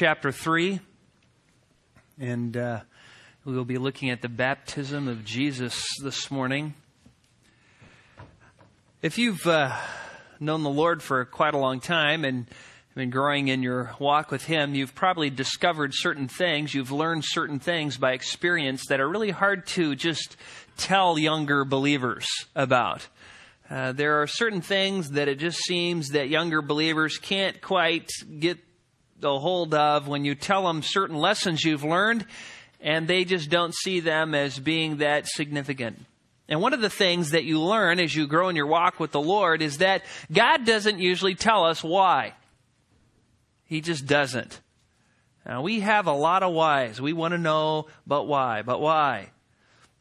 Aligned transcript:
chapter 0.00 0.32
3, 0.32 0.80
and 2.18 2.56
uh, 2.56 2.80
we 3.44 3.54
will 3.54 3.66
be 3.66 3.76
looking 3.76 4.08
at 4.08 4.22
the 4.22 4.30
baptism 4.30 5.08
of 5.08 5.26
Jesus 5.26 5.84
this 6.02 6.30
morning. 6.30 6.72
If 9.02 9.18
you've 9.18 9.46
uh, 9.46 9.76
known 10.40 10.62
the 10.62 10.70
Lord 10.70 11.02
for 11.02 11.26
quite 11.26 11.52
a 11.52 11.58
long 11.58 11.80
time 11.80 12.24
and 12.24 12.46
been 12.94 13.10
growing 13.10 13.48
in 13.48 13.62
your 13.62 13.94
walk 13.98 14.30
with 14.30 14.42
Him, 14.46 14.74
you've 14.74 14.94
probably 14.94 15.28
discovered 15.28 15.90
certain 15.92 16.28
things, 16.28 16.72
you've 16.72 16.90
learned 16.90 17.22
certain 17.26 17.58
things 17.58 17.98
by 17.98 18.12
experience 18.12 18.86
that 18.88 19.00
are 19.00 19.08
really 19.08 19.32
hard 19.32 19.66
to 19.66 19.94
just 19.94 20.38
tell 20.78 21.18
younger 21.18 21.66
believers 21.66 22.26
about. 22.56 23.06
Uh, 23.68 23.92
there 23.92 24.22
are 24.22 24.26
certain 24.26 24.62
things 24.62 25.10
that 25.10 25.28
it 25.28 25.38
just 25.38 25.58
seems 25.58 26.08
that 26.12 26.30
younger 26.30 26.62
believers 26.62 27.18
can't 27.18 27.60
quite 27.60 28.08
get 28.38 28.58
the 29.20 29.38
hold 29.38 29.74
of 29.74 30.08
when 30.08 30.24
you 30.24 30.34
tell 30.34 30.66
them 30.66 30.82
certain 30.82 31.16
lessons 31.16 31.64
you've 31.64 31.84
learned, 31.84 32.24
and 32.80 33.06
they 33.06 33.24
just 33.24 33.50
don't 33.50 33.74
see 33.74 34.00
them 34.00 34.34
as 34.34 34.58
being 34.58 34.98
that 34.98 35.26
significant. 35.26 35.98
And 36.48 36.60
one 36.60 36.72
of 36.72 36.80
the 36.80 36.90
things 36.90 37.30
that 37.30 37.44
you 37.44 37.60
learn 37.60 38.00
as 38.00 38.14
you 38.14 38.26
grow 38.26 38.48
in 38.48 38.56
your 38.56 38.66
walk 38.66 38.98
with 38.98 39.12
the 39.12 39.20
Lord 39.20 39.62
is 39.62 39.78
that 39.78 40.02
God 40.32 40.66
doesn't 40.66 40.98
usually 40.98 41.36
tell 41.36 41.64
us 41.64 41.84
why. 41.84 42.34
He 43.66 43.80
just 43.80 44.06
doesn't. 44.06 44.60
Now, 45.46 45.62
we 45.62 45.80
have 45.80 46.08
a 46.08 46.12
lot 46.12 46.42
of 46.42 46.52
whys. 46.52 47.00
We 47.00 47.12
want 47.12 47.32
to 47.32 47.38
know, 47.38 47.86
but 48.06 48.24
why? 48.24 48.62
But 48.62 48.80
why? 48.80 49.30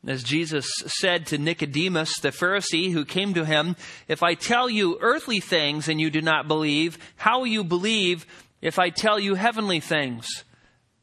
As 0.07 0.23
Jesus 0.23 0.67
said 0.87 1.27
to 1.27 1.37
Nicodemus, 1.37 2.19
the 2.19 2.29
Pharisee 2.29 2.91
who 2.91 3.05
came 3.05 3.33
to 3.33 3.45
him, 3.45 3.75
If 4.07 4.23
I 4.23 4.33
tell 4.33 4.69
you 4.69 4.97
earthly 5.01 5.39
things 5.39 5.89
and 5.89 5.99
you 5.99 6.09
do 6.09 6.21
not 6.21 6.47
believe, 6.47 6.97
how 7.17 7.39
will 7.39 7.47
you 7.47 7.63
believe 7.63 8.25
if 8.61 8.79
I 8.79 8.89
tell 8.89 9.19
you 9.19 9.35
heavenly 9.35 9.79
things? 9.79 10.27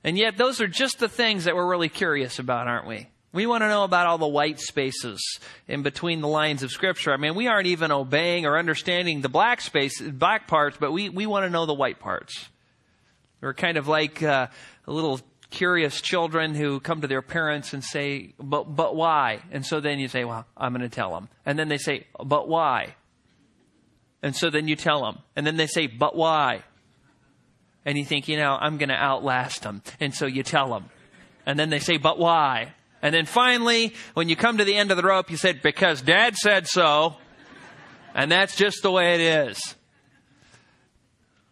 And 0.04 0.16
yet, 0.16 0.36
those 0.36 0.60
are 0.60 0.68
just 0.68 0.98
the 0.98 1.08
things 1.08 1.44
that 1.44 1.56
we're 1.56 1.68
really 1.68 1.88
curious 1.88 2.38
about, 2.38 2.68
aren't 2.68 2.86
we? 2.86 3.08
We 3.32 3.46
want 3.46 3.62
to 3.62 3.68
know 3.68 3.84
about 3.84 4.06
all 4.06 4.18
the 4.18 4.26
white 4.26 4.60
spaces 4.60 5.20
in 5.68 5.82
between 5.82 6.20
the 6.20 6.28
lines 6.28 6.62
of 6.62 6.70
Scripture. 6.70 7.12
I 7.12 7.16
mean, 7.16 7.34
we 7.34 7.48
aren't 7.48 7.66
even 7.66 7.92
obeying 7.92 8.46
or 8.46 8.56
understanding 8.56 9.20
the 9.20 9.28
black 9.28 9.60
space, 9.60 10.00
black 10.00 10.46
parts, 10.46 10.78
but 10.80 10.92
we, 10.92 11.10
we 11.10 11.26
want 11.26 11.44
to 11.44 11.50
know 11.50 11.66
the 11.66 11.74
white 11.74 11.98
parts. 11.98 12.48
We're 13.40 13.52
kind 13.52 13.76
of 13.76 13.88
like 13.88 14.22
uh, 14.22 14.46
little 14.86 15.20
curious 15.50 16.00
children 16.00 16.54
who 16.54 16.80
come 16.80 17.02
to 17.02 17.08
their 17.08 17.22
parents 17.22 17.74
and 17.74 17.84
say, 17.84 18.32
but, 18.38 18.74
but 18.74 18.96
why? 18.96 19.40
And 19.50 19.66
so 19.66 19.80
then 19.80 19.98
you 19.98 20.08
say, 20.08 20.24
well, 20.24 20.46
I'm 20.56 20.72
going 20.72 20.88
to 20.88 20.88
tell 20.88 21.12
them. 21.12 21.28
And 21.44 21.58
then 21.58 21.68
they 21.68 21.78
say, 21.78 22.06
but 22.18 22.48
why? 22.48 22.94
And 24.22 24.34
so 24.34 24.50
then 24.50 24.66
you 24.66 24.76
tell 24.76 25.02
them. 25.02 25.18
And 25.36 25.46
then 25.46 25.56
they 25.56 25.66
say, 25.66 25.86
but 25.86 26.16
why? 26.16 26.62
And 27.86 27.96
you 27.96 28.04
think, 28.04 28.26
you 28.26 28.36
know, 28.36 28.58
I'm 28.60 28.76
going 28.76 28.88
to 28.90 28.96
outlast 28.96 29.62
them. 29.62 29.80
And 30.00 30.12
so 30.12 30.26
you 30.26 30.42
tell 30.42 30.70
them. 30.70 30.90
And 31.46 31.58
then 31.58 31.70
they 31.70 31.78
say, 31.78 31.96
but 31.96 32.18
why? 32.18 32.74
And 33.00 33.14
then 33.14 33.24
finally, 33.24 33.94
when 34.14 34.28
you 34.28 34.34
come 34.34 34.58
to 34.58 34.64
the 34.64 34.74
end 34.74 34.90
of 34.90 34.96
the 34.96 35.04
rope, 35.04 35.30
you 35.30 35.36
said, 35.36 35.62
because 35.62 36.02
dad 36.02 36.34
said 36.34 36.66
so. 36.66 37.16
And 38.12 38.30
that's 38.32 38.56
just 38.56 38.82
the 38.82 38.90
way 38.90 39.14
it 39.14 39.20
is. 39.20 39.76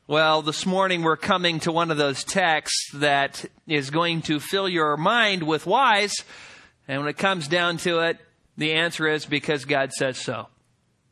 Well, 0.08 0.42
this 0.42 0.66
morning 0.66 1.02
we're 1.02 1.16
coming 1.16 1.60
to 1.60 1.72
one 1.72 1.92
of 1.92 1.96
those 1.96 2.24
texts 2.24 2.90
that 2.94 3.44
is 3.68 3.90
going 3.90 4.22
to 4.22 4.40
fill 4.40 4.68
your 4.68 4.96
mind 4.96 5.44
with 5.44 5.66
whys. 5.66 6.14
And 6.88 7.00
when 7.00 7.08
it 7.08 7.16
comes 7.16 7.46
down 7.46 7.76
to 7.78 8.00
it, 8.00 8.18
the 8.56 8.72
answer 8.72 9.06
is 9.06 9.24
because 9.24 9.64
God 9.64 9.92
says 9.92 10.18
so. 10.18 10.48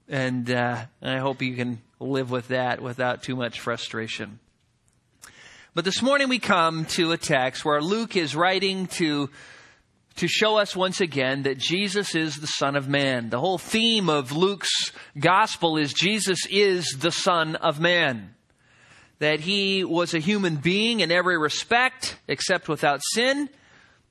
And 0.08 0.50
uh, 0.50 0.84
I 1.00 1.18
hope 1.18 1.40
you 1.42 1.54
can 1.54 1.80
live 2.00 2.30
with 2.30 2.48
that 2.48 2.82
without 2.82 3.22
too 3.22 3.36
much 3.36 3.60
frustration. 3.60 4.40
But 5.74 5.86
this 5.86 6.02
morning 6.02 6.28
we 6.28 6.38
come 6.38 6.84
to 6.86 7.12
a 7.12 7.16
text 7.16 7.64
where 7.64 7.80
Luke 7.80 8.16
is 8.16 8.36
writing 8.36 8.88
to 8.88 9.30
to 10.16 10.28
show 10.28 10.58
us 10.58 10.76
once 10.76 11.00
again 11.00 11.44
that 11.44 11.56
Jesus 11.56 12.14
is 12.14 12.36
the 12.36 12.46
Son 12.46 12.76
of 12.76 12.86
Man. 12.86 13.30
The 13.30 13.40
whole 13.40 13.56
theme 13.56 14.10
of 14.10 14.32
Luke's 14.32 14.92
gospel 15.18 15.78
is 15.78 15.94
Jesus 15.94 16.40
is 16.50 16.98
the 17.00 17.10
Son 17.10 17.56
of 17.56 17.80
Man 17.80 18.34
that 19.22 19.38
he 19.38 19.84
was 19.84 20.14
a 20.14 20.18
human 20.18 20.56
being 20.56 20.98
in 20.98 21.12
every 21.12 21.38
respect 21.38 22.16
except 22.26 22.68
without 22.68 23.00
sin. 23.14 23.48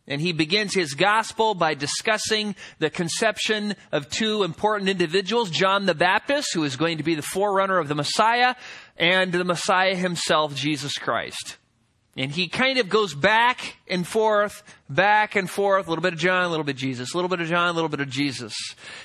And 0.07 0.21
he 0.21 0.31
begins 0.31 0.73
his 0.73 0.93
gospel 0.93 1.53
by 1.53 1.73
discussing 1.73 2.55
the 2.79 2.89
conception 2.89 3.75
of 3.91 4.09
two 4.09 4.43
important 4.43 4.89
individuals, 4.89 5.49
John 5.49 5.85
the 5.85 5.93
Baptist, 5.93 6.53
who 6.53 6.63
is 6.63 6.75
going 6.75 6.97
to 6.97 7.03
be 7.03 7.15
the 7.15 7.21
forerunner 7.21 7.77
of 7.77 7.89
the 7.89 7.95
Messiah, 7.95 8.55
and 8.97 9.31
the 9.31 9.43
Messiah 9.43 9.95
himself, 9.95 10.55
Jesus 10.55 10.97
Christ. 10.97 11.57
And 12.17 12.29
he 12.29 12.49
kind 12.49 12.77
of 12.77 12.89
goes 12.89 13.13
back 13.13 13.77
and 13.87 14.05
forth, 14.05 14.63
back 14.89 15.37
and 15.37 15.49
forth, 15.49 15.87
a 15.87 15.89
little 15.89 16.01
bit 16.01 16.11
of 16.11 16.19
John, 16.19 16.43
a 16.43 16.49
little 16.49 16.65
bit 16.65 16.75
of 16.75 16.81
Jesus, 16.81 17.13
a 17.13 17.17
little 17.17 17.29
bit 17.29 17.39
of 17.39 17.47
John, 17.47 17.69
a 17.69 17.71
little 17.71 17.87
bit 17.87 18.01
of 18.01 18.09
Jesus. 18.09 18.53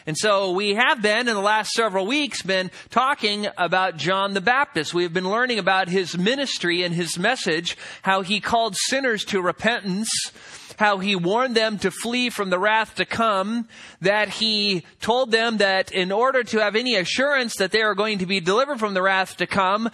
And 0.07 0.19
so 0.19 0.51
we 0.51 0.75
have 0.75 1.03
been, 1.03 1.29
in 1.29 1.35
the 1.35 1.41
last 1.41 1.71
several 1.71 2.05
weeks, 2.05 2.43
been 2.43 2.69
talking 2.91 3.47
about 3.57 3.97
John 3.97 4.35
the 4.35 4.41
Baptist. 4.41 4.93
We 4.93 5.05
have 5.05 5.13
been 5.13 5.31
learning 5.31 5.61
about 5.61 5.89
his 5.89 6.19
ministry 6.19 6.83
and 6.83 6.93
his 6.93 7.17
message, 7.17 7.77
how 8.03 8.23
he 8.23 8.41
called 8.41 8.75
sinners 8.77 9.25
to 9.27 9.41
repentance, 9.41 10.11
how 10.77 10.99
he 10.99 11.15
warned 11.15 11.55
them 11.55 11.79
to 11.79 11.93
flee 11.93 12.29
from 12.29 12.51
the 12.51 12.59
wrath 12.59 12.97
to 12.97 13.05
come, 13.05 13.69
that 14.01 14.31
he 14.31 14.85
told 15.01 15.31
them 15.31 15.59
that 15.59 15.93
in 15.93 16.11
order 16.11 16.43
to 16.43 16.59
have 16.59 16.75
any 16.75 16.97
assurance 16.97 17.55
that 17.59 17.71
they 17.71 17.83
are 17.83 17.95
going 17.95 18.19
to 18.19 18.27
be 18.27 18.41
delivered 18.41 18.81
from 18.81 18.95
the 18.95 19.03
wrath 19.03 19.37
to 19.37 19.47
come, 19.47 19.91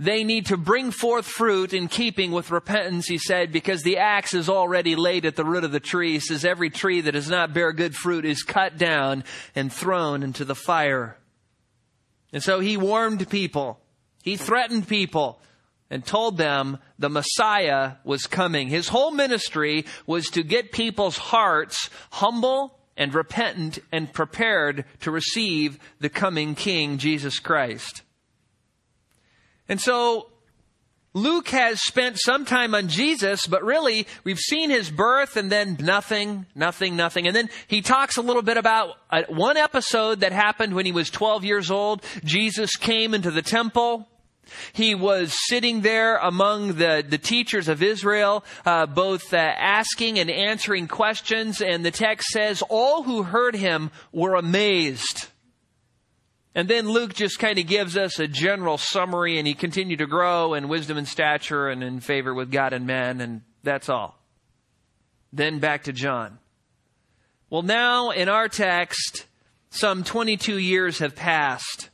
they 0.00 0.22
need 0.22 0.46
to 0.46 0.56
bring 0.56 0.92
forth 0.92 1.26
fruit 1.26 1.72
in 1.72 1.88
keeping 1.88 2.30
with 2.30 2.52
repentance, 2.52 3.08
he 3.08 3.18
said, 3.18 3.50
because 3.50 3.82
the 3.82 3.98
axe 3.98 4.32
is 4.32 4.48
already 4.48 4.94
laid 4.94 5.26
at 5.26 5.34
the 5.34 5.44
root 5.44 5.64
of 5.64 5.72
the 5.72 5.80
tree. 5.80 6.12
He 6.12 6.20
says 6.20 6.44
every 6.44 6.70
tree 6.70 7.00
that 7.00 7.12
does 7.12 7.28
not 7.28 7.52
bear 7.52 7.72
good 7.72 7.96
fruit 7.96 8.24
is 8.24 8.44
cut 8.44 8.78
down 8.78 9.24
and 9.56 9.72
thrown 9.72 10.22
into 10.22 10.44
the 10.44 10.54
fire. 10.54 11.18
And 12.32 12.42
so 12.42 12.60
he 12.60 12.76
warned 12.76 13.28
people. 13.28 13.80
He 14.22 14.36
threatened 14.36 14.86
people 14.86 15.40
and 15.90 16.04
told 16.04 16.36
them 16.36 16.78
the 16.98 17.08
Messiah 17.08 17.94
was 18.04 18.26
coming. 18.26 18.68
His 18.68 18.88
whole 18.88 19.10
ministry 19.10 19.84
was 20.06 20.26
to 20.30 20.44
get 20.44 20.70
people's 20.70 21.18
hearts 21.18 21.90
humble 22.12 22.78
and 22.96 23.14
repentant 23.14 23.80
and 23.90 24.12
prepared 24.12 24.84
to 25.00 25.10
receive 25.10 25.78
the 25.98 26.10
coming 26.10 26.54
King, 26.54 26.98
Jesus 26.98 27.40
Christ. 27.40 28.02
And 29.68 29.80
so 29.80 30.28
Luke 31.14 31.48
has 31.48 31.80
spent 31.82 32.18
some 32.18 32.44
time 32.44 32.74
on 32.74 32.88
Jesus, 32.88 33.46
but 33.46 33.64
really 33.64 34.06
we've 34.24 34.38
seen 34.38 34.70
his 34.70 34.90
birth 34.90 35.36
and 35.36 35.50
then 35.50 35.76
nothing, 35.80 36.46
nothing, 36.54 36.96
nothing. 36.96 37.26
And 37.26 37.34
then 37.34 37.50
he 37.66 37.82
talks 37.82 38.16
a 38.16 38.22
little 38.22 38.42
bit 38.42 38.56
about 38.56 38.96
uh, 39.10 39.22
one 39.28 39.56
episode 39.56 40.20
that 40.20 40.32
happened 40.32 40.74
when 40.74 40.86
he 40.86 40.92
was 40.92 41.10
12 41.10 41.44
years 41.44 41.70
old. 41.70 42.04
Jesus 42.24 42.76
came 42.76 43.14
into 43.14 43.30
the 43.30 43.42
temple. 43.42 44.06
He 44.72 44.94
was 44.94 45.34
sitting 45.48 45.82
there 45.82 46.16
among 46.16 46.74
the, 46.74 47.04
the 47.06 47.18
teachers 47.18 47.68
of 47.68 47.82
Israel, 47.82 48.44
uh, 48.64 48.86
both 48.86 49.34
uh, 49.34 49.36
asking 49.36 50.18
and 50.18 50.30
answering 50.30 50.88
questions. 50.88 51.60
And 51.60 51.84
the 51.84 51.90
text 51.90 52.28
says, 52.28 52.62
all 52.68 53.02
who 53.02 53.22
heard 53.22 53.54
him 53.54 53.90
were 54.12 54.34
amazed. 54.34 55.27
And 56.58 56.66
then 56.66 56.88
Luke 56.88 57.14
just 57.14 57.38
kind 57.38 57.56
of 57.60 57.68
gives 57.68 57.96
us 57.96 58.18
a 58.18 58.26
general 58.26 58.78
summary, 58.78 59.38
and 59.38 59.46
he 59.46 59.54
continued 59.54 60.00
to 60.00 60.08
grow 60.08 60.54
in 60.54 60.66
wisdom 60.66 60.96
and 60.96 61.06
stature 61.06 61.68
and 61.68 61.84
in 61.84 62.00
favor 62.00 62.34
with 62.34 62.50
God 62.50 62.72
and 62.72 62.84
men, 62.84 63.20
and 63.20 63.42
that's 63.62 63.88
all. 63.88 64.18
Then 65.32 65.60
back 65.60 65.84
to 65.84 65.92
John. 65.92 66.40
Well, 67.48 67.62
now 67.62 68.10
in 68.10 68.28
our 68.28 68.48
text, 68.48 69.26
some 69.70 70.02
22 70.02 70.58
years 70.58 70.98
have 70.98 71.14
passed. 71.14 71.90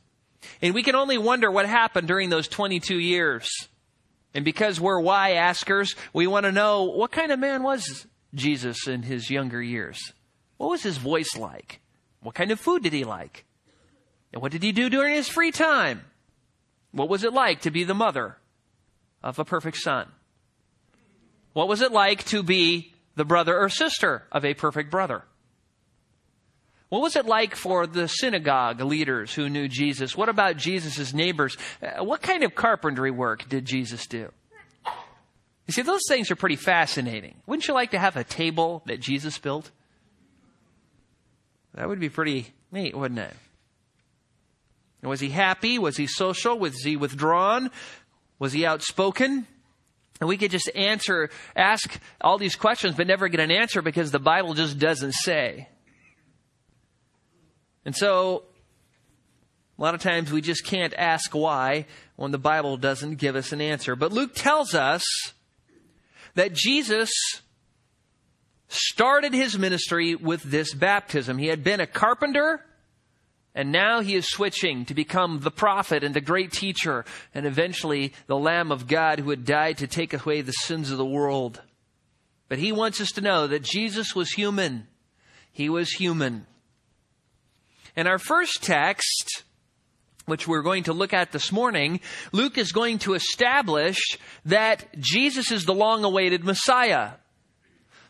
And 0.63 0.73
we 0.73 0.81
can 0.81 0.95
only 0.95 1.19
wonder 1.19 1.51
what 1.51 1.67
happened 1.67 2.07
during 2.07 2.31
those 2.31 2.47
22 2.47 2.97
years. 2.97 3.47
And 4.33 4.43
because 4.43 4.81
we're 4.81 4.99
why 4.99 5.33
askers, 5.33 5.93
we 6.11 6.25
want 6.25 6.47
to 6.47 6.51
know 6.51 6.85
what 6.85 7.11
kind 7.11 7.31
of 7.31 7.37
man 7.37 7.61
was 7.61 8.07
Jesus 8.33 8.87
in 8.87 9.03
his 9.03 9.29
younger 9.29 9.61
years? 9.61 10.11
What 10.57 10.71
was 10.71 10.81
his 10.81 10.97
voice 10.97 11.37
like? 11.37 11.81
What 12.21 12.33
kind 12.33 12.49
of 12.49 12.59
food 12.59 12.81
did 12.81 12.93
he 12.93 13.03
like? 13.03 13.45
And 14.35 14.41
what 14.41 14.51
did 14.51 14.63
he 14.63 14.73
do 14.73 14.89
during 14.89 15.15
his 15.15 15.29
free 15.29 15.51
time? 15.51 16.01
What 16.91 17.07
was 17.07 17.23
it 17.23 17.33
like 17.33 17.61
to 17.61 17.71
be 17.71 17.85
the 17.85 17.93
mother 17.93 18.35
of 19.23 19.39
a 19.39 19.45
perfect 19.45 19.77
son? 19.77 20.11
What 21.53 21.69
was 21.69 21.81
it 21.81 21.93
like 21.93 22.25
to 22.25 22.43
be 22.43 22.93
the 23.15 23.23
brother 23.23 23.57
or 23.57 23.69
sister 23.69 24.23
of 24.33 24.43
a 24.43 24.53
perfect 24.53 24.91
brother? 24.91 25.23
What 26.89 27.01
was 27.01 27.15
it 27.15 27.25
like 27.25 27.55
for 27.55 27.87
the 27.87 28.09
synagogue 28.09 28.81
leaders 28.81 29.33
who 29.33 29.49
knew 29.49 29.69
Jesus? 29.69 30.17
What 30.17 30.27
about 30.27 30.57
Jesus' 30.57 31.13
neighbors? 31.13 31.57
Uh, 31.81 32.03
what 32.03 32.21
kind 32.21 32.43
of 32.43 32.55
carpentry 32.55 33.11
work 33.11 33.47
did 33.47 33.63
Jesus 33.63 34.05
do? 34.05 34.31
You 35.65 35.71
see, 35.71 35.81
those 35.81 36.03
things 36.09 36.29
are 36.29 36.35
pretty 36.35 36.57
fascinating. 36.57 37.35
Wouldn't 37.47 37.69
you 37.69 37.73
like 37.73 37.91
to 37.91 37.99
have 37.99 38.17
a 38.17 38.23
table 38.25 38.83
that 38.85 38.99
Jesus 38.99 39.37
built? 39.37 39.71
That 41.73 41.87
would 41.87 42.01
be 42.01 42.09
pretty 42.09 42.47
neat, 42.71 42.95
wouldn't 42.95 43.19
it? 43.19 43.33
Was 45.09 45.19
he 45.19 45.29
happy? 45.29 45.79
Was 45.79 45.97
he 45.97 46.07
social? 46.07 46.57
Was 46.57 46.81
he 46.81 46.95
withdrawn? 46.97 47.71
Was 48.39 48.53
he 48.53 48.65
outspoken? 48.65 49.47
And 50.19 50.29
we 50.29 50.37
could 50.37 50.51
just 50.51 50.69
answer, 50.75 51.29
ask 51.55 51.99
all 52.21 52.37
these 52.37 52.55
questions, 52.55 52.95
but 52.95 53.07
never 53.07 53.27
get 53.27 53.39
an 53.39 53.51
answer 53.51 53.81
because 53.81 54.11
the 54.11 54.19
Bible 54.19 54.53
just 54.53 54.79
doesn't 54.79 55.13
say. 55.13 55.67
And 57.83 57.95
so, 57.95 58.43
a 59.77 59.81
lot 59.81 59.93
of 59.93 60.01
times 60.01 60.31
we 60.31 60.41
just 60.41 60.65
can't 60.65 60.93
ask 60.97 61.35
why 61.35 61.85
when 62.15 62.31
the 62.31 62.37
Bible 62.37 62.77
doesn't 62.77 63.15
give 63.15 63.35
us 63.35 63.51
an 63.51 63.59
answer. 63.59 63.95
But 63.95 64.13
Luke 64.13 64.33
tells 64.33 64.73
us 64.73 65.03
that 66.35 66.53
Jesus 66.53 67.11
started 68.69 69.33
his 69.33 69.57
ministry 69.59 70.15
with 70.15 70.43
this 70.43 70.73
baptism. 70.73 71.37
He 71.37 71.47
had 71.47 71.63
been 71.63 71.81
a 71.81 71.87
carpenter, 71.87 72.65
and 73.55 73.71
now 73.71 74.01
he 74.01 74.15
is 74.15 74.29
switching 74.29 74.83
to 74.85 74.93
become 74.93 75.39
the 75.39 75.49
prophet 75.49 76.03
and 76.03 76.13
the 76.13 76.19
great 76.21 76.51
teacher, 76.51 77.05
and 77.33 77.45
eventually 77.45 78.13
the 78.27 78.37
Lamb 78.37 78.69
of 78.69 78.85
God 78.85 79.19
who 79.19 79.29
had 79.29 79.45
died 79.45 79.77
to 79.77 79.87
take 79.87 80.13
away 80.13 80.41
the 80.41 80.51
sins 80.51 80.91
of 80.91 80.97
the 80.97 81.05
world. 81.05 81.61
But 82.49 82.59
he 82.59 82.73
wants 82.73 82.99
us 82.99 83.13
to 83.13 83.21
know 83.21 83.47
that 83.47 83.63
Jesus 83.63 84.13
was 84.13 84.31
human. 84.31 84.87
He 85.53 85.69
was 85.69 85.89
human. 85.89 86.45
In 87.95 88.07
our 88.07 88.19
first 88.19 88.61
text, 88.61 89.43
which 90.25 90.47
we're 90.47 90.61
going 90.61 90.83
to 90.83 90.93
look 90.93 91.13
at 91.13 91.31
this 91.31 91.49
morning, 91.49 92.01
Luke 92.33 92.57
is 92.57 92.73
going 92.73 92.99
to 92.99 93.13
establish 93.13 94.17
that 94.43 94.85
Jesus 94.99 95.49
is 95.49 95.63
the 95.63 95.73
long 95.73 96.03
awaited 96.03 96.43
Messiah. 96.43 97.11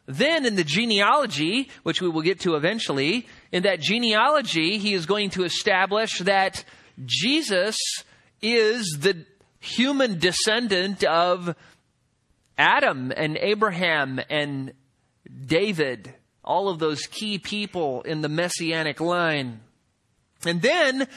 Then 0.08 0.46
in 0.46 0.56
the 0.56 0.64
genealogy, 0.64 1.70
which 1.84 2.02
we 2.02 2.10
will 2.10 2.22
get 2.22 2.42
to 2.42 2.56
eventually, 2.56 3.28
in 3.56 3.64
that 3.64 3.80
genealogy, 3.80 4.80
he 4.80 4.94
is 4.94 5.06
going 5.06 5.30
to 5.30 5.46
establish 5.46 6.20
that 6.20 6.66
Jesus 7.06 7.78
is 8.42 8.98
the 9.00 9.26
human 9.62 10.20
descendant 10.20 11.06
of 11.06 11.56
Adam 12.58 13.14
and 13.16 13.38
Abraham 13.38 14.20
and 14.30 14.74
David, 15.46 16.14
all 16.44 16.68
of 16.68 16.80
those 16.80 17.04
key 17.04 17.40
people 17.40 18.02
in 18.02 18.20
the 18.20 18.28
messianic 18.28 19.00
line. 19.00 19.62
And 20.46 20.62
then 20.62 21.08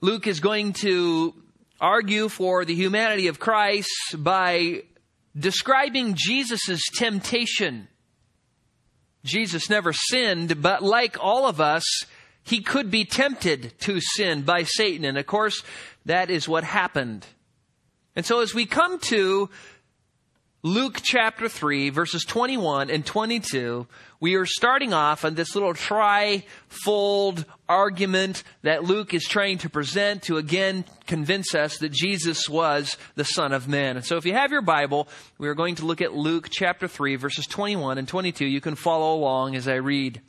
Luke 0.00 0.26
is 0.26 0.40
going 0.40 0.72
to 0.84 1.34
argue 1.82 2.30
for 2.30 2.64
the 2.64 2.74
humanity 2.74 3.26
of 3.26 3.38
Christ 3.38 3.90
by 4.16 4.84
describing 5.36 6.14
Jesus' 6.16 6.80
temptation 6.96 7.88
Jesus 9.24 9.70
never 9.70 9.92
sinned, 9.92 10.60
but 10.60 10.82
like 10.82 11.16
all 11.18 11.46
of 11.46 11.60
us, 11.60 11.84
he 12.42 12.60
could 12.60 12.90
be 12.90 13.04
tempted 13.04 13.72
to 13.80 14.00
sin 14.00 14.42
by 14.42 14.64
Satan. 14.64 15.04
And 15.04 15.16
of 15.16 15.26
course, 15.26 15.62
that 16.04 16.30
is 16.30 16.48
what 16.48 16.62
happened. 16.62 17.26
And 18.14 18.26
so 18.26 18.40
as 18.40 18.54
we 18.54 18.66
come 18.66 18.98
to 19.00 19.48
Luke 20.62 21.00
chapter 21.02 21.48
3, 21.48 21.90
verses 21.90 22.24
21 22.24 22.90
and 22.90 23.04
22, 23.04 23.86
we 24.24 24.36
are 24.36 24.46
starting 24.46 24.94
off 24.94 25.26
on 25.26 25.34
this 25.34 25.54
little 25.54 25.74
tri-fold 25.74 27.44
argument 27.68 28.42
that 28.62 28.82
Luke 28.82 29.12
is 29.12 29.22
trying 29.24 29.58
to 29.58 29.68
present 29.68 30.22
to 30.22 30.38
again 30.38 30.86
convince 31.06 31.54
us 31.54 31.76
that 31.76 31.92
Jesus 31.92 32.48
was 32.48 32.96
the 33.16 33.24
Son 33.24 33.52
of 33.52 33.68
Man. 33.68 33.96
And 33.98 34.06
so 34.06 34.16
if 34.16 34.24
you 34.24 34.32
have 34.32 34.50
your 34.50 34.62
Bible, 34.62 35.08
we 35.36 35.46
are 35.46 35.54
going 35.54 35.74
to 35.74 35.84
look 35.84 36.00
at 36.00 36.14
Luke 36.14 36.48
chapter 36.50 36.88
3, 36.88 37.16
verses 37.16 37.46
21 37.46 37.98
and 37.98 38.08
22. 38.08 38.46
You 38.46 38.62
can 38.62 38.76
follow 38.76 39.14
along 39.14 39.56
as 39.56 39.68
I 39.68 39.74
read. 39.74 40.22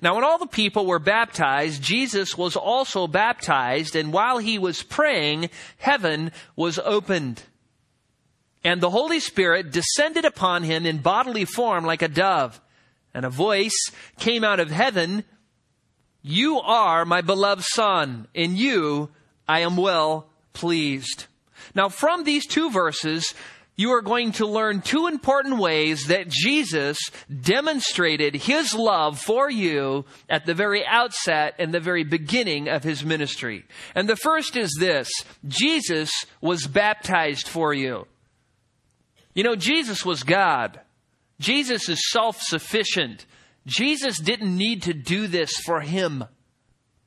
Now, 0.00 0.14
when 0.14 0.22
all 0.22 0.38
the 0.38 0.46
people 0.46 0.86
were 0.86 1.00
baptized, 1.00 1.82
Jesus 1.82 2.38
was 2.38 2.54
also 2.54 3.08
baptized, 3.08 3.96
and 3.96 4.12
while 4.12 4.38
he 4.38 4.60
was 4.60 4.84
praying, 4.84 5.50
heaven 5.76 6.30
was 6.54 6.78
opened. 6.78 7.42
And 8.62 8.80
the 8.80 8.90
Holy 8.90 9.18
Spirit 9.18 9.72
descended 9.72 10.24
upon 10.24 10.62
him 10.62 10.86
in 10.86 10.98
bodily 10.98 11.46
form 11.46 11.84
like 11.84 12.02
a 12.02 12.06
dove. 12.06 12.60
And 13.14 13.24
a 13.24 13.30
voice 13.30 13.76
came 14.18 14.44
out 14.44 14.60
of 14.60 14.70
heaven, 14.70 15.24
You 16.22 16.60
are 16.60 17.04
my 17.04 17.20
beloved 17.20 17.64
Son. 17.64 18.28
In 18.34 18.56
you 18.56 19.10
I 19.48 19.60
am 19.60 19.76
well 19.76 20.28
pleased. 20.52 21.26
Now 21.74 21.88
from 21.88 22.24
these 22.24 22.46
two 22.46 22.70
verses, 22.70 23.34
you 23.80 23.92
are 23.92 24.02
going 24.02 24.32
to 24.32 24.46
learn 24.46 24.82
two 24.82 25.06
important 25.06 25.58
ways 25.58 26.08
that 26.08 26.28
Jesus 26.28 26.98
demonstrated 27.40 28.34
his 28.34 28.74
love 28.74 29.18
for 29.18 29.50
you 29.50 30.04
at 30.28 30.44
the 30.44 30.52
very 30.52 30.84
outset 30.84 31.54
and 31.58 31.72
the 31.72 31.80
very 31.80 32.04
beginning 32.04 32.68
of 32.68 32.84
his 32.84 33.02
ministry. 33.02 33.64
And 33.94 34.06
the 34.06 34.16
first 34.16 34.54
is 34.54 34.76
this 34.78 35.08
Jesus 35.48 36.10
was 36.42 36.66
baptized 36.66 37.48
for 37.48 37.72
you. 37.72 38.06
You 39.34 39.44
know, 39.44 39.56
Jesus 39.56 40.04
was 40.04 40.24
God. 40.24 40.78
Jesus 41.40 41.88
is 41.88 42.10
self 42.10 42.40
sufficient. 42.40 43.26
Jesus 43.66 44.18
didn't 44.18 44.56
need 44.56 44.82
to 44.82 44.94
do 44.94 45.26
this 45.26 45.56
for 45.58 45.80
him. 45.80 46.24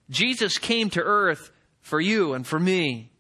Jesus 0.10 0.58
came 0.58 0.90
to 0.92 1.02
earth 1.02 1.52
for 1.82 2.02
you 2.02 2.34
and 2.34 2.46
for 2.46 2.60
me. 2.60 3.12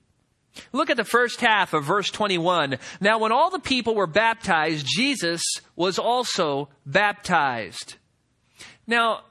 Look 0.71 0.89
at 0.89 0.97
the 0.97 1.03
first 1.03 1.41
half 1.41 1.73
of 1.73 1.83
verse 1.83 2.09
21. 2.11 2.77
Now, 2.99 3.19
when 3.19 3.31
all 3.31 3.49
the 3.49 3.59
people 3.59 3.95
were 3.95 4.07
baptized, 4.07 4.85
Jesus 4.85 5.41
was 5.75 5.97
also 5.97 6.69
baptized. 6.85 7.95
Now, 8.85 9.21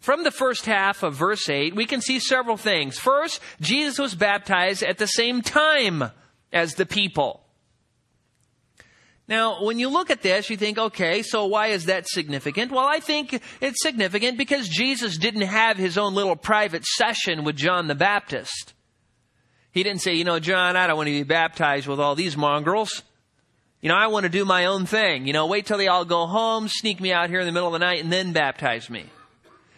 from 0.00 0.24
the 0.24 0.30
first 0.30 0.66
half 0.66 1.02
of 1.02 1.14
verse 1.14 1.48
8, 1.48 1.74
we 1.74 1.86
can 1.86 2.00
see 2.00 2.18
several 2.18 2.56
things. 2.56 2.98
First, 2.98 3.40
Jesus 3.60 3.98
was 3.98 4.14
baptized 4.14 4.82
at 4.82 4.98
the 4.98 5.06
same 5.06 5.40
time 5.40 6.04
as 6.52 6.74
the 6.74 6.86
people. 6.86 7.41
Now, 9.28 9.62
when 9.62 9.78
you 9.78 9.88
look 9.88 10.10
at 10.10 10.22
this, 10.22 10.50
you 10.50 10.56
think, 10.56 10.78
okay, 10.78 11.22
so 11.22 11.46
why 11.46 11.68
is 11.68 11.86
that 11.86 12.08
significant? 12.08 12.72
Well, 12.72 12.86
I 12.86 13.00
think 13.00 13.40
it's 13.60 13.82
significant 13.82 14.36
because 14.36 14.68
Jesus 14.68 15.16
didn't 15.16 15.42
have 15.42 15.76
his 15.76 15.96
own 15.96 16.14
little 16.14 16.36
private 16.36 16.84
session 16.84 17.44
with 17.44 17.56
John 17.56 17.86
the 17.86 17.94
Baptist. 17.94 18.74
He 19.70 19.82
didn't 19.82 20.02
say, 20.02 20.14
you 20.14 20.24
know, 20.24 20.38
John, 20.38 20.76
I 20.76 20.86
don't 20.86 20.96
want 20.96 21.06
to 21.06 21.12
be 21.12 21.22
baptized 21.22 21.86
with 21.86 22.00
all 22.00 22.14
these 22.14 22.36
mongrels. 22.36 23.02
You 23.80 23.88
know, 23.88 23.96
I 23.96 24.08
want 24.08 24.24
to 24.24 24.30
do 24.30 24.44
my 24.44 24.66
own 24.66 24.86
thing. 24.86 25.26
You 25.26 25.32
know, 25.32 25.46
wait 25.46 25.66
till 25.66 25.78
they 25.78 25.88
all 25.88 26.04
go 26.04 26.26
home, 26.26 26.68
sneak 26.68 27.00
me 27.00 27.12
out 27.12 27.30
here 27.30 27.40
in 27.40 27.46
the 27.46 27.52
middle 27.52 27.68
of 27.68 27.72
the 27.72 27.78
night, 27.78 28.02
and 28.02 28.12
then 28.12 28.32
baptize 28.32 28.90
me. 28.90 29.06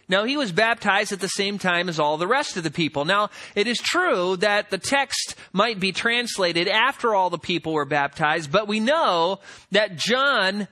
Now, 0.09 0.25
he 0.25 0.37
was 0.37 0.53
baptized 0.53 1.13
at 1.13 1.21
the 1.21 1.29
same 1.29 1.59
time 1.59 1.89
as 1.89 1.99
all 1.99 2.17
the 2.17 2.27
rest 2.27 2.57
of 2.57 2.63
the 2.63 2.71
people. 2.71 3.05
Now, 3.05 3.31
it 3.55 3.67
is 3.67 3.79
true 3.79 4.37
that 4.39 4.71
the 4.71 4.79
text 4.79 5.35
might 5.53 5.81
be 5.81 5.93
translated 5.93 6.69
after 6.69 7.15
all 7.15 7.31
the 7.31 7.39
people 7.39 7.73
were 7.73 7.85
baptized, 7.85 8.53
but 8.53 8.69
we 8.69 8.81
know 8.81 9.41
that 9.73 9.97
John 9.97 10.69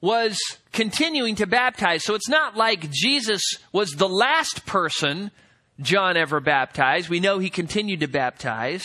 was 0.00 0.38
continuing 0.72 1.36
to 1.36 1.46
baptize. 1.46 2.04
So 2.04 2.14
it's 2.14 2.28
not 2.28 2.56
like 2.56 2.90
Jesus 2.90 3.42
was 3.72 3.92
the 3.92 4.08
last 4.08 4.66
person 4.66 5.30
John 5.80 6.16
ever 6.16 6.40
baptized. 6.40 7.08
We 7.08 7.20
know 7.20 7.38
he 7.38 7.50
continued 7.50 8.00
to 8.00 8.08
baptize. 8.08 8.84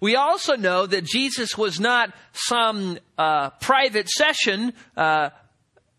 We 0.00 0.16
also 0.16 0.56
know 0.56 0.86
that 0.86 1.04
Jesus 1.04 1.56
was 1.56 1.78
not 1.78 2.12
some 2.32 2.98
uh, 3.18 3.50
private 3.60 4.08
session 4.08 4.72
uh, 4.96 5.30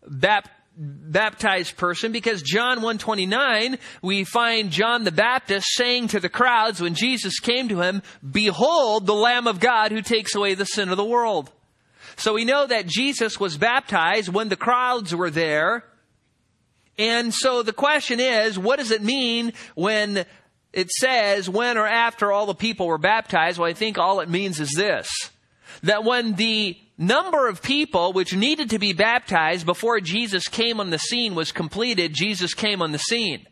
baptized 0.06 0.50
baptized 0.76 1.76
person 1.76 2.10
because 2.10 2.42
John 2.42 2.78
129 2.78 3.78
we 4.02 4.24
find 4.24 4.70
John 4.70 5.04
the 5.04 5.12
Baptist 5.12 5.68
saying 5.72 6.08
to 6.08 6.20
the 6.20 6.28
crowds 6.28 6.80
when 6.80 6.94
Jesus 6.94 7.38
came 7.38 7.68
to 7.68 7.80
him 7.80 8.02
behold 8.28 9.06
the 9.06 9.14
lamb 9.14 9.46
of 9.46 9.60
God 9.60 9.92
who 9.92 10.02
takes 10.02 10.34
away 10.34 10.54
the 10.54 10.66
sin 10.66 10.88
of 10.88 10.96
the 10.96 11.04
world. 11.04 11.50
So 12.16 12.34
we 12.34 12.44
know 12.44 12.66
that 12.66 12.86
Jesus 12.86 13.38
was 13.38 13.56
baptized 13.56 14.28
when 14.28 14.48
the 14.48 14.56
crowds 14.56 15.14
were 15.14 15.30
there. 15.30 15.84
And 16.98 17.32
so 17.32 17.62
the 17.62 17.72
question 17.72 18.18
is 18.18 18.58
what 18.58 18.78
does 18.78 18.90
it 18.90 19.02
mean 19.02 19.52
when 19.76 20.26
it 20.72 20.90
says 20.90 21.48
when 21.48 21.78
or 21.78 21.86
after 21.86 22.32
all 22.32 22.46
the 22.46 22.54
people 22.54 22.88
were 22.88 22.98
baptized? 22.98 23.58
Well 23.58 23.70
I 23.70 23.74
think 23.74 23.96
all 23.96 24.20
it 24.20 24.28
means 24.28 24.58
is 24.58 24.72
this 24.76 25.08
that 25.82 26.04
when 26.04 26.34
the 26.34 26.76
number 26.98 27.48
of 27.48 27.62
people 27.62 28.12
which 28.12 28.34
needed 28.34 28.70
to 28.70 28.78
be 28.78 28.92
baptized 28.92 29.66
before 29.66 30.00
Jesus 30.00 30.48
came 30.48 30.80
on 30.80 30.90
the 30.90 30.98
scene 30.98 31.34
was 31.34 31.52
completed, 31.52 32.14
Jesus 32.14 32.54
came 32.54 32.82
on 32.82 32.92
the 32.92 32.98
scene. 32.98 33.46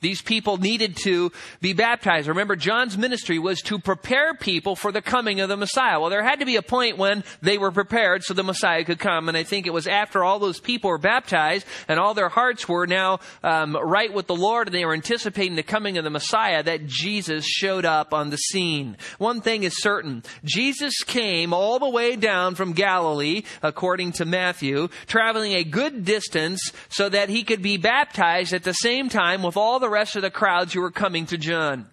These 0.00 0.22
people 0.22 0.56
needed 0.56 0.96
to 1.04 1.30
be 1.60 1.72
baptized. 1.74 2.28
Remember, 2.28 2.56
John's 2.56 2.96
ministry 2.96 3.38
was 3.38 3.60
to 3.62 3.78
prepare 3.78 4.34
people 4.34 4.74
for 4.74 4.92
the 4.92 5.02
coming 5.02 5.40
of 5.40 5.48
the 5.48 5.56
Messiah. 5.56 6.00
Well, 6.00 6.10
there 6.10 6.24
had 6.24 6.40
to 6.40 6.46
be 6.46 6.56
a 6.56 6.62
point 6.62 6.96
when 6.96 7.22
they 7.42 7.58
were 7.58 7.70
prepared 7.70 8.24
so 8.24 8.32
the 8.32 8.42
Messiah 8.42 8.84
could 8.84 8.98
come. 8.98 9.28
And 9.28 9.36
I 9.36 9.42
think 9.42 9.66
it 9.66 9.74
was 9.74 9.86
after 9.86 10.24
all 10.24 10.38
those 10.38 10.58
people 10.58 10.90
were 10.90 10.98
baptized 10.98 11.66
and 11.86 12.00
all 12.00 12.14
their 12.14 12.30
hearts 12.30 12.66
were 12.68 12.86
now 12.86 13.20
um, 13.42 13.76
right 13.76 14.12
with 14.12 14.26
the 14.26 14.34
Lord 14.34 14.68
and 14.68 14.74
they 14.74 14.86
were 14.86 14.94
anticipating 14.94 15.56
the 15.56 15.62
coming 15.62 15.98
of 15.98 16.04
the 16.04 16.10
Messiah 16.10 16.62
that 16.62 16.86
Jesus 16.86 17.44
showed 17.46 17.84
up 17.84 18.14
on 18.14 18.30
the 18.30 18.38
scene. 18.38 18.96
One 19.18 19.42
thing 19.42 19.64
is 19.64 19.82
certain. 19.82 20.22
Jesus 20.44 21.02
came 21.04 21.52
all 21.52 21.78
the 21.78 21.90
way 21.90 22.16
down 22.16 22.54
from 22.54 22.72
Galilee, 22.72 23.42
according 23.62 24.12
to 24.12 24.24
Matthew, 24.24 24.88
traveling 25.06 25.52
a 25.52 25.64
good 25.64 26.04
distance 26.06 26.72
so 26.88 27.08
that 27.08 27.28
he 27.28 27.44
could 27.44 27.60
be 27.60 27.76
baptized 27.76 28.54
at 28.54 28.64
the 28.64 28.72
same 28.72 29.10
time 29.10 29.42
with 29.42 29.58
all 29.58 29.78
the 29.78 29.89
rest 29.90 30.16
of 30.16 30.22
the 30.22 30.30
crowds 30.30 30.72
who 30.72 30.80
were 30.80 30.90
coming 30.90 31.26
to 31.26 31.38
John. 31.38 31.86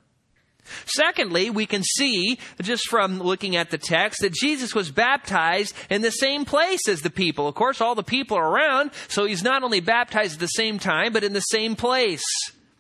Secondly, 0.85 1.49
we 1.49 1.65
can 1.65 1.83
see, 1.83 2.39
just 2.61 2.87
from 2.89 3.19
looking 3.19 3.55
at 3.55 3.69
the 3.69 3.77
text, 3.77 4.21
that 4.21 4.33
Jesus 4.33 4.75
was 4.75 4.91
baptized 4.91 5.73
in 5.89 6.01
the 6.01 6.11
same 6.11 6.45
place 6.45 6.87
as 6.87 7.01
the 7.01 7.09
people. 7.09 7.47
Of 7.47 7.55
course, 7.55 7.81
all 7.81 7.95
the 7.95 8.03
people 8.03 8.37
are 8.37 8.49
around, 8.49 8.91
so 9.07 9.25
he's 9.25 9.43
not 9.43 9.63
only 9.63 9.79
baptized 9.79 10.33
at 10.33 10.39
the 10.39 10.47
same 10.47 10.79
time, 10.79 11.13
but 11.13 11.23
in 11.23 11.33
the 11.33 11.39
same 11.39 11.75
place, 11.75 12.25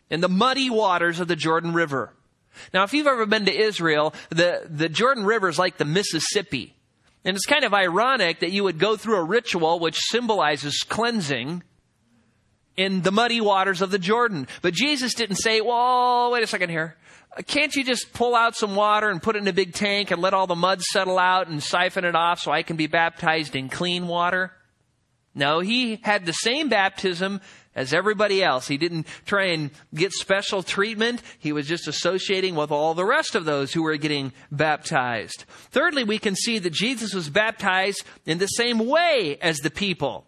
in 0.09 0.21
the 0.21 0.29
muddy 0.29 0.69
waters 0.69 1.19
of 1.19 1.27
the 1.27 1.35
Jordan 1.35 1.73
River. 1.73 2.13
Now, 2.73 2.83
if 2.83 2.93
you've 2.93 3.07
ever 3.07 3.25
been 3.25 3.45
to 3.45 3.57
Israel, 3.57 4.13
the, 4.29 4.63
the 4.69 4.89
Jordan 4.89 5.25
River 5.25 5.47
is 5.47 5.59
like 5.59 5.77
the 5.77 5.85
Mississippi. 5.85 6.73
And 7.23 7.35
it's 7.35 7.45
kind 7.45 7.63
of 7.63 7.73
ironic 7.73 8.39
that 8.39 8.51
you 8.51 8.63
would 8.63 8.79
go 8.79 8.95
through 8.95 9.17
a 9.17 9.23
ritual 9.23 9.79
which 9.79 9.97
symbolizes 9.97 10.85
cleansing 10.87 11.61
in 12.77 13.01
the 13.01 13.11
muddy 13.11 13.41
waters 13.41 13.81
of 13.81 13.91
the 13.91 13.99
Jordan. 13.99 14.47
But 14.61 14.73
Jesus 14.73 15.15
didn't 15.15 15.37
say, 15.37 15.59
well, 15.61 16.31
wait 16.31 16.43
a 16.43 16.47
second 16.47 16.69
here. 16.69 16.95
Can't 17.45 17.75
you 17.75 17.83
just 17.83 18.13
pull 18.13 18.35
out 18.35 18.55
some 18.55 18.75
water 18.75 19.09
and 19.09 19.21
put 19.21 19.35
it 19.35 19.39
in 19.39 19.47
a 19.47 19.53
big 19.53 19.73
tank 19.73 20.11
and 20.11 20.21
let 20.21 20.33
all 20.33 20.47
the 20.47 20.55
mud 20.55 20.81
settle 20.81 21.19
out 21.19 21.47
and 21.47 21.61
siphon 21.61 22.05
it 22.05 22.15
off 22.15 22.39
so 22.39 22.51
I 22.51 22.63
can 22.63 22.77
be 22.77 22.87
baptized 22.87 23.55
in 23.55 23.69
clean 23.69 24.07
water? 24.07 24.51
No, 25.35 25.59
he 25.59 25.99
had 26.01 26.25
the 26.25 26.31
same 26.31 26.69
baptism 26.69 27.41
as 27.75 27.93
everybody 27.93 28.43
else. 28.43 28.67
He 28.67 28.77
didn't 28.77 29.05
try 29.25 29.49
and 29.49 29.69
get 29.93 30.11
special 30.13 30.63
treatment. 30.63 31.21
He 31.37 31.51
was 31.51 31.67
just 31.67 31.87
associating 31.87 32.55
with 32.55 32.71
all 32.71 32.95
the 32.95 33.05
rest 33.05 33.35
of 33.35 33.45
those 33.45 33.71
who 33.71 33.83
were 33.83 33.97
getting 33.97 34.33
baptized. 34.51 35.45
Thirdly, 35.69 36.03
we 36.03 36.17
can 36.17 36.35
see 36.35 36.57
that 36.57 36.73
Jesus 36.73 37.13
was 37.13 37.29
baptized 37.29 38.03
in 38.25 38.39
the 38.39 38.47
same 38.47 38.79
way 38.79 39.37
as 39.39 39.59
the 39.59 39.69
people. 39.69 40.25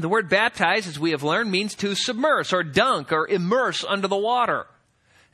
The 0.00 0.08
word 0.08 0.28
baptize, 0.28 0.86
as 0.86 0.98
we 0.98 1.10
have 1.10 1.22
learned, 1.22 1.50
means 1.50 1.74
to 1.76 1.94
submerge 1.94 2.52
or 2.52 2.62
dunk 2.62 3.12
or 3.12 3.28
immerse 3.28 3.84
under 3.84 4.08
the 4.08 4.16
water. 4.16 4.66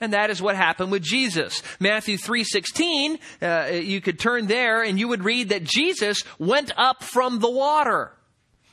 And 0.01 0.13
that 0.13 0.29
is 0.29 0.43
what 0.43 0.57
happened 0.57 0.91
with 0.91 1.03
Jesus. 1.03 1.63
Matthew 1.81 2.19
3:16, 2.19 3.19
uh, 3.41 3.73
you 3.73 4.01
could 4.01 4.19
turn 4.19 4.47
there 4.47 4.83
and 4.83 4.99
you 4.99 5.09
would 5.09 5.25
read 5.25 5.49
that 5.49 5.65
Jesus 5.65 6.23
went 6.39 6.73
up 6.77 7.03
from 7.03 7.39
the 7.39 7.51
water. 7.51 8.13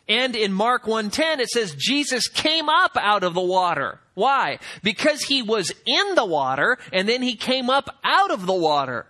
And 0.08 0.36
in 0.36 0.52
Mark 0.52 0.84
1:10 0.86 1.40
it 1.40 1.50
says 1.50 1.76
Jesus 1.78 2.28
came 2.28 2.68
up 2.68 2.98
out 2.98 3.24
of 3.24 3.34
the 3.34 3.42
water. 3.42 4.02
Why? 4.16 4.60
Because 4.84 5.24
he 5.24 5.42
was 5.42 5.72
in 5.86 6.16
the 6.16 6.26
water 6.26 6.78
and 6.92 7.08
then 7.08 7.22
he 7.22 7.36
came 7.36 7.70
up 7.70 7.98
out 8.04 8.32
of 8.32 8.46
the 8.46 8.54
water. 8.54 9.08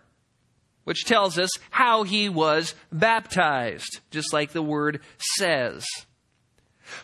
Which 0.84 1.06
tells 1.06 1.40
us 1.40 1.50
how 1.72 2.04
he 2.04 2.28
was 2.28 2.76
baptized, 2.92 4.02
just 4.12 4.34
like 4.34 4.52
the 4.52 4.62
word 4.62 5.00
says. 5.38 5.86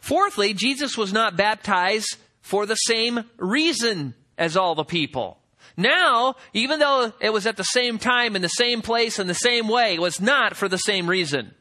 Fourthly, 0.01 0.53
Jesus 0.53 0.97
was 0.97 1.13
not 1.13 1.37
baptized 1.37 2.17
for 2.41 2.65
the 2.65 2.75
same 2.75 3.25
reason 3.37 4.15
as 4.37 4.57
all 4.57 4.75
the 4.75 4.83
people. 4.83 5.37
Now, 5.77 6.35
even 6.53 6.79
though 6.79 7.13
it 7.21 7.31
was 7.31 7.47
at 7.47 7.57
the 7.57 7.63
same 7.63 7.99
time, 7.99 8.35
in 8.35 8.41
the 8.41 8.49
same 8.49 8.81
place, 8.81 9.19
in 9.19 9.27
the 9.27 9.33
same 9.33 9.67
way, 9.67 9.95
it 9.95 10.01
was 10.01 10.19
not 10.19 10.55
for 10.55 10.67
the 10.67 10.77
same 10.77 11.09
reason. 11.09 11.53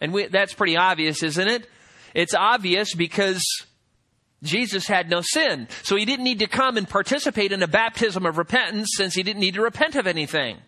And 0.00 0.12
we, 0.12 0.26
that's 0.26 0.54
pretty 0.54 0.76
obvious, 0.76 1.22
isn't 1.22 1.48
it? 1.48 1.68
It's 2.14 2.34
obvious 2.34 2.94
because 2.94 3.42
Jesus 4.42 4.86
had 4.86 5.10
no 5.10 5.20
sin. 5.20 5.68
So 5.82 5.96
he 5.96 6.04
didn't 6.04 6.24
need 6.24 6.40
to 6.40 6.46
come 6.46 6.76
and 6.76 6.88
participate 6.88 7.52
in 7.52 7.62
a 7.62 7.68
baptism 7.68 8.26
of 8.26 8.38
repentance 8.38 8.90
since 8.96 9.14
he 9.14 9.22
didn't 9.22 9.40
need 9.40 9.54
to 9.54 9.62
repent 9.62 9.96
of 9.96 10.06
anything. 10.06 10.58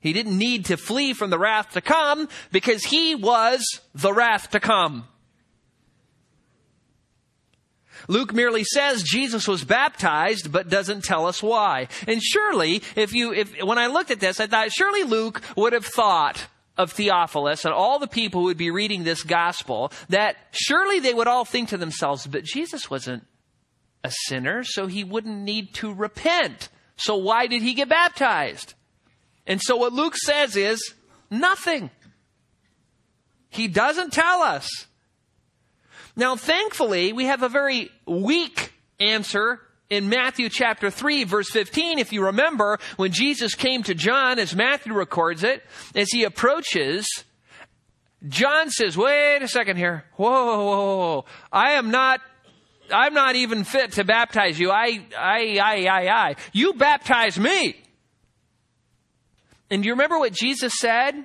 He 0.00 0.12
didn't 0.12 0.38
need 0.38 0.66
to 0.66 0.76
flee 0.76 1.12
from 1.12 1.30
the 1.30 1.38
wrath 1.38 1.72
to 1.72 1.80
come 1.80 2.28
because 2.52 2.84
he 2.84 3.14
was 3.14 3.80
the 3.94 4.12
wrath 4.12 4.50
to 4.50 4.60
come. 4.60 5.08
Luke 8.06 8.32
merely 8.32 8.64
says 8.64 9.02
Jesus 9.02 9.48
was 9.48 9.64
baptized, 9.64 10.52
but 10.52 10.68
doesn't 10.68 11.04
tell 11.04 11.26
us 11.26 11.42
why. 11.42 11.88
And 12.06 12.22
surely, 12.22 12.82
if 12.94 13.12
you, 13.12 13.32
if, 13.32 13.62
when 13.62 13.78
I 13.78 13.88
looked 13.88 14.10
at 14.10 14.20
this, 14.20 14.38
I 14.38 14.46
thought 14.46 14.72
surely 14.72 15.02
Luke 15.02 15.42
would 15.56 15.72
have 15.72 15.84
thought 15.84 16.46
of 16.76 16.92
Theophilus 16.92 17.64
and 17.64 17.74
all 17.74 17.98
the 17.98 18.06
people 18.06 18.40
who 18.40 18.46
would 18.46 18.56
be 18.56 18.70
reading 18.70 19.02
this 19.02 19.24
gospel 19.24 19.92
that 20.08 20.36
surely 20.52 21.00
they 21.00 21.12
would 21.12 21.26
all 21.26 21.44
think 21.44 21.70
to 21.70 21.76
themselves, 21.76 22.26
but 22.26 22.44
Jesus 22.44 22.88
wasn't 22.88 23.26
a 24.04 24.12
sinner, 24.26 24.62
so 24.62 24.86
he 24.86 25.02
wouldn't 25.02 25.42
need 25.42 25.74
to 25.74 25.92
repent. 25.92 26.68
So 26.96 27.16
why 27.16 27.48
did 27.48 27.62
he 27.62 27.74
get 27.74 27.88
baptized? 27.88 28.74
And 29.48 29.60
so 29.60 29.76
what 29.76 29.92
Luke 29.92 30.16
says 30.16 30.54
is 30.54 30.94
nothing. 31.30 31.90
He 33.48 33.66
doesn't 33.66 34.12
tell 34.12 34.42
us. 34.42 34.68
Now, 36.14 36.36
thankfully, 36.36 37.12
we 37.12 37.24
have 37.24 37.42
a 37.42 37.48
very 37.48 37.90
weak 38.06 38.72
answer 39.00 39.60
in 39.90 40.10
Matthew 40.10 40.50
chapter 40.50 40.90
3 40.90 41.24
verse 41.24 41.50
15, 41.50 41.98
if 41.98 42.12
you 42.12 42.26
remember, 42.26 42.78
when 42.96 43.10
Jesus 43.10 43.54
came 43.54 43.82
to 43.84 43.94
John, 43.94 44.38
as 44.38 44.54
Matthew 44.54 44.92
records 44.92 45.42
it, 45.42 45.62
as 45.94 46.10
he 46.10 46.24
approaches, 46.24 47.06
John 48.28 48.68
says, 48.68 48.98
wait 48.98 49.38
a 49.40 49.48
second 49.48 49.78
here. 49.78 50.04
Whoa, 50.16 50.30
whoa, 50.30 50.64
whoa, 50.64 50.96
whoa. 50.96 51.24
I 51.50 51.72
am 51.72 51.90
not, 51.90 52.20
I'm 52.92 53.14
not 53.14 53.36
even 53.36 53.64
fit 53.64 53.92
to 53.92 54.04
baptize 54.04 54.58
you. 54.58 54.70
I, 54.70 55.00
I, 55.16 55.58
I, 55.62 55.86
I, 55.86 56.08
I. 56.08 56.36
You 56.52 56.74
baptize 56.74 57.38
me. 57.38 57.76
And 59.70 59.82
do 59.82 59.86
you 59.86 59.92
remember 59.92 60.18
what 60.18 60.32
Jesus 60.32 60.72
said? 60.78 61.24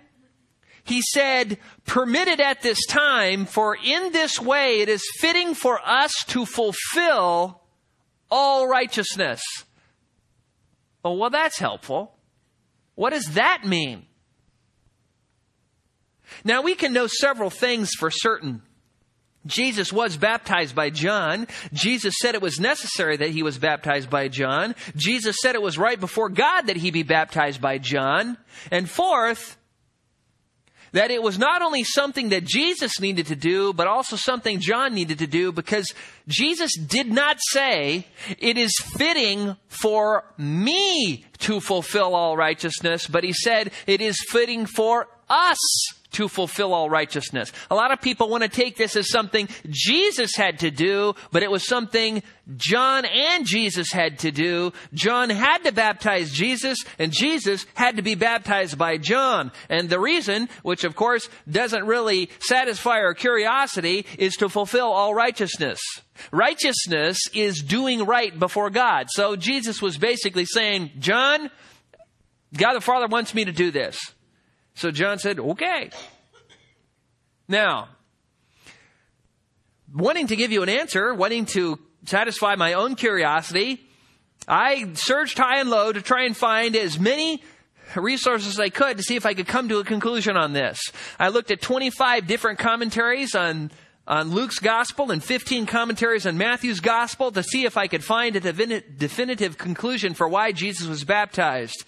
He 0.83 1.01
said, 1.01 1.59
permit 1.85 2.27
it 2.27 2.41
at 2.41 2.61
this 2.61 2.85
time, 2.85 3.45
for 3.45 3.77
in 3.81 4.11
this 4.11 4.39
way 4.41 4.81
it 4.81 4.89
is 4.89 5.03
fitting 5.19 5.53
for 5.53 5.79
us 5.83 6.11
to 6.27 6.45
fulfill 6.45 7.61
all 8.29 8.67
righteousness. 8.67 9.41
Oh, 11.05 11.13
well, 11.13 11.29
that's 11.29 11.57
helpful. 11.57 12.15
What 12.95 13.11
does 13.11 13.25
that 13.33 13.65
mean? 13.65 14.05
Now, 16.43 16.61
we 16.61 16.75
can 16.75 16.93
know 16.93 17.07
several 17.07 17.49
things 17.49 17.91
for 17.97 18.09
certain. 18.09 18.61
Jesus 19.45 19.91
was 19.91 20.17
baptized 20.17 20.75
by 20.75 20.89
John. 20.89 21.47
Jesus 21.73 22.15
said 22.19 22.35
it 22.35 22.41
was 22.41 22.59
necessary 22.59 23.17
that 23.17 23.29
he 23.29 23.43
was 23.43 23.57
baptized 23.57 24.09
by 24.09 24.27
John. 24.27 24.75
Jesus 24.95 25.37
said 25.41 25.55
it 25.55 25.61
was 25.61 25.77
right 25.77 25.99
before 25.99 26.29
God 26.29 26.67
that 26.67 26.77
he 26.77 26.91
be 26.91 27.03
baptized 27.03 27.61
by 27.61 27.77
John. 27.77 28.37
And 28.71 28.89
fourth, 28.89 29.57
that 30.93 31.11
it 31.11 31.21
was 31.21 31.37
not 31.37 31.61
only 31.61 31.83
something 31.83 32.29
that 32.29 32.45
Jesus 32.45 32.99
needed 32.99 33.27
to 33.27 33.35
do, 33.35 33.73
but 33.73 33.87
also 33.87 34.15
something 34.15 34.59
John 34.59 34.93
needed 34.93 35.19
to 35.19 35.27
do 35.27 35.51
because 35.51 35.91
Jesus 36.27 36.77
did 36.77 37.11
not 37.11 37.37
say, 37.51 38.07
it 38.37 38.57
is 38.57 38.73
fitting 38.95 39.57
for 39.67 40.23
me 40.37 41.25
to 41.39 41.59
fulfill 41.59 42.15
all 42.15 42.37
righteousness, 42.37 43.07
but 43.07 43.23
he 43.23 43.33
said, 43.33 43.71
it 43.87 44.01
is 44.01 44.23
fitting 44.29 44.67
for 44.67 45.07
us 45.29 45.57
to 46.13 46.27
fulfill 46.27 46.73
all 46.73 46.89
righteousness. 46.89 47.51
A 47.69 47.75
lot 47.75 47.91
of 47.91 48.01
people 48.01 48.29
want 48.29 48.43
to 48.43 48.49
take 48.49 48.77
this 48.77 48.95
as 48.95 49.09
something 49.09 49.47
Jesus 49.69 50.35
had 50.35 50.59
to 50.59 50.71
do, 50.71 51.13
but 51.31 51.43
it 51.43 51.51
was 51.51 51.67
something 51.67 52.23
John 52.57 53.05
and 53.05 53.45
Jesus 53.45 53.91
had 53.91 54.19
to 54.19 54.31
do. 54.31 54.73
John 54.93 55.29
had 55.29 55.59
to 55.59 55.71
baptize 55.71 56.31
Jesus, 56.31 56.77
and 56.99 57.11
Jesus 57.11 57.65
had 57.73 57.97
to 57.97 58.01
be 58.01 58.15
baptized 58.15 58.77
by 58.77 58.97
John. 58.97 59.51
And 59.69 59.89
the 59.89 59.99
reason, 59.99 60.49
which 60.61 60.83
of 60.83 60.95
course 60.95 61.29
doesn't 61.49 61.85
really 61.85 62.29
satisfy 62.39 62.99
our 62.99 63.13
curiosity, 63.13 64.05
is 64.17 64.35
to 64.37 64.49
fulfill 64.49 64.91
all 64.91 65.13
righteousness. 65.13 65.79
Righteousness 66.31 67.19
is 67.33 67.61
doing 67.61 68.05
right 68.05 68.37
before 68.37 68.69
God. 68.69 69.07
So 69.09 69.35
Jesus 69.35 69.81
was 69.81 69.97
basically 69.97 70.45
saying, 70.45 70.91
John, 70.99 71.49
God 72.55 72.73
the 72.73 72.81
Father 72.81 73.07
wants 73.07 73.33
me 73.33 73.45
to 73.45 73.51
do 73.51 73.71
this. 73.71 73.97
So 74.75 74.91
John 74.91 75.19
said, 75.19 75.39
okay. 75.39 75.89
Now, 77.47 77.89
wanting 79.93 80.27
to 80.27 80.35
give 80.35 80.51
you 80.51 80.63
an 80.63 80.69
answer, 80.69 81.13
wanting 81.13 81.45
to 81.47 81.79
satisfy 82.05 82.55
my 82.55 82.73
own 82.73 82.95
curiosity, 82.95 83.81
I 84.47 84.93
searched 84.95 85.37
high 85.37 85.59
and 85.59 85.69
low 85.69 85.91
to 85.91 86.01
try 86.01 86.25
and 86.25 86.35
find 86.35 86.75
as 86.75 86.99
many 86.99 87.43
resources 87.95 88.47
as 88.47 88.59
I 88.59 88.69
could 88.69 88.97
to 88.97 89.03
see 89.03 89.15
if 89.15 89.25
I 89.25 89.33
could 89.33 89.47
come 89.47 89.69
to 89.69 89.79
a 89.79 89.83
conclusion 89.83 90.35
on 90.35 90.53
this. 90.53 90.79
I 91.19 91.29
looked 91.29 91.51
at 91.51 91.61
25 91.61 92.27
different 92.27 92.59
commentaries 92.59 93.35
on 93.35 93.71
on 94.05 94.31
Luke's 94.31 94.59
gospel 94.59 95.11
and 95.11 95.23
15 95.23 95.65
commentaries 95.65 96.25
on 96.25 96.37
Matthew's 96.37 96.81
gospel 96.81 97.31
to 97.31 97.41
see 97.41 97.65
if 97.65 97.77
I 97.77 97.87
could 97.87 98.03
find 98.03 98.35
a 98.35 98.41
definitive 98.41 99.57
conclusion 99.57 100.13
for 100.13 100.27
why 100.27 100.51
Jesus 100.51 100.87
was 100.87 101.05
baptized 101.05 101.85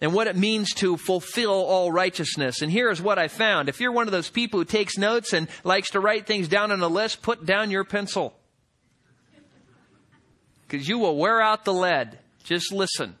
and 0.00 0.12
what 0.12 0.26
it 0.26 0.36
means 0.36 0.72
to 0.74 0.96
fulfill 0.96 1.52
all 1.52 1.90
righteousness. 1.90 2.62
And 2.62 2.70
here 2.70 2.90
is 2.90 3.00
what 3.00 3.18
I 3.18 3.28
found. 3.28 3.68
If 3.68 3.80
you're 3.80 3.92
one 3.92 4.06
of 4.06 4.12
those 4.12 4.30
people 4.30 4.60
who 4.60 4.64
takes 4.64 4.98
notes 4.98 5.32
and 5.32 5.48
likes 5.62 5.90
to 5.90 6.00
write 6.00 6.26
things 6.26 6.48
down 6.48 6.72
on 6.72 6.80
a 6.80 6.88
list, 6.88 7.22
put 7.22 7.46
down 7.46 7.70
your 7.70 7.84
pencil. 7.84 8.34
Because 10.66 10.88
you 10.88 10.98
will 10.98 11.16
wear 11.16 11.40
out 11.40 11.64
the 11.64 11.72
lead. 11.72 12.18
Just 12.42 12.72
listen. 12.72 13.16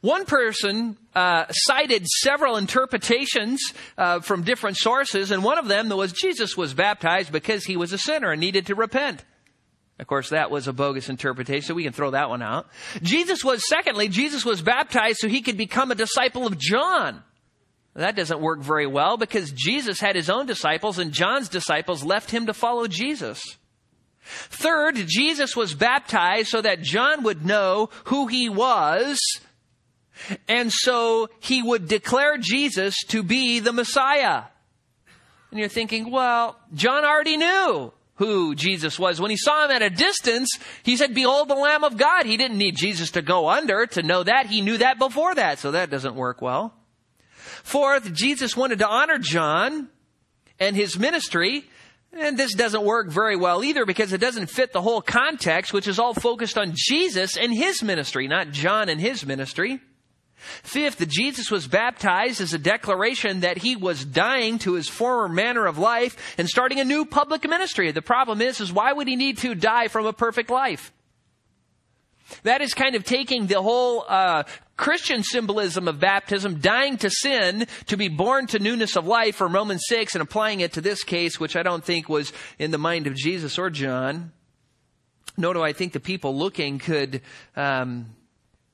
One 0.00 0.24
person 0.24 0.96
uh, 1.14 1.44
cited 1.50 2.06
several 2.06 2.56
interpretations 2.56 3.60
uh, 3.98 4.20
from 4.20 4.44
different 4.44 4.78
sources, 4.78 5.30
and 5.30 5.44
one 5.44 5.58
of 5.58 5.68
them 5.68 5.90
was 5.90 6.12
Jesus 6.12 6.56
was 6.56 6.72
baptized 6.72 7.30
because 7.30 7.64
he 7.64 7.76
was 7.76 7.92
a 7.92 7.98
sinner 7.98 8.32
and 8.32 8.40
needed 8.40 8.66
to 8.66 8.74
repent. 8.74 9.24
Of 10.00 10.06
course, 10.06 10.30
that 10.30 10.50
was 10.50 10.66
a 10.66 10.72
bogus 10.72 11.10
interpretation, 11.10 11.68
so 11.68 11.74
we 11.74 11.84
can 11.84 11.92
throw 11.92 12.12
that 12.12 12.30
one 12.30 12.40
out. 12.40 12.68
Jesus 13.02 13.44
was, 13.44 13.62
secondly, 13.68 14.08
Jesus 14.08 14.46
was 14.46 14.62
baptized 14.62 15.18
so 15.18 15.28
he 15.28 15.42
could 15.42 15.58
become 15.58 15.90
a 15.90 15.94
disciple 15.94 16.46
of 16.46 16.56
John. 16.56 17.22
That 17.94 18.16
doesn't 18.16 18.40
work 18.40 18.60
very 18.60 18.86
well 18.86 19.18
because 19.18 19.52
Jesus 19.52 20.00
had 20.00 20.16
his 20.16 20.30
own 20.30 20.46
disciples 20.46 20.98
and 20.98 21.12
John's 21.12 21.50
disciples 21.50 22.02
left 22.02 22.30
him 22.30 22.46
to 22.46 22.54
follow 22.54 22.86
Jesus. 22.86 23.42
Third, 24.22 24.94
Jesus 25.06 25.54
was 25.54 25.74
baptized 25.74 26.48
so 26.48 26.62
that 26.62 26.80
John 26.80 27.22
would 27.24 27.44
know 27.44 27.90
who 28.04 28.26
he 28.26 28.48
was 28.48 29.20
and 30.48 30.72
so 30.72 31.28
he 31.40 31.62
would 31.62 31.88
declare 31.88 32.38
Jesus 32.38 32.94
to 33.08 33.22
be 33.22 33.60
the 33.60 33.72
Messiah. 33.72 34.44
And 35.50 35.60
you're 35.60 35.68
thinking, 35.68 36.10
well, 36.10 36.58
John 36.72 37.04
already 37.04 37.36
knew 37.36 37.92
who 38.20 38.54
Jesus 38.54 38.98
was. 38.98 39.18
When 39.18 39.30
he 39.30 39.36
saw 39.38 39.64
him 39.64 39.70
at 39.70 39.80
a 39.80 39.88
distance, 39.88 40.58
he 40.82 40.98
said, 40.98 41.14
Behold 41.14 41.48
the 41.48 41.54
Lamb 41.54 41.84
of 41.84 41.96
God. 41.96 42.26
He 42.26 42.36
didn't 42.36 42.58
need 42.58 42.76
Jesus 42.76 43.12
to 43.12 43.22
go 43.22 43.48
under 43.48 43.86
to 43.86 44.02
know 44.02 44.22
that. 44.22 44.46
He 44.46 44.60
knew 44.60 44.76
that 44.76 44.98
before 44.98 45.34
that, 45.34 45.58
so 45.58 45.70
that 45.70 45.88
doesn't 45.88 46.14
work 46.14 46.42
well. 46.42 46.74
Fourth, 47.64 48.12
Jesus 48.12 48.54
wanted 48.54 48.80
to 48.80 48.86
honor 48.86 49.16
John 49.16 49.88
and 50.58 50.76
his 50.76 50.98
ministry. 50.98 51.64
And 52.12 52.36
this 52.36 52.54
doesn't 52.54 52.84
work 52.84 53.08
very 53.08 53.36
well 53.36 53.64
either 53.64 53.86
because 53.86 54.12
it 54.12 54.20
doesn't 54.20 54.50
fit 54.50 54.74
the 54.74 54.82
whole 54.82 55.00
context, 55.00 55.72
which 55.72 55.88
is 55.88 55.98
all 55.98 56.12
focused 56.12 56.58
on 56.58 56.72
Jesus 56.74 57.38
and 57.38 57.54
his 57.54 57.82
ministry, 57.82 58.28
not 58.28 58.50
John 58.50 58.90
and 58.90 59.00
his 59.00 59.24
ministry. 59.24 59.80
Fifth, 60.62 61.06
Jesus 61.08 61.50
was 61.50 61.66
baptized 61.66 62.40
as 62.40 62.54
a 62.54 62.58
declaration 62.58 63.40
that 63.40 63.58
he 63.58 63.76
was 63.76 64.04
dying 64.04 64.58
to 64.60 64.74
his 64.74 64.88
former 64.88 65.28
manner 65.28 65.66
of 65.66 65.78
life 65.78 66.34
and 66.38 66.48
starting 66.48 66.80
a 66.80 66.84
new 66.84 67.04
public 67.04 67.48
ministry. 67.48 67.90
The 67.92 68.02
problem 68.02 68.40
is, 68.40 68.60
is 68.60 68.72
why 68.72 68.92
would 68.92 69.08
he 69.08 69.16
need 69.16 69.38
to 69.38 69.54
die 69.54 69.88
from 69.88 70.06
a 70.06 70.12
perfect 70.12 70.50
life? 70.50 70.92
That 72.42 72.60
is 72.60 72.74
kind 72.74 72.94
of 72.94 73.04
taking 73.04 73.46
the 73.46 73.60
whole 73.60 74.04
uh, 74.08 74.44
Christian 74.76 75.22
symbolism 75.22 75.88
of 75.88 76.00
baptism, 76.00 76.60
dying 76.60 76.96
to 76.98 77.10
sin, 77.10 77.66
to 77.86 77.96
be 77.96 78.08
born 78.08 78.46
to 78.48 78.58
newness 78.58 78.96
of 78.96 79.06
life 79.06 79.36
from 79.36 79.54
Romans 79.54 79.82
6, 79.88 80.14
and 80.14 80.22
applying 80.22 80.60
it 80.60 80.72
to 80.74 80.80
this 80.80 81.02
case, 81.02 81.38
which 81.38 81.56
I 81.56 81.62
don't 81.62 81.84
think 81.84 82.08
was 82.08 82.32
in 82.58 82.70
the 82.70 82.78
mind 82.78 83.06
of 83.06 83.14
Jesus 83.14 83.58
or 83.58 83.70
John. 83.70 84.32
Nor 85.36 85.54
do 85.54 85.62
I 85.62 85.72
think 85.72 85.92
the 85.92 86.00
people 86.00 86.36
looking 86.36 86.78
could 86.78 87.22
um, 87.56 88.06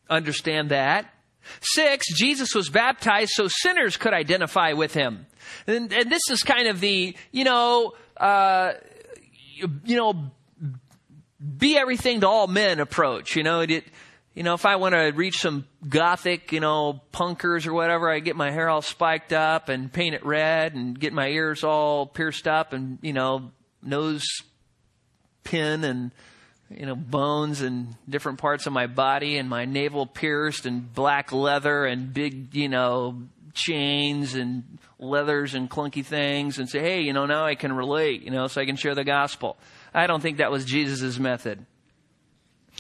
understand 0.08 0.70
that. 0.70 1.12
Six, 1.60 2.12
Jesus 2.14 2.54
was 2.54 2.68
baptized 2.68 3.32
so 3.34 3.48
sinners 3.48 3.96
could 3.96 4.12
identify 4.12 4.72
with 4.72 4.94
him. 4.94 5.26
And, 5.66 5.92
and 5.92 6.10
this 6.10 6.22
is 6.30 6.42
kind 6.42 6.68
of 6.68 6.80
the, 6.80 7.16
you 7.30 7.44
know, 7.44 7.94
uh, 8.16 8.72
you, 9.54 9.70
you, 9.84 9.96
know, 9.96 10.30
be 11.58 11.76
everything 11.76 12.20
to 12.20 12.28
all 12.28 12.46
men 12.46 12.80
approach. 12.80 13.36
You 13.36 13.42
know, 13.42 13.60
it, 13.60 13.84
you 14.34 14.42
know, 14.42 14.54
if 14.54 14.66
I 14.66 14.76
want 14.76 14.94
to 14.94 15.12
reach 15.12 15.38
some 15.38 15.66
gothic, 15.88 16.52
you 16.52 16.60
know, 16.60 17.00
punkers 17.12 17.66
or 17.66 17.72
whatever, 17.72 18.10
I 18.10 18.20
get 18.20 18.36
my 18.36 18.50
hair 18.50 18.68
all 18.68 18.82
spiked 18.82 19.32
up 19.32 19.68
and 19.68 19.92
paint 19.92 20.14
it 20.14 20.24
red 20.24 20.74
and 20.74 20.98
get 20.98 21.12
my 21.12 21.28
ears 21.28 21.64
all 21.64 22.06
pierced 22.06 22.46
up 22.46 22.72
and, 22.72 22.98
you 23.02 23.12
know, 23.12 23.50
nose 23.82 24.24
pin 25.44 25.84
and, 25.84 26.12
you 26.70 26.86
know, 26.86 26.96
bones 26.96 27.60
and 27.60 27.94
different 28.08 28.38
parts 28.38 28.66
of 28.66 28.72
my 28.72 28.86
body 28.86 29.38
and 29.38 29.48
my 29.48 29.64
navel 29.64 30.06
pierced 30.06 30.66
and 30.66 30.92
black 30.92 31.32
leather 31.32 31.84
and 31.84 32.12
big, 32.12 32.54
you 32.54 32.68
know, 32.68 33.22
chains 33.54 34.34
and 34.34 34.78
leathers 34.98 35.54
and 35.54 35.70
clunky 35.70 36.04
things 36.04 36.58
and 36.58 36.68
say, 36.68 36.80
hey, 36.80 37.00
you 37.02 37.12
know, 37.12 37.26
now 37.26 37.44
I 37.44 37.54
can 37.54 37.72
relate, 37.72 38.22
you 38.22 38.30
know, 38.30 38.46
so 38.46 38.60
I 38.60 38.66
can 38.66 38.76
share 38.76 38.94
the 38.94 39.04
gospel. 39.04 39.56
I 39.94 40.06
don't 40.06 40.20
think 40.20 40.38
that 40.38 40.50
was 40.50 40.64
Jesus' 40.64 41.18
method. 41.18 41.64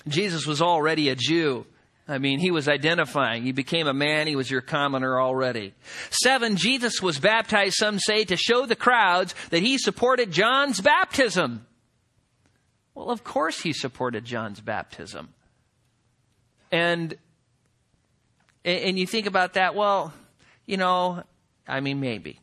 Jesus 0.08 0.46
was 0.46 0.60
already 0.60 1.08
a 1.08 1.14
Jew. 1.16 1.66
I 2.08 2.18
mean, 2.18 2.38
he 2.38 2.52
was 2.52 2.68
identifying. 2.68 3.42
He 3.42 3.52
became 3.52 3.88
a 3.88 3.94
man. 3.94 4.28
He 4.28 4.36
was 4.36 4.50
your 4.50 4.60
commoner 4.60 5.20
already. 5.20 5.74
Seven, 6.10 6.56
Jesus 6.56 7.02
was 7.02 7.18
baptized, 7.18 7.74
some 7.74 7.98
say, 7.98 8.24
to 8.24 8.36
show 8.36 8.64
the 8.64 8.76
crowds 8.76 9.34
that 9.50 9.62
he 9.62 9.76
supported 9.76 10.30
John's 10.30 10.80
baptism. 10.80 11.66
Well, 12.96 13.10
of 13.10 13.22
course 13.22 13.60
he 13.60 13.74
supported 13.74 14.24
John's 14.24 14.60
baptism. 14.60 15.28
And 16.72 17.14
and 18.64 18.98
you 18.98 19.06
think 19.06 19.26
about 19.26 19.52
that, 19.52 19.76
well, 19.76 20.12
you 20.64 20.78
know, 20.78 21.22
I 21.68 21.80
mean 21.80 22.00
maybe. 22.00 22.40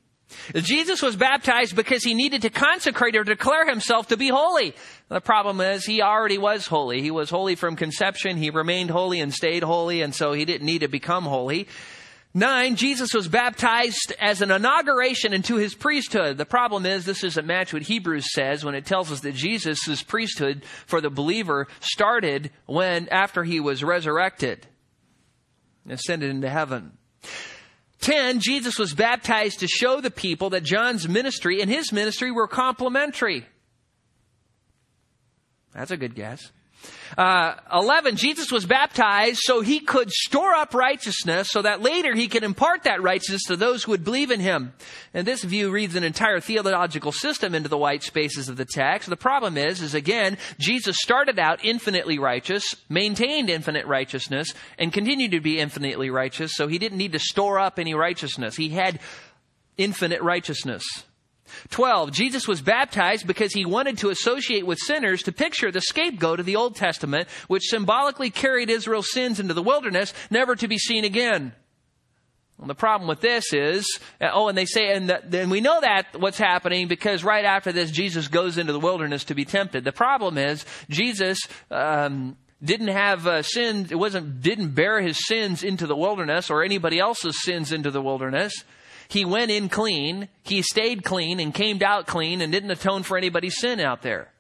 Jesus 0.53 1.01
was 1.01 1.15
baptized 1.15 1.75
because 1.75 2.03
he 2.03 2.13
needed 2.13 2.43
to 2.43 2.49
consecrate 2.49 3.15
or 3.15 3.23
declare 3.23 3.67
himself 3.67 4.07
to 4.07 4.17
be 4.17 4.29
holy. 4.29 4.73
The 5.09 5.21
problem 5.21 5.59
is 5.59 5.85
he 5.85 6.01
already 6.01 6.37
was 6.37 6.65
holy. 6.67 7.01
He 7.01 7.11
was 7.11 7.29
holy 7.29 7.55
from 7.55 7.75
conception. 7.75 8.37
He 8.37 8.49
remained 8.49 8.89
holy 8.89 9.19
and 9.19 9.33
stayed 9.33 9.63
holy, 9.63 10.01
and 10.01 10.13
so 10.13 10.33
he 10.33 10.45
didn't 10.45 10.65
need 10.65 10.79
to 10.79 10.87
become 10.87 11.23
holy. 11.23 11.67
Nine, 12.35 12.75
Jesus 12.75 13.13
was 13.13 13.27
baptized 13.27 14.11
as 14.19 14.41
an 14.41 14.49
inauguration 14.49 15.33
into 15.33 15.57
his 15.57 15.75
priesthood. 15.75 16.37
The 16.37 16.45
problem 16.45 16.83
is 16.85 17.05
this 17.05 17.21
doesn't 17.21 17.45
match 17.45 17.73
what 17.73 17.83
Hebrews 17.83 18.33
says 18.33 18.65
when 18.65 18.73
it 18.73 18.87
tells 18.87 19.11
us 19.11 19.19
that 19.19 19.35
Jesus' 19.35 20.01
priesthood 20.01 20.63
for 20.87 20.99
the 20.99 21.11
believer 21.11 21.67
started 21.79 22.49
when, 22.65 23.07
after 23.09 23.43
he 23.43 23.59
was 23.59 23.83
resurrected, 23.83 24.65
ascended 25.87 26.31
into 26.31 26.49
heaven. 26.49 26.97
10, 28.01 28.39
Jesus 28.39 28.79
was 28.79 28.93
baptized 28.93 29.59
to 29.59 29.67
show 29.67 30.01
the 30.01 30.11
people 30.11 30.49
that 30.49 30.63
John's 30.63 31.07
ministry 31.07 31.61
and 31.61 31.69
his 31.69 31.91
ministry 31.93 32.31
were 32.31 32.47
complementary. 32.47 33.45
That's 35.73 35.91
a 35.91 35.97
good 35.97 36.15
guess. 36.15 36.51
Uh, 37.17 37.55
11, 37.71 38.15
Jesus 38.15 38.51
was 38.51 38.65
baptized 38.65 39.39
so 39.43 39.61
he 39.61 39.79
could 39.79 40.09
store 40.11 40.53
up 40.53 40.73
righteousness 40.73 41.49
so 41.51 41.61
that 41.61 41.81
later 41.81 42.15
he 42.15 42.27
could 42.27 42.43
impart 42.43 42.83
that 42.83 43.01
righteousness 43.01 43.43
to 43.47 43.55
those 43.55 43.83
who 43.83 43.91
would 43.91 44.03
believe 44.03 44.31
in 44.31 44.39
him. 44.39 44.73
And 45.13 45.27
this 45.27 45.43
view 45.43 45.69
reads 45.69 45.95
an 45.95 46.03
entire 46.03 46.39
theological 46.39 47.11
system 47.11 47.53
into 47.53 47.69
the 47.69 47.77
white 47.77 48.03
spaces 48.03 48.49
of 48.49 48.57
the 48.57 48.65
text. 48.65 49.09
The 49.09 49.15
problem 49.15 49.57
is, 49.57 49.81
is 49.81 49.93
again, 49.93 50.37
Jesus 50.57 50.97
started 51.01 51.37
out 51.37 51.63
infinitely 51.63 52.17
righteous, 52.17 52.75
maintained 52.89 53.49
infinite 53.49 53.85
righteousness, 53.85 54.53
and 54.79 54.91
continued 54.91 55.31
to 55.31 55.39
be 55.39 55.59
infinitely 55.59 56.09
righteous, 56.09 56.53
so 56.55 56.67
he 56.67 56.79
didn't 56.79 56.97
need 56.97 57.11
to 57.13 57.19
store 57.19 57.59
up 57.59 57.77
any 57.77 57.93
righteousness. 57.93 58.55
He 58.55 58.69
had 58.69 58.99
infinite 59.77 60.21
righteousness. 60.21 60.83
12. 61.69 62.11
Jesus 62.11 62.47
was 62.47 62.61
baptized 62.61 63.27
because 63.27 63.53
he 63.53 63.65
wanted 63.65 63.97
to 63.99 64.09
associate 64.09 64.65
with 64.65 64.79
sinners 64.79 65.23
to 65.23 65.31
picture 65.31 65.71
the 65.71 65.81
scapegoat 65.81 66.39
of 66.39 66.45
the 66.45 66.55
Old 66.55 66.75
Testament, 66.75 67.27
which 67.47 67.69
symbolically 67.69 68.29
carried 68.29 68.69
Israel's 68.69 69.11
sins 69.11 69.39
into 69.39 69.53
the 69.53 69.63
wilderness, 69.63 70.13
never 70.29 70.55
to 70.55 70.67
be 70.67 70.77
seen 70.77 71.05
again. 71.05 71.53
Well, 72.57 72.67
the 72.67 72.75
problem 72.75 73.07
with 73.09 73.19
this 73.19 73.51
is, 73.51 73.99
uh, 74.21 74.29
oh, 74.31 74.47
and 74.47 74.57
they 74.57 74.65
say, 74.65 74.93
and 74.93 75.09
then 75.25 75.49
we 75.49 75.59
know 75.59 75.81
that 75.81 76.19
what's 76.19 76.37
happening 76.37 76.87
because 76.87 77.23
right 77.23 77.45
after 77.45 77.71
this, 77.71 77.91
Jesus 77.91 78.27
goes 78.27 78.57
into 78.57 78.71
the 78.71 78.79
wilderness 78.79 79.25
to 79.25 79.35
be 79.35 79.43
tempted. 79.43 79.83
The 79.83 79.91
problem 79.91 80.37
is, 80.37 80.63
Jesus, 80.87 81.39
um, 81.71 82.37
didn't 82.63 82.89
have 82.89 83.27
uh, 83.27 83.41
sin, 83.41 83.87
it 83.89 83.95
wasn't, 83.95 84.41
didn't 84.41 84.69
bear 84.69 85.01
his 85.01 85.25
sins 85.25 85.63
into 85.63 85.87
the 85.87 85.95
wilderness 85.95 86.49
or 86.49 86.63
anybody 86.63 86.99
else's 86.99 87.41
sins 87.41 87.71
into 87.71 87.91
the 87.91 88.01
wilderness. 88.01 88.53
He 89.13 89.25
went 89.25 89.51
in 89.51 89.69
clean, 89.69 90.27
he 90.41 90.63
stayed 90.63 91.03
clean 91.03 91.39
and 91.39 91.53
came 91.53 91.79
out 91.83 92.07
clean 92.07 92.41
and 92.41 92.51
didn't 92.51 92.71
atone 92.71 93.03
for 93.03 93.15
anybody's 93.15 93.59
sin 93.59 93.79
out 93.79 94.01
there. 94.01 94.31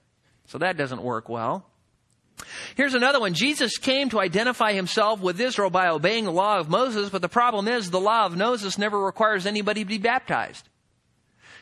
So 0.47 0.57
that 0.57 0.77
doesn't 0.77 1.03
work 1.03 1.29
well. 1.29 1.67
Here's 2.73 2.95
another 2.95 3.19
one. 3.19 3.35
Jesus 3.35 3.77
came 3.77 4.09
to 4.09 4.19
identify 4.19 4.73
himself 4.73 5.21
with 5.21 5.39
Israel 5.39 5.69
by 5.69 5.89
obeying 5.89 6.25
the 6.25 6.31
law 6.31 6.57
of 6.57 6.71
Moses, 6.71 7.11
but 7.11 7.21
the 7.21 7.29
problem 7.29 7.67
is 7.67 7.91
the 7.91 7.99
law 7.99 8.25
of 8.25 8.35
Moses 8.35 8.79
never 8.79 8.99
requires 8.99 9.45
anybody 9.45 9.83
to 9.83 9.87
be 9.87 9.99
baptized. 9.99 10.67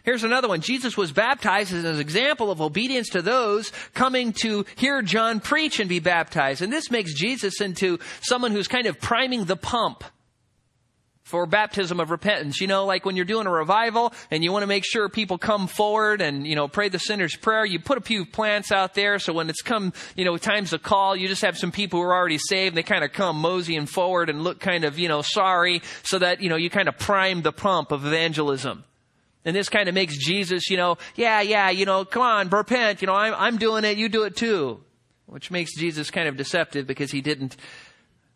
Here's 0.03 0.23
another 0.23 0.47
one. 0.47 0.61
Jesus 0.61 0.95
was 0.95 1.11
baptized 1.11 1.73
as 1.73 1.83
an 1.83 1.99
example 1.99 2.49
of 2.49 2.61
obedience 2.61 3.09
to 3.09 3.21
those 3.21 3.73
coming 3.93 4.31
to 4.41 4.65
hear 4.77 5.01
John 5.01 5.41
preach 5.41 5.81
and 5.81 5.89
be 5.89 5.99
baptized. 5.99 6.61
And 6.61 6.71
this 6.71 6.89
makes 6.89 7.13
Jesus 7.13 7.59
into 7.59 7.99
someone 8.21 8.53
who's 8.53 8.69
kind 8.69 8.87
of 8.87 9.01
priming 9.01 9.43
the 9.43 9.57
pump 9.57 10.05
for 11.31 11.45
baptism 11.45 12.01
of 12.01 12.11
repentance. 12.11 12.59
You 12.59 12.67
know, 12.67 12.85
like 12.85 13.05
when 13.05 13.15
you're 13.15 13.23
doing 13.23 13.47
a 13.47 13.51
revival 13.51 14.13
and 14.29 14.43
you 14.43 14.51
want 14.51 14.63
to 14.63 14.67
make 14.67 14.83
sure 14.85 15.07
people 15.07 15.37
come 15.37 15.67
forward 15.67 16.21
and, 16.21 16.45
you 16.45 16.55
know, 16.57 16.67
pray 16.67 16.89
the 16.89 16.99
sinner's 16.99 17.37
prayer, 17.37 17.65
you 17.65 17.79
put 17.79 17.97
a 17.97 18.01
few 18.01 18.25
plants 18.25 18.69
out 18.69 18.93
there 18.95 19.17
so 19.17 19.31
when 19.31 19.49
it's 19.49 19.61
come, 19.61 19.93
you 20.17 20.25
know, 20.25 20.35
times 20.35 20.73
of 20.73 20.83
call, 20.83 21.15
you 21.15 21.29
just 21.29 21.41
have 21.41 21.57
some 21.57 21.71
people 21.71 21.99
who 21.99 22.05
are 22.05 22.13
already 22.13 22.37
saved 22.37 22.73
and 22.73 22.77
they 22.77 22.83
kind 22.83 23.05
of 23.05 23.13
come 23.13 23.37
moseying 23.37 23.85
forward 23.85 24.29
and 24.29 24.43
look 24.43 24.59
kind 24.59 24.83
of, 24.83 24.99
you 24.99 25.07
know, 25.07 25.21
sorry 25.21 25.81
so 26.03 26.19
that, 26.19 26.41
you 26.41 26.49
know, 26.49 26.57
you 26.57 26.69
kind 26.69 26.89
of 26.89 26.97
prime 26.99 27.41
the 27.41 27.53
pump 27.53 27.93
of 27.93 28.05
evangelism. 28.05 28.83
And 29.45 29.55
this 29.55 29.69
kind 29.69 29.87
of 29.87 29.95
makes 29.95 30.17
Jesus, 30.17 30.69
you 30.69 30.75
know, 30.75 30.97
yeah, 31.15 31.39
yeah, 31.39 31.69
you 31.69 31.85
know, 31.85 32.03
come 32.03 32.23
on, 32.23 32.49
repent, 32.49 33.01
you 33.01 33.07
know, 33.07 33.15
I'm, 33.15 33.33
I'm 33.33 33.57
doing 33.57 33.85
it, 33.85 33.97
you 33.97 34.09
do 34.09 34.23
it 34.23 34.35
too. 34.35 34.83
Which 35.27 35.49
makes 35.49 35.73
Jesus 35.75 36.11
kind 36.11 36.27
of 36.27 36.35
deceptive 36.35 36.85
because 36.85 37.09
he 37.09 37.21
didn't 37.21 37.55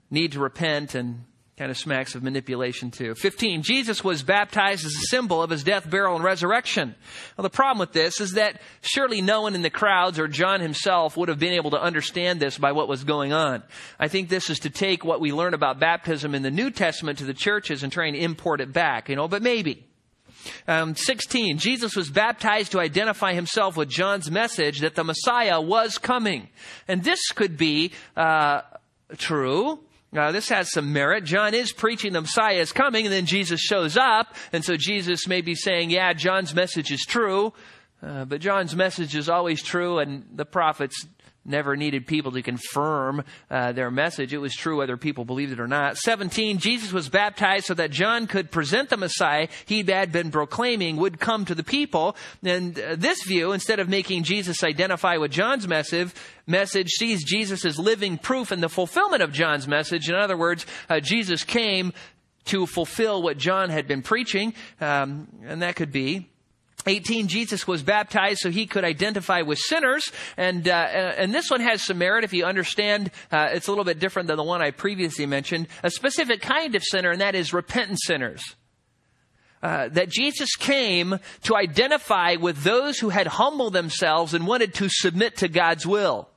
need 0.09 0.31
to 0.31 0.39
repent 0.39 0.95
and 0.95 1.25
Kind 1.57 1.71
of 1.71 1.77
smacks 1.77 2.15
of 2.15 2.23
manipulation 2.23 2.91
too. 2.91 3.15
15. 3.15 3.61
Jesus 3.61 4.03
was 4.03 4.23
baptized 4.23 4.85
as 4.85 4.91
a 4.91 5.07
symbol 5.07 5.41
of 5.41 5.49
his 5.49 5.63
death, 5.63 5.89
burial, 5.89 6.15
and 6.15 6.23
resurrection. 6.23 6.95
Well, 7.37 7.43
the 7.43 7.49
problem 7.49 7.79
with 7.79 7.93
this 7.93 8.19
is 8.19 8.33
that 8.33 8.61
surely 8.81 9.21
no 9.21 9.43
one 9.43 9.55
in 9.55 9.61
the 9.61 9.69
crowds 9.69 10.19
or 10.19 10.27
John 10.27 10.59
himself 10.59 11.15
would 11.15 11.29
have 11.29 11.39
been 11.39 11.53
able 11.53 11.71
to 11.71 11.81
understand 11.81 12.41
this 12.41 12.57
by 12.57 12.73
what 12.73 12.89
was 12.89 13.05
going 13.05 13.31
on. 13.31 13.63
I 13.97 14.09
think 14.09 14.27
this 14.27 14.49
is 14.49 14.59
to 14.59 14.69
take 14.69 15.05
what 15.05 15.21
we 15.21 15.31
learn 15.31 15.53
about 15.53 15.79
baptism 15.79 16.35
in 16.35 16.41
the 16.41 16.51
New 16.51 16.71
Testament 16.71 17.19
to 17.19 17.25
the 17.25 17.33
churches 17.33 17.83
and 17.83 17.91
try 17.91 18.07
and 18.07 18.17
import 18.17 18.59
it 18.59 18.73
back, 18.73 19.07
you 19.07 19.15
know, 19.15 19.29
but 19.29 19.41
maybe. 19.41 19.85
Um, 20.67 20.93
16, 20.93 21.57
Jesus 21.57 21.95
was 21.95 22.09
baptized 22.09 22.73
to 22.73 22.81
identify 22.81 23.33
himself 23.33 23.77
with 23.77 23.87
John's 23.87 24.29
message 24.29 24.81
that 24.81 24.95
the 24.95 25.05
Messiah 25.05 25.61
was 25.61 25.99
coming. 25.99 26.49
And 26.85 27.01
this 27.01 27.31
could 27.31 27.55
be 27.55 27.93
uh, 28.17 28.61
true 29.17 29.79
now, 30.15 30.31
this 30.31 30.49
has 30.49 30.71
some 30.71 30.93
merit. 30.93 31.25
John 31.25 31.53
is 31.53 31.71
preaching 31.71 32.13
the 32.13 32.21
Messiah 32.21 32.55
is 32.55 32.71
coming, 32.71 33.05
and 33.05 33.13
then 33.13 33.25
Jesus 33.25 33.59
shows 33.59 33.97
up. 33.97 34.33
And 34.53 34.63
so 34.63 34.77
Jesus 34.77 35.27
may 35.27 35.41
be 35.41 35.55
saying, 35.55 35.89
yeah, 35.91 36.13
John's 36.13 36.55
message 36.55 36.91
is 36.91 37.05
true, 37.05 37.53
uh, 38.01 38.25
but 38.25 38.41
John's 38.41 38.75
message 38.75 39.15
is 39.15 39.29
always 39.29 39.61
true, 39.61 39.99
and 39.99 40.25
the 40.33 40.45
prophets 40.45 41.05
never 41.45 41.75
needed 41.75 42.07
people 42.07 42.31
to 42.31 42.41
confirm 42.41 43.23
uh, 43.49 43.71
their 43.71 43.91
message. 43.91 44.33
It 44.33 44.39
was 44.39 44.53
true 44.53 44.77
whether 44.77 44.97
people 44.97 45.25
believed 45.25 45.51
it 45.51 45.59
or 45.59 45.67
not. 45.67 45.97
17, 45.97 46.57
Jesus 46.57 46.91
was 46.91 47.09
baptized 47.09 47.65
so 47.65 47.73
that 47.75 47.91
John 47.91 48.27
could 48.27 48.51
present 48.51 48.89
the 48.89 48.97
Messiah 48.97 49.47
he 49.65 49.83
had 49.83 50.11
been 50.11 50.31
proclaiming 50.31 50.97
would 50.97 51.19
come 51.19 51.45
to 51.45 51.55
the 51.55 51.63
people. 51.63 52.15
And 52.43 52.77
uh, 52.79 52.95
this 52.97 53.23
view, 53.23 53.51
instead 53.51 53.79
of 53.79 53.89
making 53.89 54.23
Jesus 54.23 54.63
identify 54.63 55.17
with 55.17 55.31
John's 55.31 55.67
message, 55.67 56.11
message 56.47 56.89
sees 56.89 57.23
Jesus 57.23 57.65
as 57.65 57.79
living 57.79 58.17
proof 58.17 58.51
in 58.51 58.61
the 58.61 58.69
fulfillment 58.69 59.21
of 59.21 59.31
John's 59.31 59.67
message. 59.67 60.09
In 60.09 60.15
other 60.15 60.37
words, 60.37 60.65
uh, 60.89 60.99
Jesus 60.99 61.43
came 61.43 61.93
to 62.45 62.65
fulfill 62.65 63.21
what 63.21 63.37
John 63.37 63.69
had 63.69 63.87
been 63.87 64.01
preaching, 64.01 64.53
um, 64.79 65.27
and 65.43 65.61
that 65.61 65.75
could 65.75 65.91
be 65.91 66.29
18, 66.87 67.27
Jesus 67.27 67.67
was 67.67 67.83
baptized 67.83 68.39
so 68.39 68.49
he 68.49 68.65
could 68.65 68.83
identify 68.83 69.41
with 69.41 69.59
sinners. 69.59 70.11
And, 70.37 70.67
uh, 70.67 70.71
and 70.71 71.33
this 71.33 71.49
one 71.49 71.61
has 71.61 71.81
some 71.81 71.97
merit 71.97 72.23
if 72.23 72.33
you 72.33 72.45
understand. 72.45 73.11
Uh, 73.31 73.49
it's 73.51 73.67
a 73.67 73.71
little 73.71 73.83
bit 73.83 73.99
different 73.99 74.27
than 74.27 74.37
the 74.37 74.43
one 74.43 74.61
I 74.61 74.71
previously 74.71 75.25
mentioned. 75.25 75.67
A 75.83 75.89
specific 75.89 76.41
kind 76.41 76.75
of 76.75 76.83
sinner, 76.83 77.11
and 77.11 77.21
that 77.21 77.35
is 77.35 77.53
repentant 77.53 77.99
sinners. 78.01 78.55
Uh, 79.63 79.89
that 79.89 80.09
Jesus 80.09 80.55
came 80.55 81.19
to 81.41 81.55
identify 81.55 82.35
with 82.35 82.63
those 82.63 82.99
who 82.99 83.09
had 83.09 83.25
humbled 83.25 83.73
themselves 83.73 84.35
and 84.35 84.45
wanted 84.45 84.75
to 84.75 84.89
submit 84.89 85.37
to 85.37 85.47
God's 85.47 85.87
will. 85.87 86.29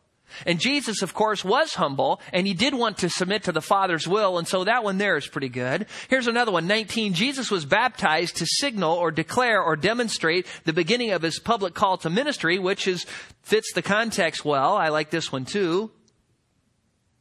And 0.47 0.61
Jesus, 0.61 1.03
of 1.03 1.15
course, 1.15 1.45
was 1.45 1.75
humble, 1.75 2.21
and 2.33 2.47
he 2.47 2.55
did 2.55 2.75
want 2.75 2.99
to 2.99 3.11
submit 3.11 3.45
to 3.45 3.53
the 3.53 3.63
Father's 3.63 4.07
will, 4.07 4.39
and 4.39 4.47
so 4.47 4.65
that 4.65 4.85
one 4.85 4.99
there 4.99 5.17
is 5.17 5.27
pretty 5.27 5.49
good. 5.49 5.87
Here's 6.09 6.27
another 6.27 6.53
one, 6.53 6.67
19. 6.67 7.15
Jesus 7.15 7.51
was 7.51 7.65
baptized 7.65 8.37
to 8.37 8.47
signal 8.47 8.93
or 8.95 9.11
declare 9.11 9.63
or 9.63 9.77
demonstrate 9.77 10.47
the 10.65 10.73
beginning 10.73 11.13
of 11.13 11.23
his 11.23 11.39
public 11.39 11.75
call 11.75 11.99
to 11.99 12.11
ministry, 12.11 12.59
which 12.59 12.87
is, 12.87 13.07
fits 13.43 13.73
the 13.73 13.83
context 13.83 14.45
well. 14.45 14.77
I 14.77 14.89
like 14.89 15.11
this 15.11 15.33
one 15.33 15.45
too. 15.45 15.91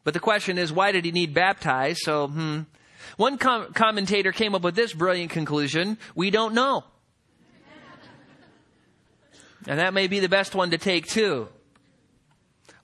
But 0.04 0.14
the 0.14 0.20
question 0.20 0.58
is, 0.58 0.72
why 0.72 0.92
did 0.92 1.06
he 1.06 1.12
need 1.12 1.34
baptized? 1.34 2.00
So, 2.04 2.28
hmm. 2.28 2.62
One 3.16 3.38
com- 3.38 3.74
commentator 3.74 4.32
came 4.32 4.54
up 4.54 4.62
with 4.62 4.76
this 4.76 4.94
brilliant 4.94 5.32
conclusion. 5.32 5.98
We 6.14 6.30
don't 6.30 6.54
know. 6.54 6.84
And 9.66 9.80
that 9.80 9.94
may 9.94 10.08
be 10.08 10.20
the 10.20 10.30
best 10.30 10.56
one 10.56 10.72
to 10.72 10.78
take 10.78 11.08
too. 11.08 11.50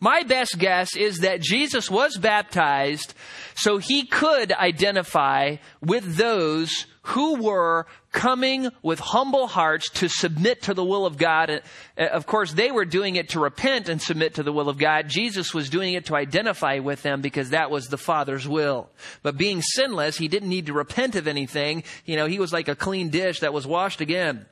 My 0.03 0.23
best 0.23 0.59
guess 0.59 0.97
is 0.97 1.19
that 1.19 1.39
Jesus 1.39 1.89
was 1.89 2.17
baptized 2.17 3.13
so 3.55 3.77
he 3.77 4.05
could 4.05 4.51
identify 4.51 5.55
with 5.81 6.17
those 6.17 6.87
who 7.03 7.41
were 7.41 7.87
coming 8.11 8.67
with 8.81 8.99
humble 8.99 9.47
hearts 9.47 9.89
to 9.91 10.09
submit 10.09 10.63
to 10.63 10.73
the 10.73 10.83
will 10.83 11.05
of 11.05 11.15
God. 11.15 11.61
Uh, 11.97 12.07
of 12.07 12.25
course, 12.25 12.51
they 12.51 12.69
were 12.69 12.83
doing 12.83 13.15
it 13.15 13.29
to 13.29 13.39
repent 13.39 13.87
and 13.87 14.01
submit 14.01 14.33
to 14.33 14.43
the 14.43 14.51
will 14.51 14.67
of 14.67 14.77
God. 14.77 15.07
Jesus 15.07 15.53
was 15.53 15.69
doing 15.69 15.93
it 15.93 16.07
to 16.07 16.17
identify 16.17 16.79
with 16.79 17.01
them 17.01 17.21
because 17.21 17.51
that 17.51 17.71
was 17.71 17.87
the 17.87 17.97
Father's 17.97 18.45
will. 18.45 18.89
But 19.21 19.37
being 19.37 19.61
sinless, 19.61 20.17
he 20.17 20.27
didn't 20.27 20.49
need 20.49 20.65
to 20.65 20.73
repent 20.73 21.15
of 21.15 21.29
anything. 21.29 21.85
You 22.03 22.17
know, 22.17 22.25
he 22.25 22.39
was 22.39 22.51
like 22.51 22.67
a 22.67 22.75
clean 22.75 23.07
dish 23.07 23.39
that 23.39 23.53
was 23.53 23.65
washed 23.65 24.01
again. 24.01 24.47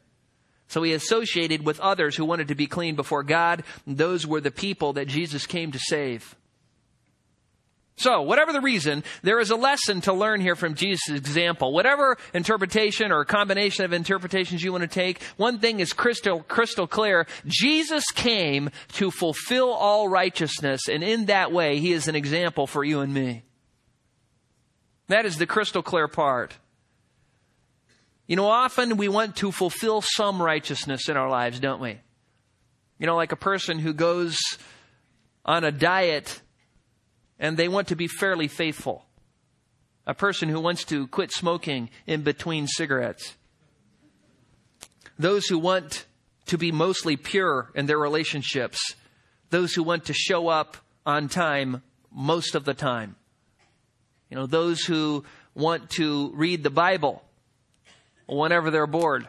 So 0.71 0.83
he 0.83 0.93
associated 0.93 1.65
with 1.65 1.81
others 1.81 2.15
who 2.15 2.23
wanted 2.23 2.47
to 2.47 2.55
be 2.55 2.65
clean 2.65 2.95
before 2.95 3.23
God. 3.23 3.63
Those 3.85 4.25
were 4.25 4.39
the 4.39 4.51
people 4.51 4.93
that 4.93 5.09
Jesus 5.09 5.45
came 5.45 5.73
to 5.73 5.79
save. 5.79 6.37
So, 7.97 8.21
whatever 8.21 8.53
the 8.53 8.61
reason, 8.61 9.03
there 9.21 9.41
is 9.41 9.49
a 9.49 9.57
lesson 9.57 9.99
to 10.01 10.13
learn 10.13 10.39
here 10.39 10.55
from 10.55 10.75
Jesus' 10.75 11.09
example. 11.09 11.73
Whatever 11.73 12.17
interpretation 12.33 13.11
or 13.11 13.25
combination 13.25 13.83
of 13.83 13.91
interpretations 13.91 14.63
you 14.63 14.71
want 14.71 14.83
to 14.83 14.87
take, 14.87 15.21
one 15.35 15.59
thing 15.59 15.81
is 15.81 15.91
crystal, 15.91 16.41
crystal 16.43 16.87
clear. 16.87 17.27
Jesus 17.45 18.05
came 18.15 18.69
to 18.93 19.11
fulfill 19.11 19.71
all 19.71 20.07
righteousness, 20.07 20.87
and 20.87 21.03
in 21.03 21.25
that 21.25 21.51
way, 21.51 21.79
he 21.79 21.91
is 21.91 22.07
an 22.07 22.15
example 22.15 22.65
for 22.65 22.85
you 22.85 23.01
and 23.01 23.13
me. 23.13 23.43
That 25.09 25.25
is 25.25 25.37
the 25.37 25.45
crystal 25.45 25.83
clear 25.83 26.07
part. 26.07 26.55
You 28.31 28.37
know, 28.37 28.47
often 28.47 28.95
we 28.95 29.09
want 29.09 29.35
to 29.35 29.51
fulfill 29.51 29.99
some 30.01 30.41
righteousness 30.41 31.09
in 31.09 31.17
our 31.17 31.29
lives, 31.29 31.59
don't 31.59 31.81
we? 31.81 31.99
You 32.97 33.05
know, 33.05 33.17
like 33.17 33.33
a 33.33 33.35
person 33.35 33.77
who 33.77 33.93
goes 33.93 34.39
on 35.43 35.65
a 35.65 35.71
diet 35.73 36.41
and 37.39 37.57
they 37.57 37.67
want 37.67 37.89
to 37.89 37.97
be 37.97 38.07
fairly 38.07 38.47
faithful. 38.47 39.05
A 40.07 40.13
person 40.13 40.47
who 40.47 40.61
wants 40.61 40.85
to 40.85 41.07
quit 41.07 41.33
smoking 41.33 41.89
in 42.07 42.21
between 42.21 42.67
cigarettes. 42.67 43.35
Those 45.19 45.47
who 45.47 45.59
want 45.59 46.05
to 46.45 46.57
be 46.57 46.71
mostly 46.71 47.17
pure 47.17 47.69
in 47.75 47.85
their 47.85 47.99
relationships. 47.99 48.95
Those 49.49 49.73
who 49.73 49.83
want 49.83 50.05
to 50.05 50.13
show 50.13 50.47
up 50.47 50.77
on 51.05 51.27
time 51.27 51.83
most 52.09 52.55
of 52.55 52.63
the 52.63 52.75
time. 52.75 53.17
You 54.29 54.37
know, 54.37 54.45
those 54.45 54.85
who 54.85 55.25
want 55.53 55.89
to 55.97 56.31
read 56.33 56.63
the 56.63 56.69
Bible 56.69 57.25
whenever 58.37 58.71
they're 58.71 58.87
bored, 58.87 59.27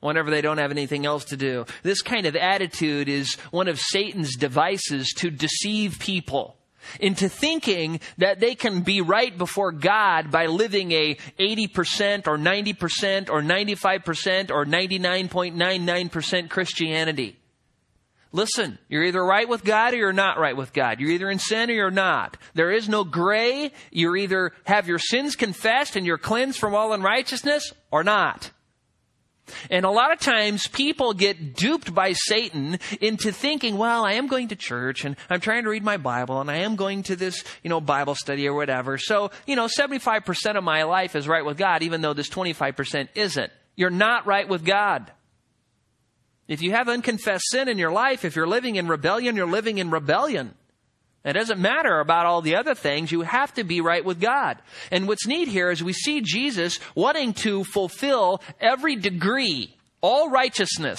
whenever 0.00 0.30
they 0.30 0.40
don't 0.40 0.58
have 0.58 0.70
anything 0.70 1.06
else 1.06 1.24
to 1.26 1.36
do. 1.36 1.64
This 1.82 2.02
kind 2.02 2.26
of 2.26 2.36
attitude 2.36 3.08
is 3.08 3.34
one 3.50 3.68
of 3.68 3.78
Satan's 3.78 4.36
devices 4.36 5.12
to 5.18 5.30
deceive 5.30 5.98
people 5.98 6.56
into 6.98 7.28
thinking 7.28 8.00
that 8.18 8.40
they 8.40 8.54
can 8.54 8.80
be 8.80 9.00
right 9.00 9.36
before 9.36 9.72
God 9.72 10.30
by 10.30 10.46
living 10.46 10.92
a 10.92 11.14
80% 11.38 12.26
or 12.26 12.38
90% 12.38 13.30
or 13.30 13.42
95% 13.42 14.50
or 14.50 14.64
99.99% 14.64 16.50
Christianity. 16.50 17.39
Listen, 18.32 18.78
you're 18.88 19.02
either 19.02 19.24
right 19.24 19.48
with 19.48 19.64
God 19.64 19.92
or 19.92 19.96
you're 19.96 20.12
not 20.12 20.38
right 20.38 20.56
with 20.56 20.72
God. 20.72 21.00
You're 21.00 21.10
either 21.10 21.30
in 21.30 21.40
sin 21.40 21.68
or 21.68 21.74
you're 21.74 21.90
not. 21.90 22.36
There 22.54 22.70
is 22.70 22.88
no 22.88 23.02
gray. 23.02 23.72
You 23.90 24.14
either 24.14 24.52
have 24.64 24.86
your 24.86 25.00
sins 25.00 25.34
confessed 25.34 25.96
and 25.96 26.06
you're 26.06 26.18
cleansed 26.18 26.58
from 26.58 26.74
all 26.74 26.92
unrighteousness 26.92 27.72
or 27.90 28.04
not. 28.04 28.52
And 29.68 29.84
a 29.84 29.90
lot 29.90 30.12
of 30.12 30.20
times 30.20 30.68
people 30.68 31.12
get 31.12 31.56
duped 31.56 31.92
by 31.92 32.12
Satan 32.12 32.78
into 33.00 33.32
thinking, 33.32 33.76
well, 33.78 34.04
I 34.04 34.12
am 34.12 34.28
going 34.28 34.48
to 34.48 34.56
church 34.56 35.04
and 35.04 35.16
I'm 35.28 35.40
trying 35.40 35.64
to 35.64 35.70
read 35.70 35.82
my 35.82 35.96
Bible 35.96 36.40
and 36.40 36.48
I 36.48 36.58
am 36.58 36.76
going 36.76 37.02
to 37.04 37.16
this, 37.16 37.42
you 37.64 37.70
know, 37.70 37.80
Bible 37.80 38.14
study 38.14 38.46
or 38.46 38.54
whatever. 38.54 38.96
So, 38.96 39.32
you 39.46 39.56
know, 39.56 39.66
75% 39.66 40.56
of 40.56 40.62
my 40.62 40.84
life 40.84 41.16
is 41.16 41.26
right 41.26 41.44
with 41.44 41.58
God, 41.58 41.82
even 41.82 42.00
though 42.00 42.14
this 42.14 42.28
25% 42.28 43.08
isn't. 43.16 43.52
You're 43.74 43.90
not 43.90 44.26
right 44.26 44.48
with 44.48 44.64
God. 44.64 45.10
If 46.50 46.62
you 46.62 46.72
have 46.72 46.88
unconfessed 46.88 47.44
sin 47.48 47.68
in 47.68 47.78
your 47.78 47.92
life, 47.92 48.24
if 48.24 48.34
you're 48.34 48.48
living 48.48 48.74
in 48.74 48.88
rebellion, 48.88 49.36
you're 49.36 49.46
living 49.46 49.78
in 49.78 49.88
rebellion. 49.88 50.52
It 51.24 51.34
doesn't 51.34 51.60
matter 51.60 52.00
about 52.00 52.26
all 52.26 52.42
the 52.42 52.56
other 52.56 52.74
things. 52.74 53.12
You 53.12 53.20
have 53.20 53.54
to 53.54 53.62
be 53.62 53.80
right 53.80 54.04
with 54.04 54.20
God. 54.20 54.58
And 54.90 55.06
what's 55.06 55.28
neat 55.28 55.46
here 55.46 55.70
is 55.70 55.80
we 55.80 55.92
see 55.92 56.22
Jesus 56.22 56.80
wanting 56.96 57.34
to 57.34 57.62
fulfill 57.62 58.42
every 58.60 58.96
degree, 58.96 59.76
all 60.00 60.28
righteousness, 60.28 60.98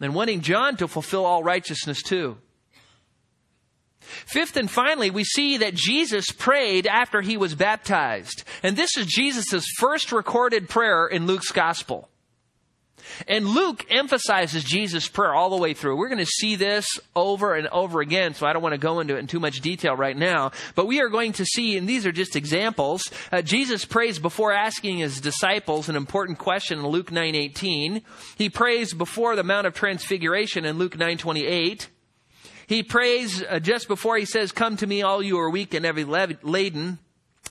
and 0.00 0.12
wanting 0.12 0.40
John 0.40 0.76
to 0.78 0.88
fulfill 0.88 1.24
all 1.24 1.44
righteousness 1.44 2.02
too. 2.02 2.36
Fifth 4.00 4.56
and 4.56 4.68
finally, 4.68 5.10
we 5.10 5.22
see 5.22 5.58
that 5.58 5.74
Jesus 5.74 6.32
prayed 6.32 6.88
after 6.88 7.20
he 7.20 7.36
was 7.36 7.54
baptized. 7.54 8.42
And 8.64 8.76
this 8.76 8.96
is 8.96 9.06
Jesus' 9.06 9.64
first 9.78 10.10
recorded 10.10 10.68
prayer 10.68 11.06
in 11.06 11.28
Luke's 11.28 11.52
gospel. 11.52 12.09
And 13.28 13.46
Luke 13.46 13.86
emphasizes 13.90 14.64
Jesus' 14.64 15.08
prayer 15.08 15.34
all 15.34 15.50
the 15.50 15.56
way 15.56 15.74
through. 15.74 15.96
We're 15.96 16.08
going 16.08 16.18
to 16.18 16.26
see 16.26 16.56
this 16.56 16.86
over 17.14 17.54
and 17.54 17.68
over 17.68 18.00
again, 18.00 18.34
so 18.34 18.46
I 18.46 18.52
don't 18.52 18.62
want 18.62 18.74
to 18.74 18.78
go 18.78 19.00
into 19.00 19.16
it 19.16 19.18
in 19.18 19.26
too 19.26 19.40
much 19.40 19.60
detail 19.60 19.94
right 19.94 20.16
now. 20.16 20.52
But 20.74 20.86
we 20.86 21.00
are 21.00 21.08
going 21.08 21.32
to 21.34 21.44
see, 21.44 21.76
and 21.76 21.88
these 21.88 22.06
are 22.06 22.12
just 22.12 22.36
examples, 22.36 23.02
uh, 23.32 23.42
Jesus 23.42 23.84
prays 23.84 24.18
before 24.18 24.52
asking 24.52 24.98
his 24.98 25.20
disciples 25.20 25.88
an 25.88 25.96
important 25.96 26.38
question 26.38 26.78
in 26.78 26.86
Luke 26.86 27.10
9.18. 27.10 28.02
He 28.36 28.48
prays 28.48 28.94
before 28.94 29.36
the 29.36 29.44
Mount 29.44 29.66
of 29.66 29.74
Transfiguration 29.74 30.64
in 30.64 30.78
Luke 30.78 30.96
9.28. 30.96 31.86
He 32.66 32.82
prays 32.82 33.42
uh, 33.42 33.58
just 33.58 33.88
before 33.88 34.16
he 34.16 34.24
says, 34.24 34.52
Come 34.52 34.76
to 34.76 34.86
me, 34.86 35.02
all 35.02 35.22
you 35.22 35.38
are 35.38 35.50
weak 35.50 35.74
and 35.74 35.84
heavy 35.84 36.04
laden 36.04 36.98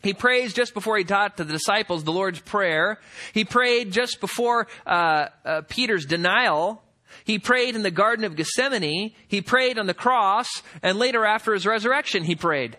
He 0.02 0.14
prays 0.14 0.54
just 0.54 0.74
before 0.74 0.98
he 0.98 1.04
taught 1.04 1.38
to 1.38 1.44
the 1.44 1.54
disciples 1.54 2.04
the 2.04 2.12
Lord's 2.12 2.40
Prayer. 2.40 3.00
He 3.34 3.44
prayed 3.44 3.92
just 3.92 4.22
before 4.22 4.68
uh, 4.86 5.28
uh, 5.44 5.62
Peter's 5.68 6.06
denial. 6.06 6.82
He 7.26 7.38
prayed 7.38 7.76
in 7.76 7.84
the 7.84 7.92
Garden 7.92 8.24
of 8.24 8.36
Gethsemane. 8.36 9.14
He 9.28 9.42
prayed 9.42 9.78
on 9.78 9.88
the 9.88 9.94
cross. 9.94 10.48
And 10.82 10.98
later, 10.98 11.26
after 11.26 11.54
his 11.54 11.66
resurrection, 11.66 12.24
he 12.24 12.36
prayed. 12.36 12.78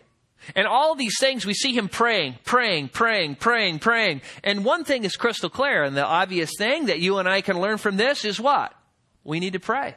And 0.56 0.66
all 0.66 0.94
these 0.94 1.18
things, 1.20 1.44
we 1.44 1.54
see 1.54 1.76
him 1.76 1.88
praying, 1.88 2.38
praying, 2.44 2.88
praying, 2.88 3.36
praying, 3.36 3.78
praying. 3.80 4.22
And 4.42 4.64
one 4.64 4.84
thing 4.84 5.04
is 5.04 5.16
crystal 5.16 5.50
clear, 5.50 5.82
and 5.82 5.96
the 5.96 6.06
obvious 6.06 6.50
thing 6.56 6.86
that 6.86 7.00
you 7.00 7.18
and 7.18 7.28
I 7.28 7.42
can 7.42 7.60
learn 7.60 7.76
from 7.76 7.98
this 7.98 8.24
is 8.24 8.40
what? 8.40 8.72
We 9.22 9.38
need 9.38 9.52
to 9.52 9.60
pray. 9.60 9.96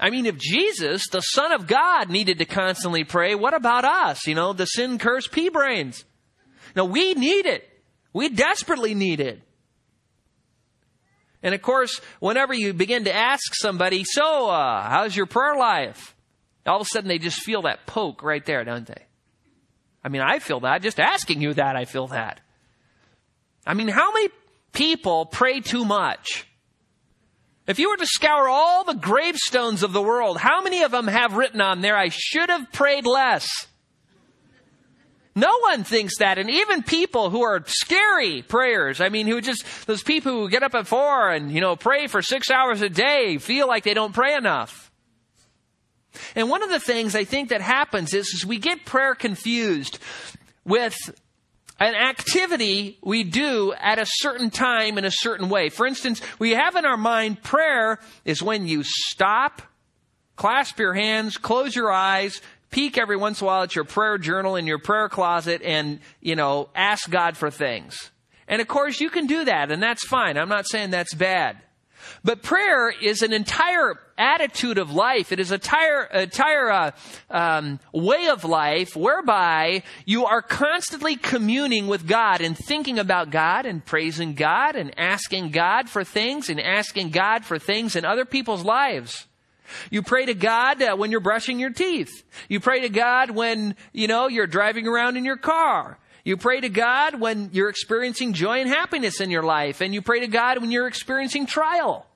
I 0.00 0.10
mean, 0.10 0.26
if 0.26 0.38
Jesus, 0.38 1.08
the 1.10 1.20
Son 1.20 1.52
of 1.52 1.66
God, 1.66 2.08
needed 2.08 2.38
to 2.38 2.44
constantly 2.44 3.04
pray, 3.04 3.34
what 3.34 3.54
about 3.54 3.84
us? 3.84 4.26
You 4.26 4.34
know, 4.34 4.52
the 4.52 4.66
sin 4.66 4.98
cursed 4.98 5.32
pea 5.32 5.48
brains. 5.48 6.04
No, 6.74 6.84
we 6.84 7.14
need 7.14 7.46
it. 7.46 7.68
We 8.12 8.28
desperately 8.28 8.94
need 8.94 9.20
it. 9.20 9.40
And 11.42 11.54
of 11.54 11.60
course, 11.60 12.00
whenever 12.20 12.54
you 12.54 12.72
begin 12.72 13.04
to 13.04 13.14
ask 13.14 13.54
somebody, 13.54 14.04
so, 14.04 14.48
uh, 14.48 14.88
how's 14.88 15.14
your 15.14 15.26
prayer 15.26 15.56
life? 15.56 16.14
All 16.66 16.80
of 16.80 16.82
a 16.82 16.88
sudden 16.88 17.08
they 17.08 17.18
just 17.18 17.40
feel 17.40 17.62
that 17.62 17.86
poke 17.86 18.22
right 18.22 18.44
there, 18.44 18.64
don't 18.64 18.86
they? 18.86 19.04
I 20.02 20.08
mean, 20.08 20.22
I 20.22 20.38
feel 20.38 20.60
that. 20.60 20.82
Just 20.82 20.98
asking 20.98 21.42
you 21.42 21.54
that, 21.54 21.76
I 21.76 21.84
feel 21.84 22.08
that. 22.08 22.40
I 23.66 23.74
mean, 23.74 23.88
how 23.88 24.12
many 24.12 24.28
people 24.72 25.26
pray 25.26 25.60
too 25.60 25.84
much? 25.84 26.46
If 27.66 27.78
you 27.78 27.88
were 27.90 27.96
to 27.96 28.06
scour 28.06 28.48
all 28.48 28.84
the 28.84 28.94
gravestones 28.94 29.82
of 29.82 29.92
the 29.92 30.02
world, 30.02 30.36
how 30.38 30.62
many 30.62 30.82
of 30.82 30.90
them 30.90 31.08
have 31.08 31.34
written 31.34 31.62
on 31.62 31.80
there, 31.80 31.96
I 31.96 32.08
should 32.10 32.50
have 32.50 32.72
prayed 32.72 33.06
less? 33.06 33.48
No 35.34 35.58
one 35.60 35.82
thinks 35.82 36.18
that. 36.18 36.38
And 36.38 36.48
even 36.48 36.82
people 36.82 37.30
who 37.30 37.42
are 37.42 37.62
scary 37.66 38.42
prayers, 38.42 39.00
I 39.00 39.08
mean, 39.08 39.26
who 39.26 39.40
just, 39.40 39.64
those 39.86 40.02
people 40.02 40.32
who 40.32 40.48
get 40.48 40.62
up 40.62 40.74
at 40.74 40.86
four 40.86 41.30
and, 41.30 41.50
you 41.50 41.60
know, 41.60 41.74
pray 41.74 42.06
for 42.06 42.22
six 42.22 42.50
hours 42.50 42.82
a 42.82 42.88
day 42.88 43.38
feel 43.38 43.66
like 43.66 43.82
they 43.82 43.94
don't 43.94 44.14
pray 44.14 44.34
enough. 44.34 44.92
And 46.36 46.48
one 46.48 46.62
of 46.62 46.70
the 46.70 46.78
things 46.78 47.16
I 47.16 47.24
think 47.24 47.48
that 47.48 47.60
happens 47.60 48.14
is, 48.14 48.28
is 48.28 48.46
we 48.46 48.58
get 48.58 48.84
prayer 48.84 49.16
confused 49.16 49.98
with 50.64 50.96
an 51.80 51.94
activity 51.94 52.98
we 53.02 53.24
do 53.24 53.74
at 53.76 53.98
a 53.98 54.06
certain 54.06 54.50
time 54.50 54.96
in 54.98 55.04
a 55.04 55.10
certain 55.10 55.48
way. 55.48 55.68
For 55.68 55.86
instance, 55.86 56.20
we 56.38 56.52
have 56.52 56.76
in 56.76 56.84
our 56.84 56.96
mind 56.96 57.42
prayer 57.42 57.98
is 58.24 58.40
when 58.40 58.68
you 58.68 58.82
stop, 58.84 59.60
clasp 60.36 60.78
your 60.78 60.94
hands, 60.94 61.36
close 61.36 61.74
your 61.74 61.90
eyes, 61.90 62.40
peek 62.74 62.98
every 62.98 63.16
once 63.16 63.40
in 63.40 63.44
a 63.44 63.46
while 63.46 63.62
at 63.62 63.76
your 63.76 63.84
prayer 63.84 64.18
journal 64.18 64.56
in 64.56 64.66
your 64.66 64.80
prayer 64.80 65.08
closet 65.08 65.62
and, 65.62 66.00
you 66.20 66.34
know, 66.34 66.68
ask 66.74 67.08
God 67.08 67.36
for 67.36 67.48
things. 67.48 68.10
And 68.48 68.60
of 68.60 68.66
course, 68.66 69.00
you 69.00 69.10
can 69.10 69.28
do 69.28 69.44
that, 69.44 69.70
and 69.70 69.80
that's 69.80 70.04
fine. 70.04 70.36
I'm 70.36 70.48
not 70.48 70.66
saying 70.66 70.90
that's 70.90 71.14
bad. 71.14 71.58
But 72.24 72.42
prayer 72.42 72.90
is 72.90 73.22
an 73.22 73.32
entire 73.32 73.94
attitude 74.18 74.78
of 74.78 74.90
life. 74.90 75.30
It 75.30 75.38
is 75.38 75.52
a 75.52 75.54
entire, 75.54 76.02
entire 76.02 76.70
uh, 76.70 76.90
um, 77.30 77.78
way 77.92 78.26
of 78.26 78.44
life 78.44 78.96
whereby 78.96 79.84
you 80.04 80.26
are 80.26 80.42
constantly 80.42 81.14
communing 81.14 81.86
with 81.86 82.08
God 82.08 82.40
and 82.40 82.58
thinking 82.58 82.98
about 82.98 83.30
God 83.30 83.66
and 83.66 83.86
praising 83.86 84.34
God 84.34 84.74
and 84.74 84.98
asking 84.98 85.50
God 85.50 85.88
for 85.88 86.02
things 86.02 86.50
and 86.50 86.60
asking 86.60 87.10
God 87.10 87.44
for 87.44 87.60
things 87.60 87.94
in 87.94 88.04
other 88.04 88.24
people's 88.24 88.64
lives. 88.64 89.28
You 89.90 90.02
pray 90.02 90.26
to 90.26 90.34
God 90.34 90.82
uh, 90.82 90.96
when 90.96 91.10
you're 91.10 91.20
brushing 91.20 91.58
your 91.58 91.70
teeth. 91.70 92.24
You 92.48 92.60
pray 92.60 92.80
to 92.80 92.88
God 92.88 93.30
when, 93.30 93.76
you 93.92 94.06
know, 94.06 94.28
you're 94.28 94.46
driving 94.46 94.86
around 94.86 95.16
in 95.16 95.24
your 95.24 95.36
car. 95.36 95.98
You 96.24 96.36
pray 96.36 96.60
to 96.60 96.68
God 96.68 97.20
when 97.20 97.50
you're 97.52 97.68
experiencing 97.68 98.32
joy 98.32 98.60
and 98.60 98.68
happiness 98.68 99.20
in 99.20 99.30
your 99.30 99.42
life. 99.42 99.80
And 99.80 99.92
you 99.92 100.00
pray 100.00 100.20
to 100.20 100.26
God 100.26 100.60
when 100.60 100.70
you're 100.70 100.86
experiencing 100.86 101.46
trial. 101.46 102.06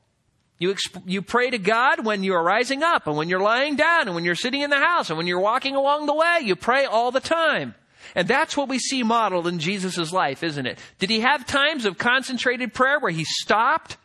You, 0.59 0.75
exp- 0.75 1.03
you 1.07 1.23
pray 1.23 1.51
to 1.51 1.59
God 1.59 2.05
when 2.05 2.25
you 2.25 2.35
are 2.35 2.43
rising 2.43 2.83
up 2.83 3.07
and 3.07 3.17
when 3.17 3.29
you're 3.29 3.41
lying 3.41 3.77
down 3.77 4.07
and 4.09 4.15
when 4.15 4.25
you're 4.25 4.35
sitting 4.35 4.63
in 4.63 4.71
the 4.71 4.79
house 4.79 5.09
and 5.11 5.17
when 5.17 5.27
you're 5.27 5.41
walking 5.41 5.77
along 5.77 6.07
the 6.07 6.15
way. 6.15 6.41
You 6.43 6.57
pray 6.57 6.85
all 6.85 7.11
the 7.11 7.21
time. 7.21 7.75
And 8.15 8.27
that's 8.27 8.57
what 8.57 8.69
we 8.69 8.79
see 8.79 9.03
modeled 9.03 9.47
in 9.47 9.59
Jesus' 9.59 10.13
life, 10.13 10.43
isn't 10.43 10.67
it? 10.67 10.79
Did 10.99 11.11
he 11.11 11.21
have 11.21 11.47
times 11.47 11.85
of 11.85 11.99
concentrated 11.99 12.73
prayer 12.73 12.99
where 12.99 13.13
he 13.13 13.25
stopped 13.25 13.99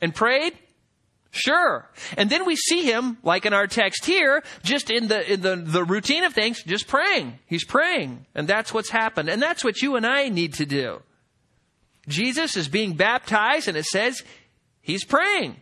and 0.00 0.14
prayed? 0.14 0.58
Sure. 1.34 1.90
And 2.16 2.30
then 2.30 2.46
we 2.46 2.54
see 2.54 2.84
him, 2.84 3.18
like 3.24 3.44
in 3.44 3.52
our 3.52 3.66
text 3.66 4.04
here, 4.04 4.44
just 4.62 4.88
in 4.88 5.08
the, 5.08 5.32
in 5.32 5.40
the, 5.40 5.56
the 5.56 5.82
routine 5.82 6.22
of 6.22 6.32
things, 6.32 6.62
just 6.62 6.86
praying. 6.86 7.40
He's 7.46 7.64
praying. 7.64 8.26
And 8.36 8.46
that's 8.46 8.72
what's 8.72 8.90
happened. 8.90 9.28
And 9.28 9.42
that's 9.42 9.64
what 9.64 9.82
you 9.82 9.96
and 9.96 10.06
I 10.06 10.28
need 10.28 10.54
to 10.54 10.66
do. 10.66 11.02
Jesus 12.06 12.56
is 12.56 12.68
being 12.68 12.94
baptized 12.94 13.66
and 13.66 13.76
it 13.76 13.86
says 13.86 14.22
he's 14.80 15.04
praying. 15.04 15.56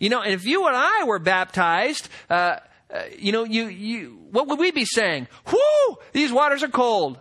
You 0.00 0.08
know, 0.08 0.22
and 0.22 0.32
if 0.32 0.44
you 0.44 0.66
and 0.66 0.74
I 0.76 1.04
were 1.04 1.20
baptized, 1.20 2.08
uh, 2.28 2.56
uh, 2.92 3.02
you 3.16 3.30
know, 3.30 3.44
you, 3.44 3.66
you, 3.68 4.18
what 4.32 4.48
would 4.48 4.58
we 4.58 4.72
be 4.72 4.84
saying? 4.84 5.28
Whoo! 5.52 5.98
These 6.14 6.32
waters 6.32 6.64
are 6.64 6.68
cold. 6.68 7.20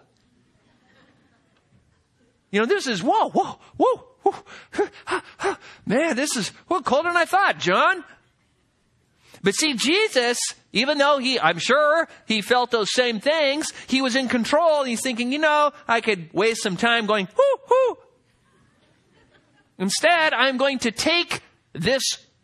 You 2.50 2.62
know, 2.62 2.66
this 2.66 2.88
is, 2.88 3.04
whoa, 3.04 3.30
whoa, 3.30 3.60
whoa, 3.78 4.08
Man, 5.86 6.16
this 6.16 6.36
is 6.36 6.52
well, 6.70 6.82
colder 6.82 7.10
than 7.10 7.18
I 7.18 7.26
thought, 7.26 7.60
John. 7.60 8.04
But 9.44 9.54
see, 9.54 9.76
Jesus, 9.76 10.40
even 10.74 10.98
though 10.98 11.20
he, 11.20 11.40
I'm 11.40 11.60
sure 11.60 12.08
he 12.26 12.42
felt 12.42 12.72
those 12.72 12.92
same 12.92 13.20
things, 13.20 13.72
he 13.86 14.02
was 14.02 14.16
in 14.16 14.28
control. 14.28 14.84
He's 14.84 15.02
thinking, 15.02 15.32
you 15.32 15.38
know, 15.38 15.72
I 15.88 16.02
could 16.02 16.34
waste 16.34 16.64
some 16.64 16.78
time 16.78 17.06
going, 17.06 17.28
whoo, 17.38 17.62
whoo. 17.70 17.98
Instead, 19.78 20.34
I'm 20.34 20.58
going 20.58 20.80
to 20.80 20.92
take 20.92 21.44
this 21.74 22.02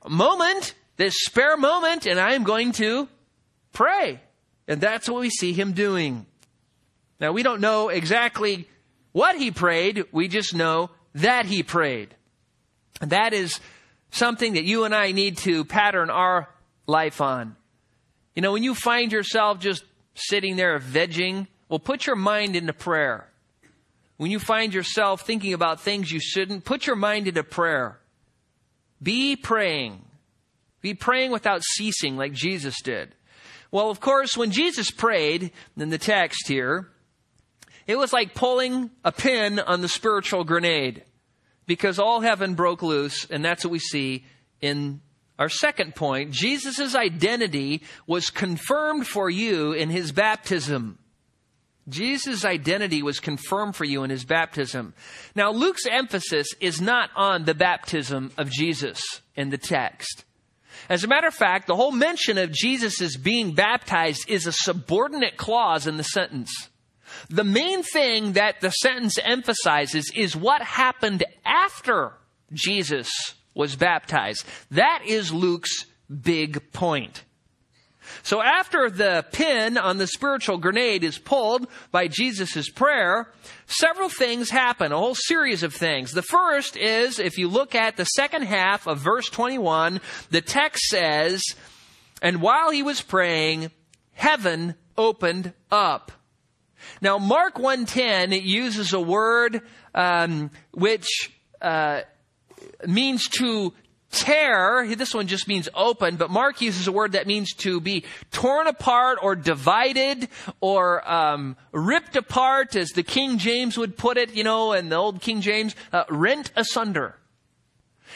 moment, 0.07 0.75
this 0.97 1.15
spare 1.25 1.57
moment, 1.57 2.05
and 2.05 2.19
I'm 2.19 2.43
going 2.43 2.73
to 2.73 3.07
pray. 3.73 4.19
And 4.67 4.79
that's 4.79 5.09
what 5.09 5.21
we 5.21 5.31
see 5.31 5.53
him 5.53 5.71
doing. 5.71 6.27
Now, 7.19 7.31
we 7.31 7.41
don't 7.41 7.61
know 7.61 7.89
exactly 7.89 8.67
what 9.11 9.35
he 9.35 9.49
prayed. 9.49 10.05
We 10.11 10.27
just 10.27 10.53
know 10.53 10.91
that 11.15 11.45
he 11.45 11.63
prayed. 11.63 12.15
And 13.01 13.11
that 13.11 13.33
is 13.33 13.59
something 14.11 14.53
that 14.53 14.63
you 14.63 14.83
and 14.83 14.93
I 14.93 15.11
need 15.11 15.37
to 15.39 15.65
pattern 15.65 16.09
our 16.09 16.49
life 16.87 17.21
on. 17.21 17.55
You 18.35 18.41
know, 18.41 18.51
when 18.51 18.63
you 18.63 18.75
find 18.75 19.11
yourself 19.11 19.59
just 19.59 19.83
sitting 20.15 20.55
there 20.55 20.79
vegging, 20.79 21.47
well, 21.69 21.79
put 21.79 22.05
your 22.05 22.15
mind 22.15 22.55
into 22.55 22.73
prayer. 22.73 23.27
When 24.17 24.29
you 24.29 24.39
find 24.39 24.73
yourself 24.73 25.21
thinking 25.21 25.53
about 25.53 25.81
things 25.81 26.11
you 26.11 26.19
shouldn't, 26.19 26.63
put 26.63 26.85
your 26.85 26.95
mind 26.95 27.27
into 27.27 27.43
prayer. 27.43 27.97
Be 29.01 29.35
praying. 29.35 30.05
Be 30.81 30.93
praying 30.93 31.31
without 31.31 31.63
ceasing 31.63 32.17
like 32.17 32.33
Jesus 32.33 32.75
did. 32.83 33.15
Well, 33.71 33.89
of 33.89 33.99
course, 33.99 34.35
when 34.35 34.51
Jesus 34.51 34.91
prayed 34.91 35.51
in 35.77 35.89
the 35.89 35.97
text 35.97 36.47
here, 36.47 36.89
it 37.91 37.97
was 37.97 38.13
like 38.13 38.33
pulling 38.33 38.89
a 39.03 39.11
pin 39.11 39.59
on 39.59 39.81
the 39.81 39.89
spiritual 39.89 40.45
grenade 40.45 41.03
because 41.65 41.99
all 41.99 42.21
heaven 42.21 42.55
broke 42.55 42.81
loose, 42.81 43.27
and 43.29 43.43
that's 43.43 43.65
what 43.65 43.71
we 43.71 43.79
see 43.79 44.23
in 44.61 45.01
our 45.37 45.49
second 45.49 45.95
point. 45.95 46.31
Jesus' 46.31 46.95
identity 46.95 47.81
was 48.07 48.29
confirmed 48.29 49.07
for 49.07 49.29
you 49.29 49.73
in 49.73 49.89
his 49.89 50.13
baptism. 50.13 50.99
Jesus' 51.89 52.45
identity 52.45 53.03
was 53.03 53.19
confirmed 53.19 53.75
for 53.75 53.83
you 53.83 54.03
in 54.03 54.09
his 54.09 54.23
baptism. 54.23 54.93
Now, 55.35 55.51
Luke's 55.51 55.85
emphasis 55.85 56.47
is 56.61 56.79
not 56.79 57.09
on 57.15 57.43
the 57.43 57.55
baptism 57.55 58.31
of 58.37 58.49
Jesus 58.49 59.01
in 59.35 59.49
the 59.49 59.57
text. 59.57 60.23
As 60.87 61.03
a 61.03 61.07
matter 61.07 61.27
of 61.27 61.33
fact, 61.33 61.67
the 61.67 61.75
whole 61.75 61.91
mention 61.91 62.37
of 62.37 62.53
Jesus' 62.53 63.17
being 63.17 63.53
baptized 63.53 64.29
is 64.29 64.47
a 64.47 64.53
subordinate 64.53 65.35
clause 65.35 65.87
in 65.87 65.97
the 65.97 66.03
sentence. 66.03 66.69
The 67.31 67.43
main 67.45 67.81
thing 67.81 68.33
that 68.33 68.59
the 68.59 68.71
sentence 68.71 69.17
emphasizes 69.23 70.11
is 70.13 70.35
what 70.35 70.61
happened 70.61 71.23
after 71.45 72.11
Jesus 72.51 73.09
was 73.53 73.75
baptized. 73.75 74.45
That 74.71 75.03
is 75.05 75.33
Luke's 75.33 75.85
big 76.09 76.73
point. 76.73 77.23
So 78.23 78.41
after 78.41 78.89
the 78.89 79.25
pin 79.31 79.77
on 79.77 79.97
the 79.97 80.07
spiritual 80.07 80.57
grenade 80.57 81.03
is 81.03 81.17
pulled 81.17 81.67
by 81.91 82.07
Jesus' 82.07 82.69
prayer, 82.69 83.31
several 83.67 84.09
things 84.09 84.49
happen, 84.49 84.91
a 84.91 84.97
whole 84.97 85.15
series 85.15 85.63
of 85.63 85.73
things. 85.73 86.11
The 86.11 86.21
first 86.21 86.75
is, 86.75 87.19
if 87.19 87.37
you 87.37 87.47
look 87.47 87.75
at 87.75 87.95
the 87.95 88.05
second 88.05 88.43
half 88.43 88.87
of 88.87 88.99
verse 88.99 89.29
21, 89.29 90.01
the 90.29 90.41
text 90.41 90.83
says, 90.87 91.41
and 92.21 92.41
while 92.41 92.71
he 92.71 92.83
was 92.83 93.01
praying, 93.01 93.71
heaven 94.13 94.75
opened 94.97 95.53
up. 95.71 96.11
Now, 97.01 97.17
Mark 97.17 97.57
110 97.57 98.31
uses 98.31 98.93
a 98.93 98.99
word 98.99 99.61
um, 99.93 100.51
which 100.71 101.31
uh, 101.61 102.01
means 102.85 103.27
to 103.39 103.73
tear, 104.11 104.85
this 104.95 105.13
one 105.13 105.27
just 105.27 105.47
means 105.47 105.69
open, 105.73 106.17
but 106.17 106.29
Mark 106.29 106.61
uses 106.61 106.87
a 106.87 106.91
word 106.91 107.13
that 107.13 107.27
means 107.27 107.53
to 107.53 107.79
be 107.79 108.03
torn 108.31 108.67
apart 108.67 109.19
or 109.21 109.35
divided 109.35 110.27
or 110.59 111.09
um, 111.09 111.55
ripped 111.71 112.15
apart, 112.15 112.75
as 112.75 112.89
the 112.89 113.03
King 113.03 113.37
James 113.37 113.77
would 113.77 113.97
put 113.97 114.17
it, 114.17 114.33
you 114.35 114.43
know, 114.43 114.73
in 114.73 114.89
the 114.89 114.95
old 114.95 115.21
King 115.21 115.41
James, 115.41 115.75
uh, 115.93 116.03
rent 116.09 116.51
asunder. 116.55 117.15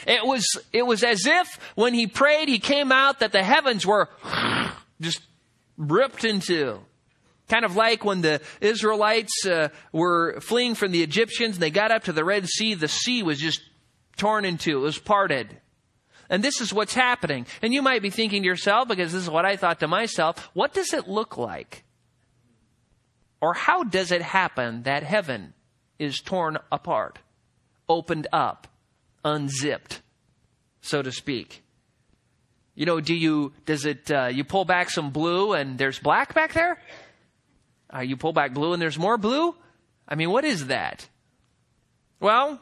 It 0.06 0.26
was, 0.26 0.44
it 0.72 0.82
was 0.82 1.02
as 1.02 1.26
if 1.26 1.58
when 1.74 1.94
he 1.94 2.06
prayed, 2.06 2.48
he 2.48 2.58
came 2.58 2.92
out 2.92 3.20
that 3.20 3.32
the 3.32 3.42
heavens 3.42 3.86
were 3.86 4.10
just 5.00 5.22
ripped 5.78 6.24
into. 6.24 6.80
Kind 7.48 7.64
of 7.64 7.76
like 7.76 8.04
when 8.04 8.22
the 8.22 8.40
Israelites 8.60 9.46
uh, 9.46 9.68
were 9.92 10.40
fleeing 10.40 10.74
from 10.74 10.90
the 10.90 11.02
Egyptians 11.02 11.56
and 11.56 11.62
they 11.62 11.70
got 11.70 11.92
up 11.92 12.04
to 12.04 12.12
the 12.12 12.24
Red 12.24 12.48
Sea, 12.48 12.74
the 12.74 12.88
sea 12.88 13.22
was 13.22 13.38
just 13.38 13.60
torn 14.16 14.44
in 14.44 14.58
two. 14.58 14.78
It 14.78 14.82
was 14.82 14.98
parted. 14.98 15.60
And 16.28 16.42
this 16.42 16.60
is 16.60 16.72
what's 16.74 16.94
happening. 16.94 17.46
And 17.62 17.72
you 17.72 17.82
might 17.82 18.02
be 18.02 18.10
thinking 18.10 18.42
to 18.42 18.46
yourself, 18.46 18.88
because 18.88 19.12
this 19.12 19.22
is 19.22 19.30
what 19.30 19.44
I 19.44 19.56
thought 19.56 19.80
to 19.80 19.88
myself, 19.88 20.50
what 20.54 20.74
does 20.74 20.92
it 20.92 21.06
look 21.06 21.36
like? 21.36 21.84
Or 23.40 23.54
how 23.54 23.84
does 23.84 24.10
it 24.10 24.22
happen 24.22 24.82
that 24.82 25.04
heaven 25.04 25.54
is 25.98 26.20
torn 26.20 26.58
apart, 26.72 27.20
opened 27.88 28.26
up, 28.32 28.66
unzipped, 29.24 30.02
so 30.80 31.00
to 31.00 31.12
speak? 31.12 31.62
You 32.74 32.86
know, 32.86 33.00
do 33.00 33.14
you, 33.14 33.52
does 33.64 33.86
it, 33.86 34.10
uh, 34.10 34.26
you 34.26 34.42
pull 34.42 34.64
back 34.64 34.90
some 34.90 35.10
blue 35.10 35.52
and 35.52 35.78
there's 35.78 35.98
black 35.98 36.34
back 36.34 36.52
there? 36.54 36.78
Uh, 37.92 38.00
you 38.00 38.16
pull 38.16 38.32
back 38.32 38.52
blue 38.52 38.72
and 38.72 38.82
there's 38.82 38.98
more 38.98 39.18
blue? 39.18 39.54
I 40.08 40.14
mean, 40.14 40.30
what 40.30 40.44
is 40.44 40.66
that? 40.66 41.08
Well, 42.20 42.60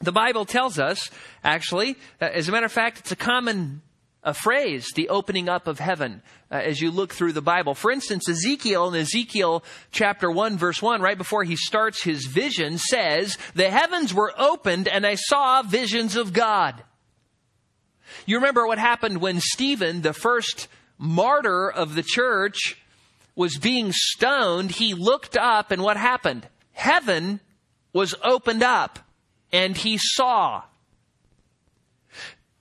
the 0.00 0.12
Bible 0.12 0.44
tells 0.44 0.78
us, 0.78 1.10
actually, 1.44 1.96
uh, 2.20 2.26
as 2.26 2.48
a 2.48 2.52
matter 2.52 2.66
of 2.66 2.72
fact, 2.72 3.00
it's 3.00 3.12
a 3.12 3.16
common 3.16 3.82
a 4.24 4.32
phrase, 4.32 4.88
the 4.94 5.08
opening 5.08 5.48
up 5.48 5.66
of 5.66 5.80
heaven, 5.80 6.22
uh, 6.50 6.54
as 6.54 6.80
you 6.80 6.90
look 6.90 7.12
through 7.12 7.32
the 7.32 7.42
Bible. 7.42 7.74
For 7.74 7.90
instance, 7.90 8.28
Ezekiel 8.28 8.88
in 8.88 9.00
Ezekiel 9.00 9.64
chapter 9.90 10.30
1 10.30 10.58
verse 10.58 10.80
1, 10.80 11.00
right 11.00 11.18
before 11.18 11.42
he 11.42 11.56
starts 11.56 12.02
his 12.02 12.26
vision, 12.26 12.78
says, 12.78 13.36
The 13.54 13.70
heavens 13.70 14.14
were 14.14 14.32
opened 14.38 14.86
and 14.86 15.04
I 15.04 15.16
saw 15.16 15.62
visions 15.62 16.14
of 16.14 16.32
God. 16.32 16.82
You 18.24 18.36
remember 18.36 18.66
what 18.66 18.78
happened 18.78 19.20
when 19.20 19.40
Stephen, 19.40 20.02
the 20.02 20.12
first 20.12 20.68
martyr 20.98 21.68
of 21.68 21.96
the 21.96 22.04
church, 22.04 22.76
was 23.34 23.58
being 23.58 23.92
stoned. 23.92 24.72
He 24.72 24.94
looked 24.94 25.36
up 25.36 25.70
and 25.70 25.82
what 25.82 25.96
happened? 25.96 26.46
Heaven 26.72 27.40
was 27.92 28.14
opened 28.22 28.62
up 28.62 28.98
and 29.52 29.76
he 29.76 29.98
saw. 29.98 30.62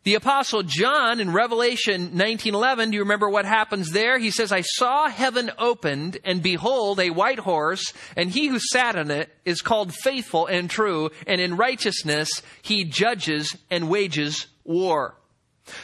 The 0.03 0.15
apostle 0.15 0.63
John 0.63 1.19
in 1.19 1.31
Revelation 1.31 2.15
19:11, 2.15 2.89
do 2.89 2.95
you 2.95 3.03
remember 3.03 3.29
what 3.29 3.45
happens 3.45 3.91
there? 3.91 4.17
He 4.17 4.31
says, 4.31 4.51
"I 4.51 4.61
saw 4.61 5.07
heaven 5.09 5.51
opened 5.59 6.17
and 6.23 6.41
behold 6.41 6.99
a 6.99 7.11
white 7.11 7.37
horse, 7.37 7.93
and 8.15 8.31
he 8.31 8.47
who 8.47 8.57
sat 8.57 8.95
on 8.95 9.11
it 9.11 9.29
is 9.45 9.61
called 9.61 9.93
faithful 9.93 10.47
and 10.47 10.71
true, 10.71 11.11
and 11.27 11.39
in 11.39 11.55
righteousness 11.55 12.29
he 12.63 12.83
judges 12.83 13.55
and 13.69 13.89
wages 13.89 14.47
war." 14.63 15.17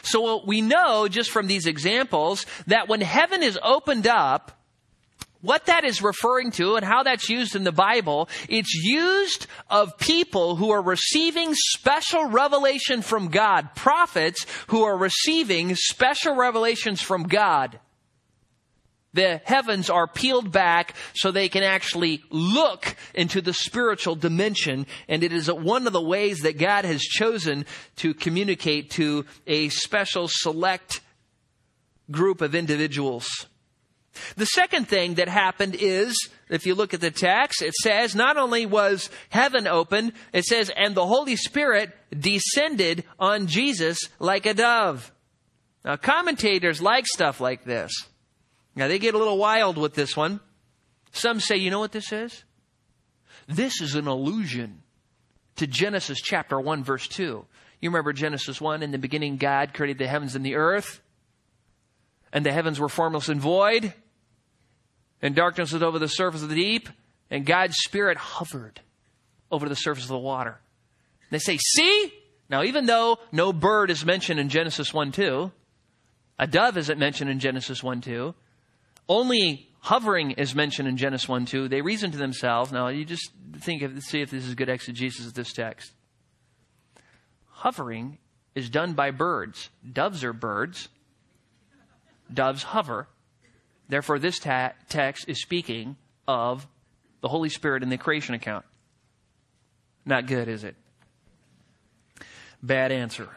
So 0.01 0.43
we 0.43 0.61
know 0.61 1.07
just 1.07 1.29
from 1.29 1.45
these 1.45 1.67
examples 1.67 2.47
that 2.65 2.87
when 2.87 3.01
heaven 3.01 3.43
is 3.43 3.59
opened 3.61 4.07
up, 4.07 4.56
what 5.41 5.65
that 5.65 5.83
is 5.83 6.01
referring 6.01 6.51
to 6.51 6.75
and 6.75 6.85
how 6.85 7.03
that's 7.03 7.29
used 7.29 7.55
in 7.55 7.63
the 7.63 7.71
Bible, 7.71 8.29
it's 8.49 8.73
used 8.73 9.47
of 9.69 9.97
people 9.97 10.55
who 10.55 10.71
are 10.71 10.81
receiving 10.81 11.53
special 11.53 12.25
revelation 12.25 13.01
from 13.01 13.29
God, 13.29 13.75
prophets 13.75 14.45
who 14.67 14.83
are 14.83 14.97
receiving 14.97 15.75
special 15.75 16.35
revelations 16.35 17.01
from 17.01 17.23
God. 17.23 17.79
The 19.13 19.41
heavens 19.45 19.89
are 19.89 20.07
peeled 20.07 20.51
back 20.51 20.93
so 21.15 21.31
they 21.31 21.49
can 21.49 21.63
actually 21.63 22.23
look 22.29 22.95
into 23.15 23.41
the 23.41 23.53
spiritual 23.53 24.15
dimension. 24.15 24.85
And 25.07 25.23
it 25.23 25.33
is 25.33 25.51
one 25.51 25.87
of 25.87 25.93
the 25.93 26.01
ways 26.01 26.41
that 26.41 26.59
God 26.59 26.85
has 26.85 27.01
chosen 27.01 27.65
to 27.95 28.13
communicate 28.13 28.91
to 28.91 29.25
a 29.47 29.69
special 29.69 30.27
select 30.27 31.01
group 32.11 32.41
of 32.41 32.53
individuals. 32.53 33.47
The 34.35 34.45
second 34.45 34.87
thing 34.87 35.15
that 35.15 35.29
happened 35.29 35.75
is, 35.79 36.29
if 36.49 36.65
you 36.65 36.75
look 36.75 36.93
at 36.93 37.01
the 37.01 37.11
text, 37.11 37.61
it 37.61 37.73
says 37.73 38.15
not 38.15 38.37
only 38.37 38.65
was 38.65 39.09
heaven 39.29 39.67
opened, 39.67 40.13
it 40.33 40.45
says, 40.45 40.71
and 40.75 40.95
the 40.95 41.05
Holy 41.05 41.35
Spirit 41.35 41.91
descended 42.17 43.03
on 43.19 43.47
Jesus 43.47 43.99
like 44.19 44.45
a 44.45 44.53
dove. 44.53 45.11
Now, 45.83 45.95
commentators 45.95 46.81
like 46.81 47.05
stuff 47.07 47.39
like 47.39 47.63
this. 47.63 47.91
Now, 48.75 48.87
they 48.87 48.99
get 48.99 49.15
a 49.15 49.17
little 49.17 49.37
wild 49.37 49.77
with 49.77 49.93
this 49.95 50.15
one. 50.15 50.39
Some 51.11 51.39
say, 51.39 51.57
you 51.57 51.71
know 51.71 51.79
what 51.79 51.91
this 51.91 52.11
is? 52.11 52.43
This 53.47 53.81
is 53.81 53.95
an 53.95 54.07
allusion 54.07 54.83
to 55.55 55.67
Genesis 55.67 56.19
chapter 56.21 56.59
1, 56.59 56.83
verse 56.83 57.07
2. 57.07 57.45
You 57.79 57.89
remember 57.89 58.13
Genesis 58.13 58.59
1, 58.59 58.83
in 58.83 58.91
the 58.91 58.97
beginning, 58.97 59.37
God 59.37 59.73
created 59.73 59.97
the 59.97 60.07
heavens 60.07 60.35
and 60.35 60.45
the 60.45 60.55
earth, 60.55 61.01
and 62.33 62.45
the 62.45 62.51
heavens 62.51 62.79
were 62.79 62.89
formless 62.89 63.29
and 63.29 63.39
void 63.39 63.93
and 65.21 65.35
darkness 65.35 65.71
was 65.71 65.83
over 65.83 65.99
the 65.99 66.07
surface 66.07 66.43
of 66.43 66.49
the 66.49 66.55
deep, 66.55 66.89
and 67.29 67.45
God's 67.45 67.77
Spirit 67.77 68.17
hovered 68.17 68.81
over 69.51 69.67
the 69.67 69.75
surface 69.75 70.03
of 70.03 70.09
the 70.09 70.17
water. 70.17 70.59
They 71.29 71.39
say, 71.39 71.57
see? 71.57 72.13
Now, 72.49 72.63
even 72.63 72.85
though 72.85 73.17
no 73.31 73.51
bird 73.51 73.91
is 73.91 74.05
mentioned 74.05 74.39
in 74.39 74.49
Genesis 74.49 74.93
1 74.93 75.11
2, 75.11 75.51
a 76.39 76.47
dove 76.47 76.77
isn't 76.77 76.99
mentioned 76.99 77.29
in 77.29 77.39
Genesis 77.39 77.83
1 77.83 78.01
2, 78.01 78.33
only 79.09 79.69
hovering 79.79 80.31
is 80.31 80.55
mentioned 80.55 80.87
in 80.87 80.97
Genesis 80.97 81.27
1 81.27 81.45
2, 81.45 81.67
they 81.67 81.81
reason 81.81 82.11
to 82.11 82.17
themselves, 82.17 82.71
now 82.71 82.87
you 82.87 83.05
just 83.05 83.31
think 83.59 83.81
of, 83.81 84.01
see 84.01 84.21
if 84.21 84.31
this 84.31 84.45
is 84.45 84.55
good 84.55 84.69
exegesis 84.69 85.25
of 85.25 85.33
this 85.33 85.51
text. 85.51 85.91
Hovering 87.49 88.17
is 88.53 88.69
done 88.69 88.93
by 88.93 89.11
birds. 89.11 89.69
Doves 89.91 90.23
are 90.23 90.33
birds. 90.33 90.89
Doves 92.31 92.63
hover. 92.63 93.07
Therefore, 93.89 94.19
this 94.19 94.39
ta- 94.39 94.73
text 94.89 95.29
is 95.29 95.41
speaking 95.41 95.95
of 96.27 96.67
the 97.21 97.27
Holy 97.27 97.49
Spirit 97.49 97.83
in 97.83 97.89
the 97.89 97.97
creation 97.97 98.35
account. 98.35 98.65
Not 100.05 100.27
good, 100.27 100.47
is 100.47 100.63
it? 100.63 100.75
Bad 102.61 102.91
answer. 102.91 103.29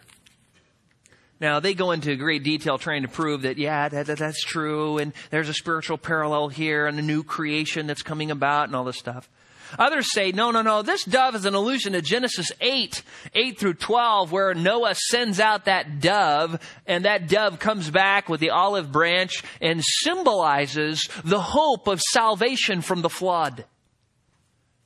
Now, 1.40 1.58
they 1.58 1.72
go 1.72 1.92
into 1.92 2.14
great 2.16 2.42
detail 2.42 2.76
trying 2.76 3.02
to 3.02 3.08
prove 3.08 3.42
that, 3.42 3.56
yeah, 3.56 3.88
that, 3.88 4.06
that, 4.06 4.18
that's 4.18 4.42
true, 4.42 4.98
and 4.98 5.12
there's 5.30 5.48
a 5.48 5.54
spiritual 5.54 5.96
parallel 5.96 6.48
here, 6.48 6.86
and 6.86 6.98
a 6.98 7.02
new 7.02 7.22
creation 7.22 7.86
that's 7.86 8.02
coming 8.02 8.30
about, 8.30 8.68
and 8.68 8.76
all 8.76 8.84
this 8.84 8.98
stuff. 8.98 9.30
Others 9.78 10.12
say, 10.12 10.32
no, 10.32 10.50
no, 10.50 10.62
no, 10.62 10.82
this 10.82 11.04
dove 11.04 11.34
is 11.34 11.44
an 11.44 11.54
allusion 11.54 11.92
to 11.92 12.02
Genesis 12.02 12.52
8, 12.60 13.02
8 13.34 13.58
through 13.58 13.74
12, 13.74 14.32
where 14.32 14.54
Noah 14.54 14.94
sends 14.94 15.40
out 15.40 15.66
that 15.66 16.00
dove, 16.00 16.60
and 16.86 17.04
that 17.04 17.28
dove 17.28 17.58
comes 17.58 17.90
back 17.90 18.28
with 18.28 18.40
the 18.40 18.50
olive 18.50 18.92
branch 18.92 19.42
and 19.60 19.82
symbolizes 19.84 21.08
the 21.24 21.40
hope 21.40 21.86
of 21.86 22.00
salvation 22.00 22.82
from 22.82 23.02
the 23.02 23.10
flood. 23.10 23.64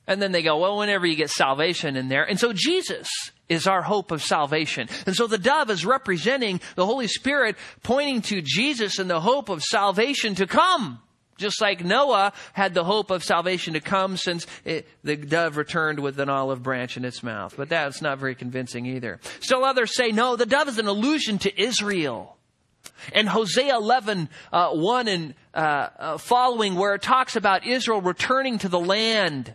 And 0.07 0.21
then 0.21 0.31
they 0.31 0.43
go, 0.43 0.59
well, 0.59 0.77
whenever 0.77 1.05
you 1.05 1.15
get 1.15 1.31
salvation 1.31 1.95
in 1.95 2.09
there. 2.09 2.23
And 2.23 2.39
so 2.39 2.53
Jesus 2.53 3.07
is 3.49 3.67
our 3.67 3.81
hope 3.81 4.11
of 4.11 4.23
salvation. 4.23 4.87
And 5.05 5.15
so 5.15 5.27
the 5.27 5.37
dove 5.37 5.69
is 5.69 5.85
representing 5.85 6.61
the 6.75 6.85
Holy 6.85 7.07
Spirit 7.07 7.55
pointing 7.83 8.21
to 8.23 8.41
Jesus 8.41 8.99
and 8.99 9.09
the 9.09 9.19
hope 9.19 9.49
of 9.49 9.63
salvation 9.63 10.35
to 10.35 10.47
come. 10.47 10.99
Just 11.37 11.61
like 11.61 11.83
Noah 11.83 12.31
had 12.53 12.73
the 12.73 12.83
hope 12.83 13.11
of 13.11 13.23
salvation 13.23 13.73
to 13.73 13.81
come 13.81 14.15
since 14.15 14.47
it, 14.63 14.87
the 15.03 15.17
dove 15.17 15.57
returned 15.57 15.99
with 15.99 16.19
an 16.19 16.29
olive 16.29 16.63
branch 16.63 16.95
in 16.95 17.03
its 17.03 17.23
mouth. 17.23 17.55
But 17.57 17.69
that's 17.69 18.01
not 18.01 18.19
very 18.19 18.35
convincing 18.35 18.85
either. 18.85 19.19
Still 19.41 19.65
others 19.65 19.95
say, 19.95 20.11
no, 20.11 20.35
the 20.35 20.45
dove 20.45 20.69
is 20.69 20.77
an 20.77 20.87
allusion 20.87 21.37
to 21.39 21.61
Israel. 21.61 22.37
And 23.11 23.27
Hosea 23.27 23.75
11, 23.75 24.29
uh, 24.53 24.69
1 24.71 25.07
and 25.07 25.33
uh, 25.53 25.57
uh, 25.57 26.17
following, 26.17 26.75
where 26.75 26.95
it 26.95 27.01
talks 27.01 27.35
about 27.35 27.65
Israel 27.65 28.01
returning 28.01 28.57
to 28.59 28.69
the 28.69 28.79
land 28.79 29.53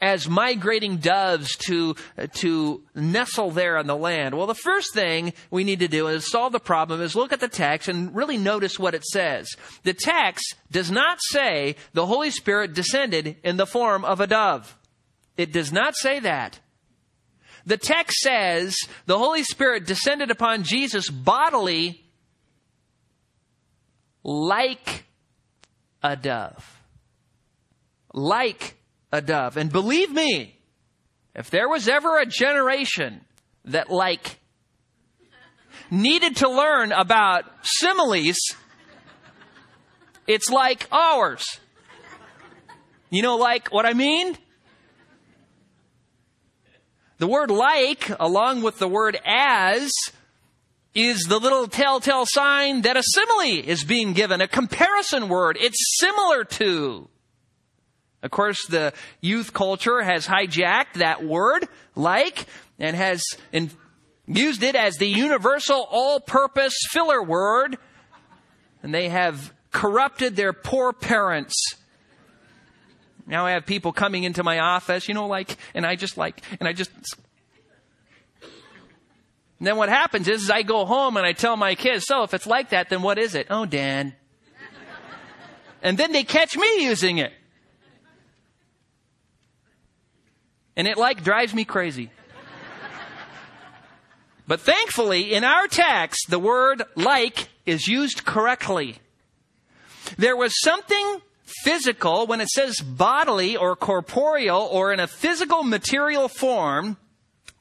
as 0.00 0.28
migrating 0.28 0.98
doves 0.98 1.56
to, 1.56 1.94
to 2.34 2.82
nestle 2.94 3.50
there 3.50 3.78
on 3.78 3.86
the 3.86 3.96
land? 3.96 4.36
Well, 4.36 4.46
the 4.46 4.54
first 4.54 4.94
thing 4.94 5.32
we 5.50 5.64
need 5.64 5.80
to 5.80 5.88
do 5.88 6.08
is 6.08 6.30
solve 6.30 6.52
the 6.52 6.60
problem 6.60 7.00
is 7.00 7.16
look 7.16 7.32
at 7.32 7.40
the 7.40 7.48
text 7.48 7.88
and 7.88 8.14
really 8.14 8.38
notice 8.38 8.78
what 8.78 8.94
it 8.94 9.04
says. 9.04 9.48
The 9.82 9.94
text 9.94 10.56
does 10.70 10.90
not 10.90 11.18
say 11.20 11.76
the 11.92 12.06
Holy 12.06 12.30
Spirit 12.30 12.74
descended 12.74 13.36
in 13.42 13.56
the 13.56 13.66
form 13.66 14.04
of 14.04 14.20
a 14.20 14.26
dove. 14.26 14.76
It 15.36 15.52
does 15.52 15.72
not 15.72 15.94
say 15.96 16.20
that. 16.20 16.60
The 17.64 17.76
text 17.76 18.18
says 18.18 18.76
the 19.06 19.18
Holy 19.18 19.44
Spirit 19.44 19.86
descended 19.86 20.30
upon 20.30 20.64
Jesus 20.64 21.08
bodily 21.08 22.04
like 24.24 25.04
a 26.02 26.16
dove. 26.16 26.80
Like 28.12 28.76
a 29.12 29.20
dove. 29.20 29.56
And 29.56 29.70
believe 29.70 30.10
me, 30.10 30.58
if 31.34 31.50
there 31.50 31.68
was 31.68 31.88
ever 31.88 32.18
a 32.18 32.26
generation 32.26 33.20
that 33.66 33.90
like 33.90 34.38
needed 35.90 36.36
to 36.36 36.48
learn 36.48 36.92
about 36.92 37.44
similes, 37.62 38.38
it's 40.26 40.50
like 40.50 40.88
ours. 40.90 41.44
You 43.10 43.22
know, 43.22 43.36
like 43.36 43.68
what 43.68 43.84
I 43.84 43.92
mean? 43.92 44.36
The 47.18 47.26
word 47.26 47.50
like, 47.50 48.10
along 48.18 48.62
with 48.62 48.78
the 48.78 48.88
word 48.88 49.16
as, 49.24 49.92
is 50.94 51.22
the 51.28 51.38
little 51.38 51.68
telltale 51.68 52.24
sign 52.26 52.82
that 52.82 52.96
a 52.96 53.02
simile 53.02 53.62
is 53.64 53.84
being 53.84 54.12
given, 54.12 54.40
a 54.40 54.48
comparison 54.48 55.28
word. 55.28 55.56
It's 55.60 55.98
similar 56.00 56.44
to. 56.44 57.08
Of 58.22 58.30
course, 58.30 58.66
the 58.66 58.92
youth 59.20 59.52
culture 59.52 60.00
has 60.00 60.26
hijacked 60.26 60.94
that 60.94 61.24
word, 61.24 61.66
like, 61.96 62.46
and 62.78 62.94
has 62.94 63.22
in, 63.50 63.70
used 64.26 64.62
it 64.62 64.76
as 64.76 64.96
the 64.96 65.08
universal 65.08 65.86
all-purpose 65.90 66.74
filler 66.90 67.22
word, 67.22 67.78
and 68.82 68.94
they 68.94 69.08
have 69.08 69.52
corrupted 69.72 70.36
their 70.36 70.52
poor 70.52 70.92
parents. 70.92 71.56
Now 73.26 73.46
I 73.46 73.52
have 73.52 73.66
people 73.66 73.92
coming 73.92 74.24
into 74.24 74.44
my 74.44 74.60
office, 74.60 75.08
you 75.08 75.14
know, 75.14 75.26
like, 75.26 75.56
and 75.74 75.84
I 75.84 75.96
just 75.96 76.16
like, 76.16 76.42
and 76.60 76.68
I 76.68 76.72
just, 76.72 76.90
and 78.42 79.66
then 79.66 79.76
what 79.76 79.88
happens 79.88 80.28
is, 80.28 80.42
is 80.44 80.50
I 80.50 80.62
go 80.62 80.84
home 80.84 81.16
and 81.16 81.26
I 81.26 81.32
tell 81.32 81.56
my 81.56 81.74
kids, 81.74 82.04
so 82.06 82.22
if 82.22 82.34
it's 82.34 82.46
like 82.46 82.70
that, 82.70 82.88
then 82.88 83.02
what 83.02 83.18
is 83.18 83.34
it? 83.34 83.46
Oh, 83.50 83.64
Dan. 83.64 84.14
and 85.82 85.96
then 85.98 86.12
they 86.12 86.24
catch 86.24 86.56
me 86.56 86.84
using 86.84 87.18
it. 87.18 87.32
And 90.76 90.86
it 90.86 90.96
like 90.96 91.22
drives 91.22 91.54
me 91.54 91.64
crazy. 91.64 92.10
But 94.46 94.60
thankfully, 94.60 95.32
in 95.32 95.44
our 95.44 95.68
text, 95.68 96.26
the 96.28 96.38
word 96.38 96.82
like 96.96 97.48
is 97.64 97.86
used 97.86 98.24
correctly. 98.24 98.96
There 100.18 100.36
was 100.36 100.60
something 100.60 101.20
physical 101.62 102.26
when 102.26 102.40
it 102.40 102.48
says 102.48 102.80
bodily 102.80 103.56
or 103.56 103.76
corporeal 103.76 104.68
or 104.70 104.92
in 104.92 105.00
a 105.00 105.06
physical 105.06 105.62
material 105.62 106.28
form 106.28 106.96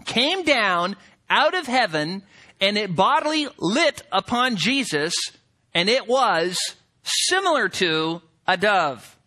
came 0.05 0.43
down 0.43 0.95
out 1.30 1.53
of 1.53 1.68
heaven 1.68 2.24
and 2.59 2.78
it 2.78 2.95
bodily 2.95 3.47
lit 3.57 4.03
upon 4.12 4.55
Jesus 4.55 5.14
and 5.74 5.88
it 5.88 6.07
was 6.07 6.57
similar 7.03 7.70
to 7.70 8.22
a 8.47 8.57
dove. 8.57 9.18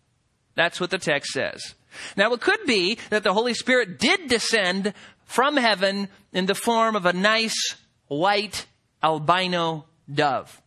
That's 0.55 0.79
what 0.79 0.89
the 0.89 0.97
text 0.97 1.31
says. 1.31 1.75
Now 2.15 2.33
it 2.33 2.41
could 2.41 2.65
be 2.65 2.97
that 3.09 3.23
the 3.23 3.33
Holy 3.33 3.53
Spirit 3.53 3.99
did 3.99 4.27
descend 4.27 4.93
from 5.25 5.57
heaven 5.57 6.09
in 6.33 6.45
the 6.45 6.55
form 6.55 6.95
of 6.95 7.05
a 7.05 7.13
nice 7.13 7.75
white 8.07 8.65
albino 9.03 9.85
dove. 10.11 10.61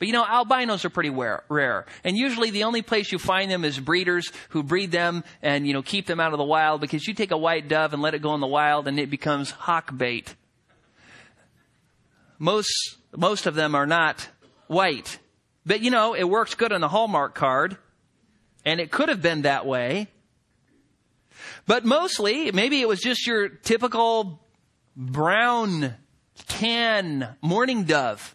But 0.00 0.08
you 0.08 0.14
know, 0.14 0.24
albinos 0.24 0.86
are 0.86 0.90
pretty 0.90 1.10
rare. 1.10 1.84
And 2.04 2.16
usually 2.16 2.50
the 2.50 2.64
only 2.64 2.80
place 2.80 3.12
you 3.12 3.18
find 3.18 3.50
them 3.50 3.66
is 3.66 3.78
breeders 3.78 4.32
who 4.48 4.62
breed 4.62 4.90
them 4.90 5.24
and, 5.42 5.66
you 5.66 5.74
know, 5.74 5.82
keep 5.82 6.06
them 6.06 6.18
out 6.18 6.32
of 6.32 6.38
the 6.38 6.44
wild 6.44 6.80
because 6.80 7.06
you 7.06 7.12
take 7.12 7.32
a 7.32 7.36
white 7.36 7.68
dove 7.68 7.92
and 7.92 8.00
let 8.00 8.14
it 8.14 8.22
go 8.22 8.34
in 8.34 8.40
the 8.40 8.46
wild 8.46 8.88
and 8.88 8.98
it 8.98 9.10
becomes 9.10 9.50
hawk 9.50 9.94
bait. 9.94 10.34
Most, 12.38 12.96
most 13.14 13.44
of 13.44 13.54
them 13.54 13.74
are 13.74 13.86
not 13.86 14.26
white. 14.68 15.18
But 15.66 15.82
you 15.82 15.90
know, 15.90 16.14
it 16.14 16.24
works 16.24 16.54
good 16.54 16.72
on 16.72 16.80
the 16.80 16.88
Hallmark 16.88 17.34
card. 17.34 17.76
And 18.64 18.80
it 18.80 18.90
could 18.90 19.10
have 19.10 19.20
been 19.20 19.42
that 19.42 19.66
way. 19.66 20.08
But 21.70 21.84
mostly, 21.84 22.50
maybe 22.50 22.80
it 22.80 22.88
was 22.88 22.98
just 22.98 23.28
your 23.28 23.48
typical 23.48 24.40
brown, 24.96 25.94
tan 26.48 27.36
mourning 27.42 27.84
dove. 27.84 28.34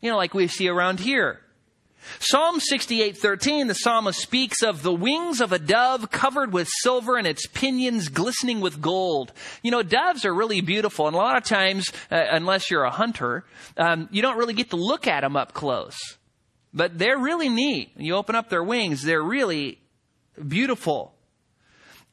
You 0.00 0.10
know, 0.10 0.16
like 0.16 0.34
we 0.34 0.48
see 0.48 0.68
around 0.68 0.98
here. 0.98 1.38
Psalm 2.18 2.58
68:13 2.58 3.68
the 3.68 3.74
psalmist 3.74 4.20
speaks 4.20 4.64
of 4.64 4.82
the 4.82 4.92
wings 4.92 5.40
of 5.40 5.52
a 5.52 5.60
dove 5.60 6.10
covered 6.10 6.52
with 6.52 6.68
silver 6.82 7.16
and 7.16 7.24
its 7.24 7.46
pinions 7.46 8.08
glistening 8.08 8.58
with 8.58 8.80
gold. 8.80 9.32
You 9.62 9.70
know, 9.70 9.84
doves 9.84 10.24
are 10.24 10.34
really 10.34 10.60
beautiful, 10.60 11.06
and 11.06 11.14
a 11.14 11.20
lot 11.20 11.36
of 11.36 11.44
times, 11.44 11.88
uh, 12.10 12.16
unless 12.32 12.68
you're 12.68 12.82
a 12.82 12.90
hunter, 12.90 13.44
um, 13.76 14.08
you 14.10 14.22
don't 14.22 14.38
really 14.38 14.54
get 14.54 14.70
to 14.70 14.76
look 14.76 15.06
at 15.06 15.20
them 15.20 15.36
up 15.36 15.52
close. 15.52 15.96
But 16.74 16.98
they're 16.98 17.16
really 17.16 17.48
neat. 17.48 17.92
You 17.96 18.16
open 18.16 18.34
up 18.34 18.48
their 18.48 18.64
wings, 18.64 19.04
they're 19.04 19.22
really 19.22 19.78
beautiful. 20.48 21.14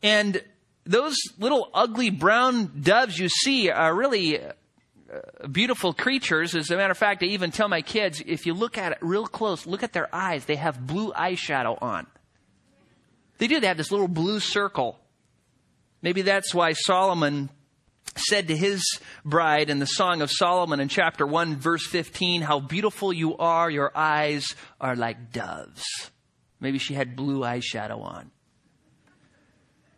And 0.05 0.39
those 0.83 1.17
little 1.39 1.67
ugly 1.73 2.11
brown 2.11 2.79
doves 2.79 3.17
you 3.17 3.27
see 3.27 3.71
are 3.71 3.91
really 3.91 4.39
uh, 4.39 5.47
beautiful 5.51 5.93
creatures. 5.93 6.53
As 6.53 6.69
a 6.69 6.77
matter 6.77 6.91
of 6.91 6.97
fact, 6.99 7.23
I 7.23 7.25
even 7.25 7.49
tell 7.49 7.67
my 7.67 7.81
kids, 7.81 8.21
if 8.23 8.45
you 8.45 8.53
look 8.53 8.77
at 8.77 8.91
it 8.91 8.99
real 9.01 9.25
close, 9.25 9.65
look 9.65 9.81
at 9.81 9.93
their 9.93 10.13
eyes. 10.13 10.45
They 10.45 10.57
have 10.57 10.85
blue 10.85 11.11
eyeshadow 11.11 11.81
on. 11.81 12.05
They 13.39 13.47
do. 13.47 13.59
They 13.59 13.65
have 13.65 13.77
this 13.77 13.91
little 13.91 14.07
blue 14.07 14.39
circle. 14.39 14.99
Maybe 16.03 16.21
that's 16.21 16.53
why 16.53 16.73
Solomon 16.73 17.49
said 18.15 18.49
to 18.49 18.55
his 18.55 18.83
bride 19.25 19.71
in 19.71 19.79
the 19.79 19.87
Song 19.87 20.21
of 20.21 20.29
Solomon 20.29 20.79
in 20.79 20.87
chapter 20.87 21.25
1, 21.25 21.55
verse 21.55 21.87
15, 21.87 22.43
How 22.43 22.59
beautiful 22.59 23.11
you 23.11 23.37
are, 23.37 23.71
your 23.71 23.91
eyes 23.95 24.53
are 24.79 24.95
like 24.95 25.31
doves. 25.31 25.83
Maybe 26.59 26.77
she 26.77 26.93
had 26.93 27.15
blue 27.15 27.39
eyeshadow 27.39 28.01
on. 28.01 28.29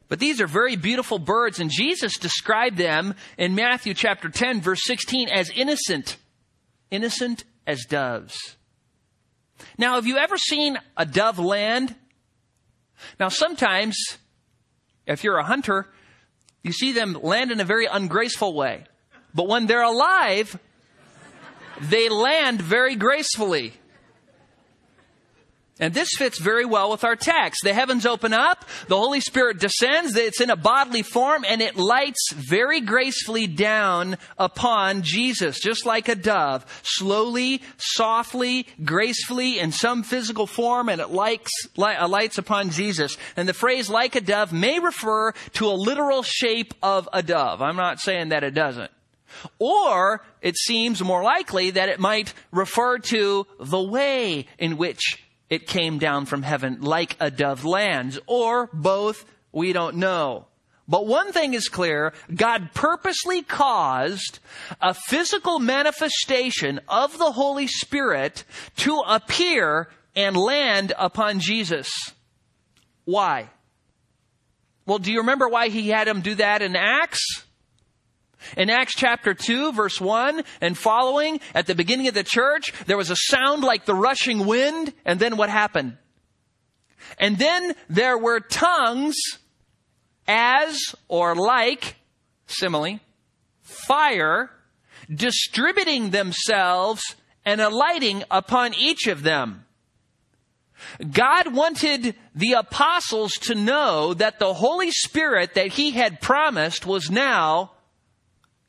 But 0.10 0.20
these 0.20 0.40
are 0.40 0.48
very 0.48 0.76
beautiful 0.76 1.20
birds, 1.20 1.60
and 1.60 1.70
Jesus 1.70 2.18
described 2.18 2.78
them 2.78 3.14
in 3.38 3.56
Matthew 3.56 3.94
chapter 3.94 4.30
10, 4.30 4.62
verse 4.62 4.84
16, 4.84 5.30
as 5.30 5.50
innocent. 5.50 6.18
Innocent 6.90 7.44
as 7.66 7.84
doves. 7.86 8.56
Now, 9.78 9.96
have 9.96 10.08
you 10.08 10.18
ever 10.18 10.38
seen 10.38 10.78
a 10.96 11.06
dove 11.06 11.40
land? 11.40 11.96
Now, 13.20 13.28
sometimes, 13.28 13.98
if 15.06 15.24
you're 15.24 15.38
a 15.38 15.44
hunter, 15.44 15.88
you 16.64 16.72
see 16.72 16.94
them 16.94 17.18
land 17.22 17.52
in 17.52 17.60
a 17.60 17.66
very 17.66 17.86
ungraceful 17.86 18.54
way. 18.54 18.86
But 19.34 19.48
when 19.48 19.68
they're 19.68 19.84
alive, 19.84 20.58
they 21.82 22.10
land 22.10 22.62
very 22.62 22.96
gracefully. 22.96 23.74
And 25.80 25.94
this 25.94 26.10
fits 26.18 26.40
very 26.40 26.66
well 26.66 26.90
with 26.90 27.04
our 27.04 27.16
text. 27.16 27.62
The 27.64 27.74
heavens 27.74 28.06
open 28.06 28.34
up, 28.34 28.66
the 28.88 28.98
Holy 28.98 29.22
Spirit 29.22 29.60
descends, 29.60 30.16
it's 30.16 30.42
in 30.42 30.50
a 30.50 30.56
bodily 30.56 31.04
form, 31.04 31.46
and 31.48 31.62
it 31.62 31.76
lights 31.76 32.34
very 32.34 32.82
gracefully 32.82 33.46
down 33.46 34.18
upon 34.38 35.04
Jesus, 35.04 35.60
just 35.60 35.86
like 35.86 36.10
a 36.10 36.16
dove, 36.16 36.66
slowly, 36.82 37.62
softly, 37.78 38.66
gracefully, 38.84 39.60
in 39.60 39.72
some 39.72 40.02
physical 40.02 40.48
form, 40.48 40.90
and 40.90 41.00
it 41.00 41.12
lights, 41.12 41.52
uh, 41.78 42.08
lights 42.08 42.40
upon 42.40 42.72
Jesus. 42.72 43.16
And 43.36 43.48
the 43.48 43.54
phrase 43.54 43.90
like 43.90 44.16
a 44.16 44.22
dove 44.22 44.52
may 44.52 44.80
refer 44.80 45.32
to 45.54 45.68
a 45.68 45.74
literal 45.74 46.24
shape 46.24 46.74
of 46.82 47.08
a 47.14 47.22
dove. 47.22 47.62
I'm 47.62 47.76
not 47.76 48.00
saying 48.00 48.30
that 48.30 48.44
it 48.44 48.56
doesn't. 48.56 48.92
Or 49.60 50.24
it 50.42 50.58
seems 50.58 51.04
more 51.04 51.22
likely 51.22 51.72
that 51.72 51.90
it 51.90 52.00
might 52.00 52.34
refer 52.52 52.98
to 52.98 53.46
the 53.60 53.82
way 53.82 54.48
in 54.58 54.78
which 54.78 55.27
it 55.50 55.68
came 55.68 55.98
down 55.98 56.26
from 56.26 56.44
heaven 56.44 56.82
like 56.82 57.16
a 57.20 57.32
dove 57.32 57.66
lands, 57.66 58.20
or 58.28 58.70
both, 58.74 59.26
we 59.52 59.74
don't 59.74 59.98
know. 59.98 60.46
But 60.88 61.06
one 61.06 61.34
thing 61.34 61.54
is 61.54 61.68
clear, 61.68 62.14
God 62.34 62.70
purposely 62.74 63.42
caused 63.42 64.40
a 64.82 64.94
physical 64.94 65.60
manifestation 65.60 66.80
of 66.88 67.18
the 67.18 67.32
Holy 67.32 67.68
Spirit 67.68 68.46
to 68.78 69.02
appear 69.06 69.90
and 70.16 70.38
land 70.38 70.94
upon 70.98 71.40
Jesus. 71.40 71.90
Why? 73.04 73.50
Well, 74.86 75.00
do 75.00 75.12
you 75.12 75.20
remember 75.20 75.50
why 75.50 75.68
he 75.68 75.90
had 75.90 76.08
him 76.08 76.22
do 76.22 76.36
that 76.36 76.62
in 76.62 76.76
Acts? 76.78 77.44
In 78.56 78.70
Acts 78.70 78.96
chapter 78.96 79.34
2 79.34 79.74
verse 79.74 80.00
1 80.00 80.44
and 80.62 80.78
following, 80.78 81.40
at 81.54 81.68
the 81.68 81.76
beginning 81.76 82.08
of 82.08 82.14
the 82.14 82.24
church, 82.24 82.74
there 82.86 82.98
was 82.98 83.10
a 83.10 83.16
sound 83.16 83.64
like 83.64 83.86
the 83.86 83.96
rushing 83.96 84.46
wind, 84.46 84.94
and 85.06 85.20
then 85.20 85.38
what 85.38 85.50
happened? 85.50 85.98
And 87.20 87.38
then 87.38 87.74
there 87.90 88.18
were 88.18 88.40
tongues 88.40 89.16
as 90.28 90.80
or 91.08 91.36
like, 91.36 91.96
simile, 92.48 93.00
fire, 93.62 94.52
distributing 95.14 96.10
themselves 96.10 97.16
and 97.46 97.62
alighting 97.62 98.24
upon 98.30 98.74
each 98.74 99.08
of 99.08 99.24
them. 99.24 99.64
God 101.12 101.54
wanted 101.54 102.16
the 102.36 102.54
apostles 102.54 103.34
to 103.34 103.56
know 103.56 104.14
that 104.14 104.40
the 104.40 104.54
Holy 104.54 104.92
Spirit 104.92 105.56
that 105.56 105.74
He 105.74 105.92
had 105.92 106.22
promised 106.22 106.86
was 106.86 107.10
now 107.10 107.72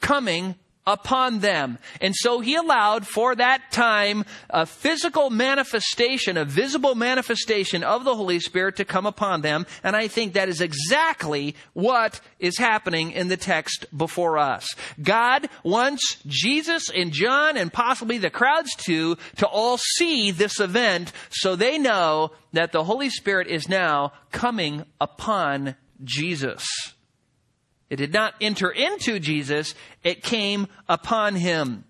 coming 0.01 0.55
upon 0.88 1.40
them. 1.40 1.78
And 2.01 2.14
so 2.16 2.40
he 2.40 2.57
allowed 2.57 3.07
for 3.07 3.34
that 3.34 3.70
time 3.70 4.24
a 4.49 4.64
physical 4.64 5.28
manifestation, 5.28 6.38
a 6.38 6.46
visible 6.46 6.94
manifestation 6.94 7.84
of 7.84 8.05
the 8.05 8.14
Holy 8.14 8.40
Spirit 8.40 8.76
to 8.76 8.86
come 8.86 9.05
upon 9.05 9.42
them. 9.42 9.66
And 9.84 9.94
I 9.94 10.09
think 10.09 10.32
that 10.32 10.49
is 10.49 10.62
exactly 10.62 11.55
what 11.74 12.20
is 12.38 12.57
happening 12.57 13.12
in 13.12 13.28
the 13.28 13.36
text 13.36 13.84
before 13.94 14.38
us. 14.38 14.66
God 15.01 15.49
wants 15.62 16.22
Jesus 16.26 16.90
and 16.90 17.12
John 17.12 17.59
and 17.59 17.70
possibly 17.70 18.16
the 18.16 18.30
crowds 18.30 18.74
too 18.74 19.18
to 19.36 19.46
all 19.46 19.76
see 19.76 20.30
this 20.30 20.59
event 20.59 21.12
so 21.28 21.55
they 21.55 21.78
know 21.78 22.32
that 22.55 22.72
the 22.72 22.84
Holy 22.84 23.11
Spirit 23.11 23.49
is 23.49 23.68
now 23.68 24.12
coming 24.32 24.84
upon 25.01 25.74
Jesus. 26.03 26.66
It 27.91 27.97
did 27.97 28.12
not 28.12 28.34
enter 28.41 28.70
into 28.70 29.18
Jesus, 29.18 29.74
it 30.05 30.22
came 30.22 30.66
upon 30.89 31.36
him. 31.36 31.84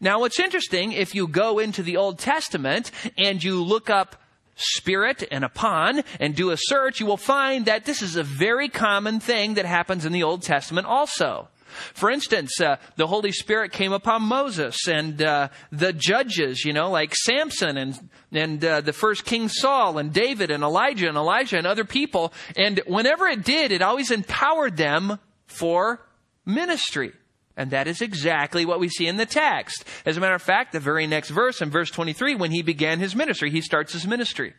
Now, 0.00 0.20
what's 0.20 0.38
interesting, 0.38 0.92
if 0.92 1.14
you 1.14 1.26
go 1.26 1.58
into 1.58 1.82
the 1.82 1.96
Old 1.96 2.18
Testament 2.18 2.90
and 3.18 3.42
you 3.42 3.62
look 3.62 3.90
up 3.90 4.16
spirit 4.56 5.24
and 5.30 5.44
upon 5.44 6.02
and 6.20 6.34
do 6.34 6.50
a 6.50 6.56
search, 6.56 7.00
you 7.00 7.06
will 7.06 7.16
find 7.16 7.66
that 7.66 7.84
this 7.84 8.02
is 8.02 8.16
a 8.16 8.22
very 8.22 8.68
common 8.68 9.20
thing 9.20 9.54
that 9.54 9.64
happens 9.64 10.04
in 10.04 10.12
the 10.12 10.22
Old 10.22 10.42
Testament 10.42 10.86
also. 10.86 11.48
For 11.94 12.10
instance, 12.10 12.60
uh, 12.60 12.76
the 12.96 13.06
Holy 13.06 13.32
Spirit 13.32 13.72
came 13.72 13.92
upon 13.92 14.22
Moses 14.22 14.86
and 14.86 15.20
uh, 15.20 15.48
the 15.70 15.92
judges, 15.92 16.64
you 16.64 16.72
know, 16.72 16.90
like 16.90 17.14
Samson 17.14 17.76
and 17.76 18.10
and 18.30 18.64
uh, 18.64 18.80
the 18.80 18.92
first 18.92 19.24
King 19.24 19.48
Saul 19.48 19.98
and 19.98 20.12
David 20.12 20.50
and 20.50 20.62
Elijah 20.62 21.08
and 21.08 21.16
Elisha 21.16 21.58
and 21.58 21.66
other 21.66 21.84
people. 21.84 22.32
And 22.56 22.80
whenever 22.86 23.26
it 23.26 23.44
did, 23.44 23.72
it 23.72 23.82
always 23.82 24.10
empowered 24.10 24.76
them 24.76 25.18
for 25.46 26.06
ministry. 26.46 27.12
And 27.56 27.70
that 27.72 27.86
is 27.86 28.00
exactly 28.00 28.64
what 28.64 28.80
we 28.80 28.88
see 28.88 29.06
in 29.06 29.18
the 29.18 29.26
text. 29.26 29.84
As 30.06 30.16
a 30.16 30.20
matter 30.20 30.34
of 30.34 30.42
fact, 30.42 30.72
the 30.72 30.80
very 30.80 31.06
next 31.06 31.30
verse, 31.30 31.60
in 31.60 31.70
verse 31.70 31.90
23, 31.90 32.34
when 32.34 32.50
he 32.50 32.62
began 32.62 32.98
his 32.98 33.14
ministry, 33.14 33.50
he 33.50 33.60
starts 33.60 33.92
his 33.92 34.06
ministry. 34.06 34.54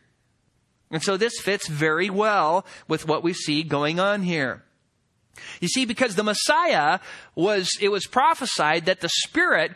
And 0.90 1.02
so 1.02 1.16
this 1.16 1.40
fits 1.40 1.66
very 1.66 2.08
well 2.08 2.64
with 2.86 3.08
what 3.08 3.24
we 3.24 3.32
see 3.32 3.64
going 3.64 3.98
on 3.98 4.22
here. 4.22 4.62
You 5.60 5.68
see, 5.68 5.84
because 5.84 6.14
the 6.14 6.22
Messiah 6.22 7.00
was, 7.34 7.70
it 7.80 7.88
was 7.88 8.06
prophesied 8.06 8.86
that 8.86 9.00
the 9.00 9.08
Spirit 9.08 9.72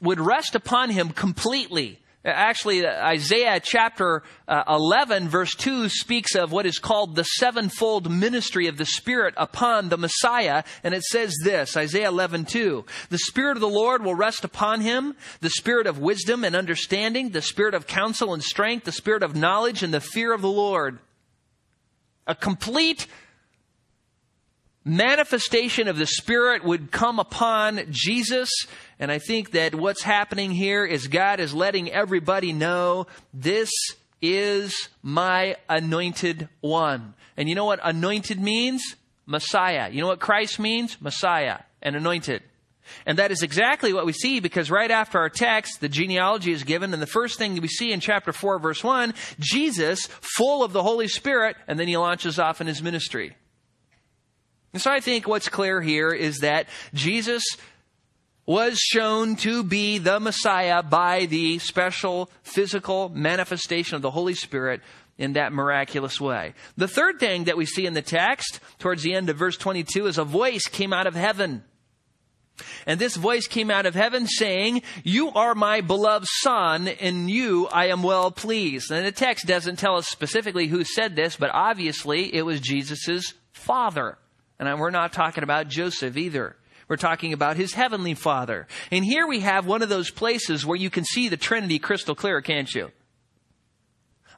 would 0.00 0.20
rest 0.20 0.54
upon 0.54 0.90
him 0.90 1.10
completely. 1.10 2.00
Actually, 2.26 2.84
Isaiah 2.84 3.60
chapter 3.60 4.24
uh, 4.48 4.64
11 4.68 5.28
verse 5.28 5.54
2 5.54 5.88
speaks 5.88 6.34
of 6.34 6.50
what 6.50 6.66
is 6.66 6.80
called 6.80 7.14
the 7.14 7.22
sevenfold 7.22 8.10
ministry 8.10 8.66
of 8.66 8.76
the 8.76 8.84
Spirit 8.84 9.34
upon 9.36 9.88
the 9.88 9.96
Messiah. 9.96 10.64
And 10.82 10.92
it 10.92 11.04
says 11.04 11.36
this, 11.44 11.76
Isaiah 11.76 12.08
11, 12.08 12.46
2. 12.46 12.84
The 13.10 13.18
Spirit 13.18 13.56
of 13.56 13.60
the 13.60 13.68
Lord 13.68 14.04
will 14.04 14.16
rest 14.16 14.44
upon 14.44 14.80
him, 14.80 15.14
the 15.40 15.50
Spirit 15.50 15.86
of 15.86 16.00
wisdom 16.00 16.42
and 16.42 16.56
understanding, 16.56 17.30
the 17.30 17.42
Spirit 17.42 17.74
of 17.74 17.86
counsel 17.86 18.34
and 18.34 18.42
strength, 18.42 18.86
the 18.86 18.92
Spirit 18.92 19.22
of 19.22 19.36
knowledge 19.36 19.84
and 19.84 19.94
the 19.94 20.00
fear 20.00 20.34
of 20.34 20.42
the 20.42 20.48
Lord. 20.48 20.98
A 22.26 22.34
complete 22.34 23.06
manifestation 24.86 25.88
of 25.88 25.98
the 25.98 26.06
Spirit 26.06 26.64
would 26.64 26.92
come 26.92 27.18
upon 27.18 27.80
Jesus. 27.90 28.48
And 29.00 29.10
I 29.10 29.18
think 29.18 29.50
that 29.50 29.74
what's 29.74 30.02
happening 30.02 30.52
here 30.52 30.84
is 30.84 31.08
God 31.08 31.40
is 31.40 31.52
letting 31.52 31.90
everybody 31.90 32.52
know 32.52 33.08
this 33.34 33.70
is 34.22 34.88
my 35.02 35.56
anointed 35.68 36.48
one. 36.60 37.14
And 37.36 37.48
you 37.48 37.54
know 37.56 37.64
what 37.64 37.80
anointed 37.82 38.40
means? 38.40 38.94
Messiah. 39.26 39.90
You 39.90 40.00
know 40.00 40.06
what 40.06 40.20
Christ 40.20 40.60
means? 40.60 41.00
Messiah 41.00 41.58
and 41.82 41.96
anointed. 41.96 42.42
And 43.04 43.18
that 43.18 43.32
is 43.32 43.42
exactly 43.42 43.92
what 43.92 44.06
we 44.06 44.12
see 44.12 44.38
because 44.38 44.70
right 44.70 44.92
after 44.92 45.18
our 45.18 45.28
text, 45.28 45.80
the 45.80 45.88
genealogy 45.88 46.52
is 46.52 46.62
given. 46.62 46.92
And 46.92 47.02
the 47.02 47.08
first 47.08 47.36
thing 47.36 47.60
we 47.60 47.66
see 47.66 47.90
in 47.90 47.98
chapter 47.98 48.32
4, 48.32 48.60
verse 48.60 48.84
1, 48.84 49.14
Jesus, 49.40 50.06
full 50.20 50.62
of 50.62 50.72
the 50.72 50.84
Holy 50.84 51.08
Spirit, 51.08 51.56
and 51.66 51.80
then 51.80 51.88
he 51.88 51.96
launches 51.96 52.38
off 52.38 52.60
in 52.60 52.68
his 52.68 52.80
ministry. 52.80 53.34
And 54.76 54.82
so 54.82 54.90
I 54.90 55.00
think 55.00 55.26
what's 55.26 55.48
clear 55.48 55.80
here 55.80 56.10
is 56.10 56.40
that 56.40 56.68
Jesus 56.92 57.42
was 58.44 58.76
shown 58.76 59.36
to 59.36 59.62
be 59.62 59.96
the 59.96 60.20
Messiah 60.20 60.82
by 60.82 61.24
the 61.24 61.58
special 61.60 62.28
physical 62.42 63.08
manifestation 63.08 63.96
of 63.96 64.02
the 64.02 64.10
Holy 64.10 64.34
Spirit 64.34 64.82
in 65.16 65.32
that 65.32 65.54
miraculous 65.54 66.20
way. 66.20 66.52
The 66.76 66.88
third 66.88 67.18
thing 67.18 67.44
that 67.44 67.56
we 67.56 67.64
see 67.64 67.86
in 67.86 67.94
the 67.94 68.02
text, 68.02 68.60
towards 68.78 69.02
the 69.02 69.14
end 69.14 69.30
of 69.30 69.38
verse 69.38 69.56
22, 69.56 70.08
is 70.08 70.18
a 70.18 70.24
voice 70.24 70.64
came 70.64 70.92
out 70.92 71.06
of 71.06 71.14
heaven. 71.14 71.64
And 72.86 73.00
this 73.00 73.16
voice 73.16 73.46
came 73.46 73.70
out 73.70 73.86
of 73.86 73.94
heaven 73.94 74.26
saying, 74.26 74.82
You 75.04 75.30
are 75.30 75.54
my 75.54 75.80
beloved 75.80 76.26
son, 76.28 76.86
in 76.86 77.30
you 77.30 77.66
I 77.68 77.86
am 77.86 78.02
well 78.02 78.30
pleased. 78.30 78.90
And 78.90 79.06
the 79.06 79.10
text 79.10 79.46
doesn't 79.46 79.78
tell 79.78 79.96
us 79.96 80.06
specifically 80.06 80.66
who 80.66 80.84
said 80.84 81.16
this, 81.16 81.34
but 81.34 81.48
obviously 81.54 82.34
it 82.34 82.42
was 82.42 82.60
Jesus' 82.60 83.32
father. 83.54 84.18
And 84.58 84.80
we're 84.80 84.90
not 84.90 85.12
talking 85.12 85.44
about 85.44 85.68
Joseph 85.68 86.16
either. 86.16 86.56
We're 86.88 86.96
talking 86.96 87.32
about 87.32 87.56
his 87.56 87.74
heavenly 87.74 88.14
father. 88.14 88.66
And 88.90 89.04
here 89.04 89.26
we 89.26 89.40
have 89.40 89.66
one 89.66 89.82
of 89.82 89.88
those 89.88 90.10
places 90.10 90.64
where 90.64 90.76
you 90.76 90.88
can 90.88 91.04
see 91.04 91.28
the 91.28 91.36
Trinity 91.36 91.78
crystal 91.78 92.14
clear, 92.14 92.40
can't 92.40 92.72
you? 92.72 92.90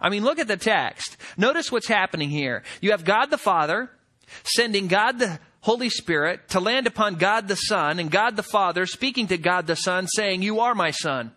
I 0.01 0.09
mean, 0.09 0.25
look 0.25 0.39
at 0.39 0.49
the 0.49 0.57
text. 0.57 1.17
Notice 1.37 1.71
what's 1.71 1.89
happening 1.89 2.31
here. 2.31 2.63
You 2.81 2.93
have 2.93 3.05
God 3.05 3.27
the 3.27 3.39
Father 3.39 3.91
sending 4.45 4.87
God 4.89 5.19
the 5.19 5.41
Holy 5.61 5.91
Spirit 5.91 6.49
to 6.51 6.61
land 6.61 6.87
upon 6.87 7.17
God 7.17 7.49
the 7.49 7.57
Son, 7.57 7.99
and 7.99 8.11
God 8.11 8.37
the 8.37 8.43
Father 8.43 8.87
speaking 8.87 9.27
to 9.29 9.39
God 9.39 9.67
the 9.67 9.75
Son, 9.75 10.07
saying, 10.07 10.43
You 10.43 10.61
are 10.61 10.75
my 10.75 10.93
Son. 10.93 11.33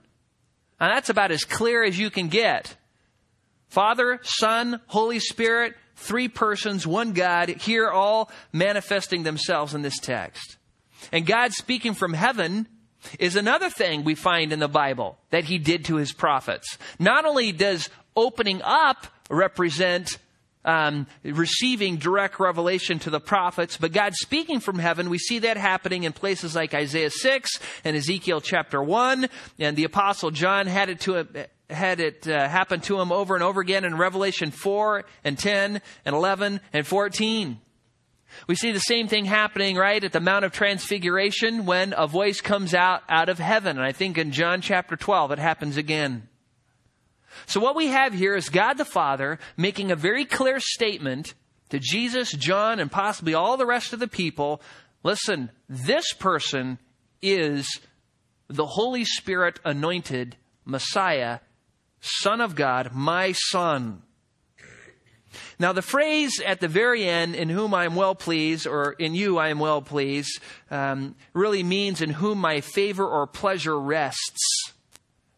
And 0.79 0.91
that's 0.95 1.09
about 1.09 1.31
as 1.31 1.43
clear 1.43 1.83
as 1.83 1.97
you 1.97 2.09
can 2.09 2.27
get. 2.27 2.75
Father, 3.67 4.19
Son, 4.23 4.79
Holy 4.87 5.19
Spirit, 5.19 5.75
three 6.01 6.27
persons, 6.27 6.85
one 6.85 7.13
God, 7.13 7.49
here 7.49 7.89
all 7.89 8.29
manifesting 8.51 9.23
themselves 9.23 9.73
in 9.73 9.81
this 9.81 9.99
text. 9.99 10.57
And 11.11 11.25
God 11.25 11.53
speaking 11.53 11.93
from 11.93 12.13
heaven 12.13 12.67
is 13.19 13.35
another 13.35 13.69
thing 13.69 14.03
we 14.03 14.15
find 14.15 14.53
in 14.53 14.59
the 14.59 14.67
Bible 14.67 15.17
that 15.31 15.45
he 15.45 15.57
did 15.57 15.85
to 15.85 15.95
his 15.95 16.11
prophets. 16.11 16.77
Not 16.99 17.25
only 17.25 17.51
does 17.51 17.89
opening 18.15 18.61
up 18.63 19.07
represent 19.29 20.17
um, 20.63 21.07
receiving 21.23 21.97
direct 21.97 22.39
revelation 22.39 22.99
to 22.99 23.09
the 23.09 23.19
prophets, 23.19 23.77
but 23.77 23.91
God 23.91 24.13
speaking 24.13 24.59
from 24.59 24.77
heaven, 24.77 25.09
we 25.09 25.17
see 25.17 25.39
that 25.39 25.57
happening 25.57 26.03
in 26.03 26.13
places 26.13 26.55
like 26.55 26.73
Isaiah 26.73 27.09
6 27.09 27.59
and 27.83 27.95
Ezekiel 27.95 28.41
chapter 28.41 28.81
1, 28.81 29.27
and 29.57 29.75
the 29.75 29.85
apostle 29.85 30.29
John 30.29 30.67
had 30.67 30.89
it 30.89 30.99
to 31.01 31.47
had 31.71 31.99
it 31.99 32.27
uh, 32.27 32.47
happen 32.47 32.81
to 32.81 32.99
him 32.99 33.11
over 33.11 33.35
and 33.35 33.43
over 33.43 33.61
again 33.61 33.85
in 33.85 33.97
Revelation 33.97 34.51
4 34.51 35.05
and 35.23 35.37
10 35.37 35.81
and 36.05 36.15
11 36.15 36.61
and 36.73 36.87
14. 36.87 37.59
We 38.47 38.55
see 38.55 38.71
the 38.71 38.79
same 38.79 39.07
thing 39.07 39.25
happening 39.25 39.75
right 39.75 40.03
at 40.03 40.13
the 40.13 40.19
Mount 40.19 40.45
of 40.45 40.51
Transfiguration 40.51 41.65
when 41.65 41.93
a 41.95 42.07
voice 42.07 42.41
comes 42.41 42.73
out 42.73 43.03
out 43.09 43.29
of 43.29 43.39
heaven. 43.39 43.77
And 43.77 43.85
I 43.85 43.91
think 43.91 44.17
in 44.17 44.31
John 44.31 44.61
chapter 44.61 44.95
12 44.95 45.31
it 45.31 45.39
happens 45.39 45.77
again. 45.77 46.27
So 47.45 47.59
what 47.59 47.75
we 47.75 47.87
have 47.87 48.13
here 48.13 48.35
is 48.35 48.49
God 48.49 48.73
the 48.73 48.85
Father 48.85 49.39
making 49.57 49.91
a 49.91 49.95
very 49.95 50.25
clear 50.25 50.59
statement 50.59 51.33
to 51.69 51.79
Jesus, 51.79 52.31
John, 52.31 52.79
and 52.79 52.91
possibly 52.91 53.33
all 53.33 53.57
the 53.57 53.65
rest 53.65 53.93
of 53.93 53.99
the 53.99 54.07
people. 54.07 54.61
Listen, 55.03 55.49
this 55.69 56.13
person 56.13 56.77
is 57.21 57.79
the 58.49 58.65
Holy 58.65 59.05
Spirit 59.05 59.59
anointed 59.63 60.35
Messiah 60.65 61.39
Son 62.01 62.41
of 62.41 62.55
God, 62.55 62.91
my 62.93 63.31
Son. 63.31 64.01
Now, 65.59 65.71
the 65.71 65.83
phrase 65.83 66.41
at 66.45 66.59
the 66.59 66.67
very 66.67 67.07
end, 67.07 67.35
in 67.35 67.47
whom 67.47 67.73
I 67.73 67.85
am 67.85 67.95
well 67.95 68.15
pleased, 68.15 68.67
or 68.67 68.93
in 68.93 69.13
you 69.13 69.37
I 69.37 69.49
am 69.49 69.59
well 69.59 69.81
pleased, 69.81 70.39
um, 70.69 71.15
really 71.33 71.63
means 71.63 72.01
in 72.01 72.09
whom 72.09 72.39
my 72.39 72.61
favor 72.61 73.07
or 73.07 73.27
pleasure 73.27 73.79
rests. 73.79 74.73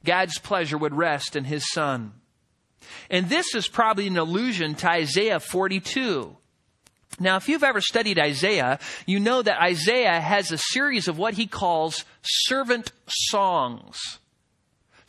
God's 0.06 0.40
pleasure 0.40 0.78
would 0.78 0.94
rest 0.96 1.36
in 1.36 1.44
his 1.44 1.70
Son. 1.72 2.14
And 3.10 3.30
this 3.30 3.54
is 3.54 3.68
probably 3.68 4.08
an 4.08 4.18
allusion 4.18 4.76
to 4.76 4.90
Isaiah 4.90 5.40
42. 5.40 6.36
Now, 7.20 7.36
if 7.36 7.48
you've 7.48 7.64
ever 7.64 7.82
studied 7.82 8.18
Isaiah, 8.18 8.80
you 9.06 9.20
know 9.20 9.42
that 9.42 9.62
Isaiah 9.62 10.20
has 10.20 10.52
a 10.52 10.58
series 10.58 11.08
of 11.08 11.18
what 11.18 11.36
he 11.36 11.46
calls 11.46 12.06
servant 12.24 12.92
songs 13.08 14.20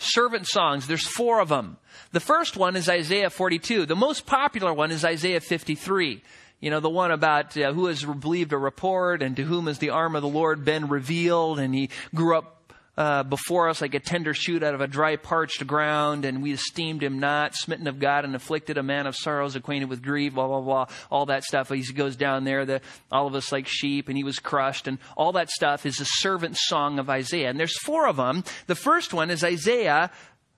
servant 0.04 0.46
songs. 0.46 0.86
There's 0.86 1.06
four 1.06 1.40
of 1.40 1.48
them. 1.48 1.78
The 2.12 2.20
first 2.20 2.56
one 2.56 2.76
is 2.76 2.88
Isaiah 2.88 3.30
42. 3.30 3.86
The 3.86 3.96
most 3.96 4.26
popular 4.26 4.72
one 4.72 4.90
is 4.90 5.04
Isaiah 5.04 5.40
53. 5.40 6.22
You 6.60 6.70
know, 6.70 6.80
the 6.80 6.88
one 6.88 7.10
about 7.10 7.56
uh, 7.56 7.72
who 7.72 7.86
has 7.86 8.04
believed 8.04 8.52
a 8.52 8.58
report 8.58 9.22
and 9.22 9.36
to 9.36 9.42
whom 9.42 9.66
has 9.66 9.78
the 9.78 9.90
arm 9.90 10.16
of 10.16 10.22
the 10.22 10.28
Lord 10.28 10.64
been 10.64 10.88
revealed 10.88 11.58
and 11.58 11.74
he 11.74 11.90
grew 12.14 12.38
up 12.38 12.63
uh, 12.96 13.22
before 13.24 13.68
us 13.68 13.80
like 13.80 13.94
a 13.94 14.00
tender 14.00 14.34
shoot 14.34 14.62
out 14.62 14.74
of 14.74 14.80
a 14.80 14.86
dry, 14.86 15.16
parched 15.16 15.66
ground, 15.66 16.24
and 16.24 16.42
we 16.42 16.52
esteemed 16.52 17.02
him 17.02 17.18
not, 17.18 17.54
smitten 17.54 17.86
of 17.86 17.98
God, 17.98 18.24
and 18.24 18.36
afflicted, 18.36 18.78
a 18.78 18.82
man 18.82 19.06
of 19.06 19.16
sorrows, 19.16 19.56
acquainted 19.56 19.88
with 19.88 20.02
grief, 20.02 20.34
blah, 20.34 20.46
blah, 20.46 20.60
blah, 20.60 20.86
all 21.10 21.26
that 21.26 21.44
stuff. 21.44 21.70
He 21.70 21.82
goes 21.92 22.16
down 22.16 22.44
there, 22.44 22.64
the, 22.64 22.80
all 23.10 23.26
of 23.26 23.34
us 23.34 23.50
like 23.50 23.66
sheep, 23.66 24.08
and 24.08 24.16
he 24.16 24.24
was 24.24 24.38
crushed, 24.38 24.86
and 24.86 24.98
all 25.16 25.32
that 25.32 25.50
stuff 25.50 25.86
is 25.86 26.00
a 26.00 26.04
servant 26.04 26.56
song 26.56 26.98
of 26.98 27.10
Isaiah. 27.10 27.50
And 27.50 27.58
there's 27.58 27.78
four 27.78 28.06
of 28.06 28.16
them. 28.16 28.44
The 28.66 28.74
first 28.74 29.12
one 29.12 29.30
is 29.30 29.42
Isaiah 29.42 30.10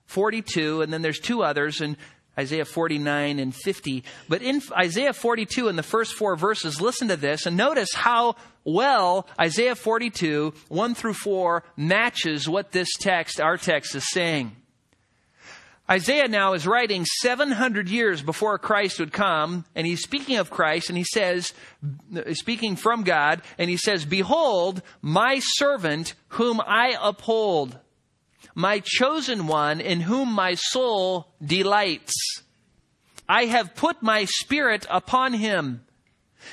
42, 0.05 0.81
and 0.81 0.93
then 0.93 1.01
there's 1.01 1.19
two 1.19 1.43
others, 1.43 1.81
and 1.81 1.97
Isaiah 2.37 2.65
49 2.65 3.39
and 3.39 3.55
50. 3.55 4.03
But 4.29 4.41
in 4.41 4.61
Isaiah 4.77 5.13
42, 5.13 5.67
in 5.67 5.75
the 5.75 5.83
first 5.83 6.13
four 6.13 6.35
verses, 6.35 6.81
listen 6.81 7.07
to 7.07 7.17
this 7.17 7.45
and 7.45 7.57
notice 7.57 7.93
how 7.93 8.35
well 8.63 9.27
Isaiah 9.39 9.75
42, 9.75 10.53
1 10.67 10.95
through 10.95 11.13
4, 11.13 11.63
matches 11.75 12.47
what 12.47 12.71
this 12.71 12.89
text, 12.99 13.39
our 13.39 13.57
text, 13.57 13.95
is 13.95 14.09
saying. 14.09 14.55
Isaiah 15.89 16.27
now 16.27 16.51
is 16.53 16.67
writing 16.67 17.05
700 17.05 17.87
years 17.87 18.21
before 18.21 18.59
Christ 18.59 18.99
would 18.99 19.13
come, 19.13 19.63
and 19.73 19.87
he's 19.87 20.03
speaking 20.03 20.35
of 20.35 20.49
Christ, 20.49 20.89
and 20.89 20.97
he 20.97 21.05
says, 21.05 21.53
speaking 22.33 22.75
from 22.75 23.03
God, 23.03 23.41
and 23.57 23.69
he 23.69 23.77
says, 23.77 24.03
Behold, 24.03 24.81
my 25.01 25.39
servant 25.41 26.13
whom 26.29 26.59
I 26.59 26.97
uphold 27.01 27.79
my 28.57 28.81
chosen 28.83 29.45
one 29.45 29.79
in 29.79 30.01
whom 30.01 30.33
my 30.33 30.55
soul 30.55 31.27
delights. 31.45 32.41
I 33.29 33.45
have 33.45 33.75
put 33.75 34.01
my 34.01 34.25
spirit 34.25 34.83
upon 34.89 35.33
him 35.33 35.85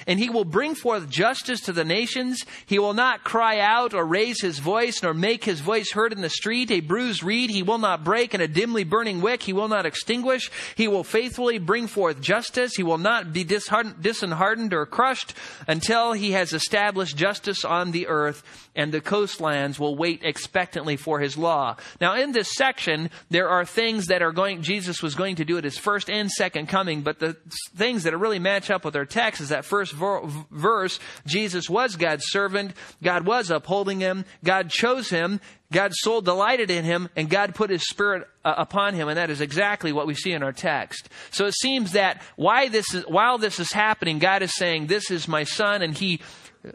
and 0.06 0.18
he 0.18 0.30
will 0.30 0.44
bring 0.44 0.74
forth 0.74 1.08
justice 1.08 1.60
to 1.62 1.72
the 1.72 1.84
nations. 1.84 2.44
He 2.66 2.78
will 2.78 2.94
not 2.94 3.24
cry 3.24 3.58
out 3.58 3.94
or 3.94 4.04
raise 4.04 4.40
his 4.40 4.58
voice, 4.58 5.02
nor 5.02 5.14
make 5.14 5.44
his 5.44 5.60
voice 5.60 5.92
heard 5.92 6.12
in 6.12 6.20
the 6.20 6.30
street. 6.30 6.70
A 6.70 6.80
bruised 6.80 7.22
reed 7.22 7.50
he 7.50 7.62
will 7.62 7.78
not 7.78 8.04
break, 8.04 8.34
and 8.34 8.42
a 8.42 8.48
dimly 8.48 8.84
burning 8.84 9.20
wick 9.20 9.42
he 9.42 9.52
will 9.52 9.68
not 9.68 9.86
extinguish. 9.86 10.50
He 10.76 10.88
will 10.88 11.04
faithfully 11.04 11.58
bring 11.58 11.86
forth 11.86 12.20
justice. 12.20 12.74
He 12.76 12.82
will 12.82 12.98
not 12.98 13.32
be 13.32 13.44
disheartened 13.44 14.74
or 14.74 14.86
crushed 14.86 15.34
until 15.66 16.12
he 16.12 16.32
has 16.32 16.52
established 16.52 17.16
justice 17.16 17.64
on 17.64 17.90
the 17.90 18.06
earth, 18.06 18.42
and 18.74 18.92
the 18.92 19.00
coastlands 19.00 19.78
will 19.78 19.96
wait 19.96 20.20
expectantly 20.22 20.96
for 20.96 21.20
his 21.20 21.36
law. 21.36 21.76
Now, 22.00 22.16
in 22.16 22.32
this 22.32 22.54
section, 22.54 23.10
there 23.30 23.48
are 23.48 23.64
things 23.64 24.06
that 24.06 24.22
are 24.22 24.32
going, 24.32 24.62
Jesus 24.62 25.02
was 25.02 25.14
going 25.14 25.36
to 25.36 25.44
do 25.44 25.58
at 25.58 25.64
his 25.64 25.76
first 25.76 26.08
and 26.08 26.30
second 26.30 26.68
coming, 26.68 27.02
but 27.02 27.18
the 27.18 27.36
things 27.76 28.04
that 28.04 28.16
really 28.16 28.38
match 28.38 28.70
up 28.70 28.84
with 28.84 28.96
our 28.96 29.04
text 29.04 29.40
is 29.40 29.50
that 29.50 29.64
first 29.64 29.83
first 29.90 30.26
verse, 30.50 31.00
Jesus 31.26 31.68
was 31.68 31.96
God's 31.96 32.24
servant. 32.26 32.72
God 33.02 33.26
was 33.26 33.50
upholding 33.50 34.00
him. 34.00 34.24
God 34.42 34.70
chose 34.70 35.10
him. 35.10 35.40
God's 35.72 35.96
soul 35.98 36.20
delighted 36.20 36.70
in 36.70 36.84
him, 36.84 37.08
and 37.16 37.28
God 37.28 37.54
put 37.54 37.70
his 37.70 37.86
spirit 37.88 38.28
uh, 38.44 38.54
upon 38.58 38.94
him, 38.94 39.08
and 39.08 39.18
that 39.18 39.30
is 39.30 39.40
exactly 39.40 39.92
what 39.92 40.06
we 40.06 40.14
see 40.14 40.32
in 40.32 40.42
our 40.42 40.52
text. 40.52 41.08
So 41.32 41.46
it 41.46 41.54
seems 41.54 41.92
that 41.92 42.22
why 42.36 42.68
this 42.68 42.94
is, 42.94 43.04
while 43.08 43.38
this 43.38 43.58
is 43.58 43.72
happening, 43.72 44.20
God 44.20 44.42
is 44.42 44.54
saying, 44.54 44.86
This 44.86 45.10
is 45.10 45.26
my 45.26 45.42
son, 45.42 45.82
and 45.82 45.96
he 45.96 46.20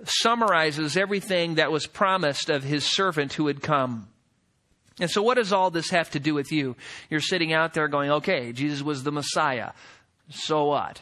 summarizes 0.04 0.98
everything 0.98 1.56
that 1.56 1.72
was 1.72 1.88
promised 1.88 2.50
of 2.50 2.64
his 2.64 2.84
servant 2.84 3.34
who 3.34 3.48
had 3.48 3.62
come. 3.62 4.10
And 5.00 5.10
so, 5.10 5.22
what 5.24 5.36
does 5.36 5.54
all 5.54 5.72
this 5.72 5.90
have 5.92 6.10
to 6.12 6.20
do 6.20 6.34
with 6.34 6.52
you? 6.52 6.76
You're 7.10 7.22
sitting 7.22 7.54
out 7.54 7.74
there 7.74 7.88
going, 7.88 8.12
okay, 8.12 8.52
Jesus 8.52 8.82
was 8.82 9.04
the 9.04 9.12
Messiah. 9.12 9.72
So 10.30 10.66
what? 10.66 11.02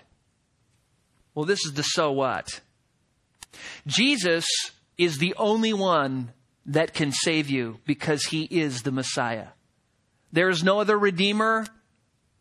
Well, 1.38 1.46
this 1.46 1.68
is 1.68 1.74
the 1.74 1.84
so 1.84 2.14
what. 2.14 2.62
Jesus 3.86 4.48
is 4.98 5.20
the 5.20 5.36
only 5.38 5.72
one 5.72 6.34
that 6.66 6.96
can 6.96 7.12
save 7.12 7.48
you 7.48 7.78
because 7.86 8.24
he 8.24 8.46
is 8.46 8.82
the 8.82 8.92
Messiah. 8.92 9.50
There 10.32 10.50
is 10.50 10.64
no 10.64 10.80
other 10.80 10.98
Redeemer. 10.98 11.68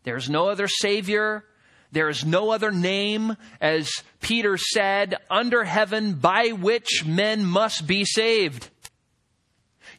There 0.01 0.15
is 0.15 0.31
no 0.31 0.49
other 0.49 0.67
Savior. 0.67 1.45
There 1.91 2.09
is 2.09 2.25
no 2.25 2.49
other 2.49 2.71
name, 2.71 3.37
as 3.61 3.91
Peter 4.19 4.57
said, 4.57 5.13
under 5.29 5.63
heaven 5.63 6.13
by 6.15 6.47
which 6.47 7.05
men 7.05 7.45
must 7.45 7.85
be 7.85 8.03
saved. 8.03 8.67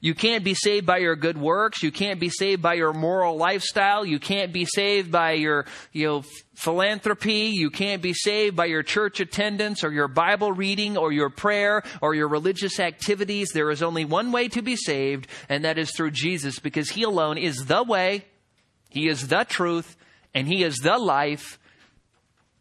You 0.01 0.15
can't 0.15 0.45
be 0.45 0.55
saved 0.55 0.87
by 0.87 0.99
your 0.99 1.17
good 1.17 1.39
works. 1.39 1.83
You 1.83 1.91
can't 1.91 2.21
be 2.21 2.29
saved 2.29 2.63
by 2.63 2.75
your 2.75 2.93
moral 2.93 3.37
lifestyle. 3.37 4.05
You 4.05 4.19
can't 4.19 4.53
be 4.53 4.65
saved 4.65 5.11
by 5.11 5.33
your, 5.33 5.67
you 5.93 6.07
know, 6.07 6.25
philanthropy. 6.55 7.53
You 7.55 7.71
can't 7.71 8.01
be 8.01 8.15
saved 8.15 8.55
by 8.55 8.67
your 8.67 8.83
church 8.83 9.21
attendance 9.21 9.83
or 9.83 9.91
your 9.91 10.09
Bible 10.09 10.53
reading 10.53 10.97
or 10.97 11.13
your 11.13 11.31
prayer 11.31 11.83
or 12.01 12.15
your 12.15 12.29
religious 12.29 12.79
activities. 12.79 13.49
There 13.53 13.71
is 13.71 13.83
only 13.83 14.05
one 14.05 14.31
way 14.31 14.49
to 14.49 14.63
be 14.63 14.77
saved, 14.77 15.27
and 15.49 15.65
that 15.65 15.79
is 15.79 15.91
through 15.97 16.13
Jesus 16.13 16.59
because 16.59 16.91
He 16.91 17.03
alone 17.03 17.39
is 17.39 17.67
the 17.67 17.83
way, 17.83 18.25
He 18.89 19.09
is 19.09 19.29
the 19.29 19.45
truth, 19.45 19.97
and 20.33 20.47
He 20.47 20.63
is 20.63 20.77
the 20.77 20.99
life, 20.99 21.59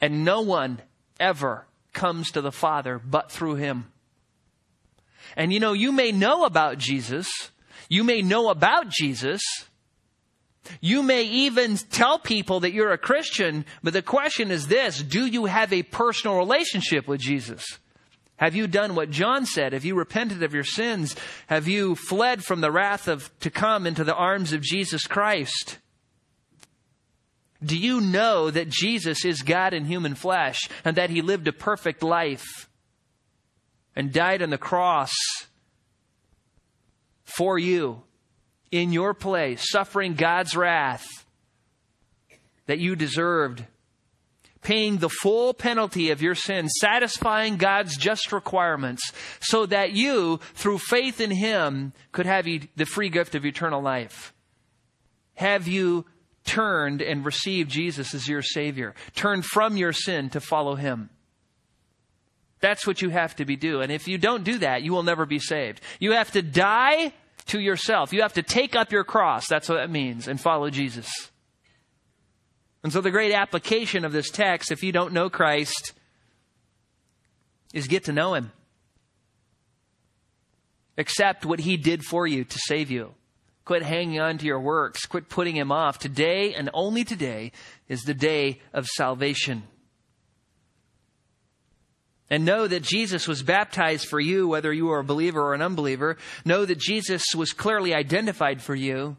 and 0.01 0.25
no 0.25 0.41
one 0.41 0.81
ever 1.19 1.65
comes 1.93 2.31
to 2.31 2.41
the 2.41 2.51
Father 2.51 2.99
but 2.99 3.31
through 3.31 3.55
Him. 3.55 3.91
And 5.37 5.53
you 5.53 5.59
know, 5.61 5.73
you 5.73 5.93
may 5.93 6.11
know 6.11 6.43
about 6.43 6.79
Jesus. 6.79 7.29
You 7.87 8.03
may 8.03 8.21
know 8.21 8.49
about 8.49 8.89
Jesus. 8.89 9.41
You 10.81 11.03
may 11.03 11.23
even 11.23 11.77
tell 11.77 12.19
people 12.19 12.61
that 12.61 12.73
you're 12.73 12.91
a 12.91 12.97
Christian, 12.97 13.63
but 13.81 13.93
the 13.93 14.01
question 14.01 14.51
is 14.51 14.67
this 14.67 15.01
do 15.01 15.25
you 15.25 15.45
have 15.45 15.71
a 15.71 15.83
personal 15.83 16.35
relationship 16.35 17.07
with 17.07 17.21
Jesus? 17.21 17.63
Have 18.37 18.55
you 18.55 18.67
done 18.67 18.95
what 18.95 19.09
John 19.09 19.45
said? 19.45 19.73
Have 19.73 19.85
you 19.85 19.95
repented 19.95 20.43
of 20.43 20.53
your 20.53 20.63
sins? 20.63 21.15
Have 21.47 21.67
you 21.67 21.95
fled 21.95 22.43
from 22.43 22.61
the 22.61 22.71
wrath 22.71 23.07
of 23.07 23.31
to 23.39 23.49
come 23.49 23.87
into 23.87 24.03
the 24.03 24.15
arms 24.15 24.53
of 24.53 24.61
Jesus 24.61 25.07
Christ? 25.07 25.77
Do 27.63 27.77
you 27.77 28.01
know 28.01 28.51
that 28.51 28.69
Jesus 28.69 29.25
is 29.25 29.41
God 29.41 29.73
in 29.73 29.85
human 29.85 30.13
flesh 30.13 30.59
and 30.83 30.97
that 30.97 31.09
he 31.09 31.21
lived 31.21 31.47
a 31.47 31.53
perfect 31.53 32.03
life? 32.03 32.66
And 33.97 34.13
died 34.13 34.43
on 34.43 34.51
the 34.51 34.59
cross 34.59 35.11
for 37.25 37.57
you 37.57 38.03
in 38.69 38.93
your 38.93 39.15
place, 39.15 39.71
suffering 39.71 40.13
God's 40.13 40.55
wrath 40.55 41.25
that 42.67 42.77
you 42.77 42.95
deserved, 42.95 43.65
paying 44.61 44.97
the 44.97 45.09
full 45.09 45.51
penalty 45.51 46.11
of 46.11 46.21
your 46.21 46.35
sin, 46.35 46.69
satisfying 46.69 47.57
God's 47.57 47.97
just 47.97 48.31
requirements, 48.31 49.11
so 49.39 49.65
that 49.65 49.93
you, 49.93 50.39
through 50.53 50.77
faith 50.77 51.19
in 51.19 51.31
Him, 51.31 51.91
could 52.11 52.27
have 52.27 52.45
the 52.45 52.85
free 52.85 53.09
gift 53.09 53.33
of 53.33 53.47
eternal 53.47 53.81
life. 53.81 54.31
Have 55.33 55.67
you 55.67 56.05
turned 56.45 57.01
and 57.01 57.25
received 57.25 57.71
Jesus 57.71 58.13
as 58.13 58.27
your 58.27 58.43
Savior? 58.43 58.93
Turned 59.15 59.43
from 59.43 59.75
your 59.75 59.91
sin 59.91 60.29
to 60.29 60.39
follow 60.39 60.75
Him? 60.75 61.09
That's 62.59 62.87
what 62.87 63.01
you 63.01 63.09
have 63.09 63.35
to 63.35 63.45
be 63.45 63.55
do. 63.55 63.81
And 63.81 63.91
if 63.91 64.07
you 64.07 64.17
don't 64.17 64.43
do 64.43 64.57
that, 64.59 64.81
you 64.81 64.91
will 64.91 65.03
never 65.03 65.25
be 65.25 65.39
saved. 65.39 65.81
You 65.99 66.13
have 66.13 66.31
to 66.31 66.41
die 66.41 67.13
to 67.47 67.59
yourself. 67.59 68.13
You 68.13 68.21
have 68.21 68.33
to 68.33 68.43
take 68.43 68.75
up 68.75 68.91
your 68.91 69.03
cross. 69.03 69.47
That's 69.47 69.69
what 69.69 69.75
that 69.75 69.89
means 69.89 70.27
and 70.27 70.39
follow 70.39 70.69
Jesus. 70.69 71.07
And 72.83 72.91
so 72.91 73.01
the 73.01 73.11
great 73.11 73.33
application 73.33 74.05
of 74.05 74.11
this 74.11 74.29
text, 74.29 74.71
if 74.71 74.83
you 74.83 74.91
don't 74.91 75.13
know 75.13 75.29
Christ, 75.29 75.93
is 77.73 77.87
get 77.87 78.05
to 78.05 78.13
know 78.13 78.33
him. 78.33 78.51
Accept 80.97 81.45
what 81.45 81.59
he 81.59 81.77
did 81.77 82.03
for 82.03 82.25
you 82.25 82.43
to 82.43 82.59
save 82.59 82.89
you. 82.89 83.13
Quit 83.65 83.83
hanging 83.83 84.19
on 84.19 84.37
to 84.37 84.45
your 84.45 84.59
works. 84.59 85.05
Quit 85.05 85.29
putting 85.29 85.55
him 85.55 85.71
off. 85.71 85.99
Today 85.99 86.53
and 86.53 86.69
only 86.73 87.03
today 87.03 87.51
is 87.87 88.03
the 88.03 88.13
day 88.13 88.61
of 88.73 88.87
salvation. 88.87 89.63
And 92.29 92.43
know 92.43 92.67
that 92.67 92.83
Jesus 92.83 93.27
was 93.27 93.41
baptized 93.41 94.07
for 94.07 94.19
you, 94.19 94.47
whether 94.47 94.73
you 94.73 94.89
are 94.89 94.99
a 94.99 95.03
believer 95.03 95.41
or 95.41 95.53
an 95.53 95.61
unbeliever. 95.61 96.17
Know 96.43 96.65
that 96.65 96.77
Jesus 96.77 97.23
was 97.35 97.53
clearly 97.53 97.93
identified 97.93 98.61
for 98.61 98.75
you. 98.75 99.15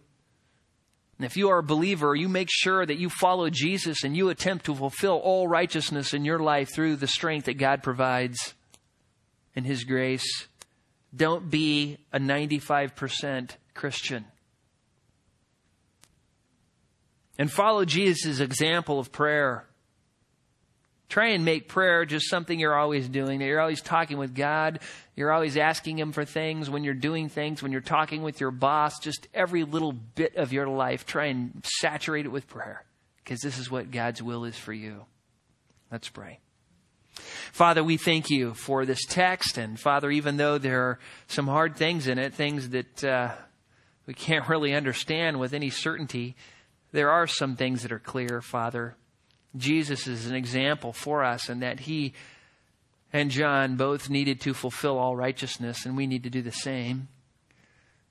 And 1.19 1.25
if 1.25 1.37
you 1.37 1.49
are 1.49 1.59
a 1.59 1.65
believer, 1.65 2.15
you 2.15 2.29
make 2.29 2.49
sure 2.51 2.85
that 2.85 2.99
you 2.99 3.09
follow 3.09 3.51
Jesus 3.51 4.05
and 4.05 4.17
you 4.17 4.29
attempt 4.29 4.67
to 4.67 4.75
fulfill 4.75 5.17
all 5.17 5.49
righteousness 5.49 6.15
in 6.15 6.25
your 6.25 6.39
life 6.39 6.69
through 6.73 6.97
the 6.97 7.09
strength 7.09 7.47
that 7.47 7.55
God 7.55 7.83
provides 7.83 8.55
in 9.57 9.65
His 9.65 9.85
grace. 9.85 10.47
Don't 11.15 11.51
be 11.51 11.99
a 12.13 12.21
95% 12.21 13.51
Christian. 13.75 14.27
And 17.39 17.51
follow 17.51 17.85
Jesus' 17.85 18.41
example 18.41 19.01
of 19.01 19.11
prayer. 19.11 19.65
Try 21.09 21.29
and 21.29 21.45
make 21.45 21.69
prayer 21.69 22.05
just 22.05 22.29
something 22.29 22.61
you're 22.61 22.77
always 22.77 23.09
doing, 23.09 23.39
that 23.39 23.47
you're 23.47 23.61
always 23.61 23.81
talking 23.81 24.19
with 24.19 24.35
God. 24.35 24.81
You're 25.17 25.33
always 25.33 25.57
asking 25.57 25.99
Him 25.99 26.13
for 26.13 26.25
things 26.25 26.69
when 26.69 26.85
you're 26.85 26.95
doing 26.95 27.29
things, 27.31 27.63
when 27.63 27.73
you're 27.73 27.81
talking 27.81 28.23
with 28.23 28.41
your 28.41 28.51
boss, 28.51 28.99
just 28.99 29.27
every 29.33 29.65
little 29.65 29.93
bit 29.93 30.37
of 30.37 30.53
your 30.53 30.69
life. 30.69 31.07
Try 31.07 31.27
and 31.27 31.65
saturate 31.81 32.27
it 32.27 32.33
with 32.33 32.47
prayer 32.47 32.85
because 33.25 33.41
this 33.41 33.59
is 33.59 33.71
what 33.71 33.91
God's 33.91 34.23
will 34.23 34.45
is 34.45 34.57
for 34.57 34.73
you. 34.73 35.07
Let's 35.91 36.11
pray. 36.11 36.41
Father, 37.53 37.83
we 37.83 37.97
thank 37.97 38.31
you 38.31 38.55
for 38.55 38.85
this 38.85 39.05
text. 39.07 39.59
And 39.59 39.81
Father, 39.81 40.11
even 40.11 40.37
though 40.37 40.59
there 40.59 40.83
are 40.83 40.99
some 41.27 41.47
hard 41.47 41.77
things 41.77 42.07
in 42.07 42.19
it, 42.19 42.35
things 42.35 42.69
that 42.71 43.05
uh, 43.05 43.33
we 44.07 44.15
can't 44.15 44.49
really 44.51 44.75
understand 44.75 45.41
with 45.41 45.55
any 45.55 45.71
certainty, 45.71 46.37
there 46.93 47.11
are 47.11 47.27
some 47.27 47.57
things 47.57 47.83
that 47.83 47.93
are 47.93 47.99
clear, 47.99 48.41
Father. 48.41 48.97
Jesus 49.59 50.07
is 50.07 50.27
an 50.27 50.35
example 50.35 50.93
for 50.93 51.25
us, 51.25 51.49
and 51.49 51.63
that 51.63 51.81
he 51.81 52.15
and 53.13 53.31
John 53.31 53.77
both 53.77 54.11
needed 54.11 54.41
to 54.43 54.55
fulfill 54.55 54.99
all 54.99 55.17
righteousness, 55.17 55.87
and 55.87 55.97
we 55.97 56.07
need 56.07 56.25
to 56.25 56.31
do 56.31 56.43
the 56.43 56.53
same. 56.53 57.09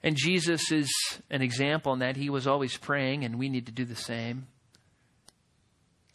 And 0.03 0.15
Jesus 0.15 0.71
is 0.71 0.91
an 1.29 1.41
example 1.41 1.93
in 1.93 1.99
that 1.99 2.15
he 2.15 2.29
was 2.29 2.47
always 2.47 2.77
praying, 2.77 3.23
and 3.23 3.37
we 3.37 3.49
need 3.49 3.65
to 3.65 3.71
do 3.71 3.85
the 3.85 3.95
same. 3.95 4.47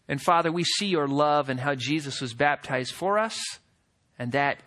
And 0.08 0.20
Father, 0.20 0.50
we 0.50 0.64
see 0.64 0.86
your 0.86 1.08
love 1.08 1.48
and 1.48 1.60
how 1.60 1.74
Jesus 1.74 2.20
was 2.20 2.34
baptized 2.34 2.92
for 2.92 3.18
us, 3.18 3.40
and 4.18 4.32
that 4.32 4.58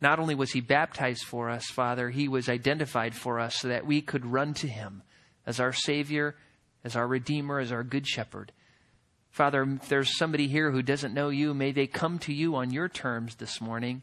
not 0.00 0.18
only 0.18 0.34
was 0.34 0.52
he 0.52 0.60
baptized 0.60 1.24
for 1.24 1.50
us, 1.50 1.66
Father, 1.66 2.10
he 2.10 2.28
was 2.28 2.48
identified 2.48 3.14
for 3.14 3.38
us 3.38 3.56
so 3.56 3.68
that 3.68 3.86
we 3.86 4.00
could 4.00 4.24
run 4.24 4.54
to 4.54 4.66
him 4.66 5.02
as 5.46 5.60
our 5.60 5.72
Savior, 5.72 6.36
as 6.84 6.96
our 6.96 7.06
Redeemer, 7.06 7.60
as 7.60 7.72
our 7.72 7.84
Good 7.84 8.06
Shepherd. 8.06 8.52
Father, 9.30 9.62
if 9.62 9.88
there's 9.88 10.16
somebody 10.16 10.48
here 10.48 10.70
who 10.70 10.82
doesn't 10.82 11.14
know 11.14 11.28
you, 11.28 11.54
may 11.54 11.72
they 11.72 11.86
come 11.86 12.18
to 12.20 12.32
you 12.32 12.56
on 12.56 12.72
your 12.72 12.88
terms 12.88 13.36
this 13.36 13.60
morning, 13.60 14.02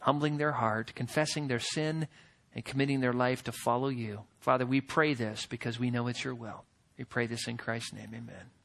humbling 0.00 0.38
their 0.38 0.52
heart, 0.52 0.94
confessing 0.94 1.48
their 1.48 1.60
sin, 1.60 2.08
and 2.54 2.64
committing 2.64 3.00
their 3.00 3.12
life 3.12 3.44
to 3.44 3.52
follow 3.52 3.88
you. 3.88 4.22
Father, 4.40 4.64
we 4.64 4.80
pray 4.80 5.14
this 5.14 5.46
because 5.46 5.78
we 5.78 5.90
know 5.90 6.06
it's 6.06 6.24
your 6.24 6.34
will. 6.34 6.64
We 6.96 7.04
pray 7.04 7.26
this 7.26 7.46
in 7.46 7.58
Christ's 7.58 7.92
name. 7.92 8.10
Amen. 8.14 8.57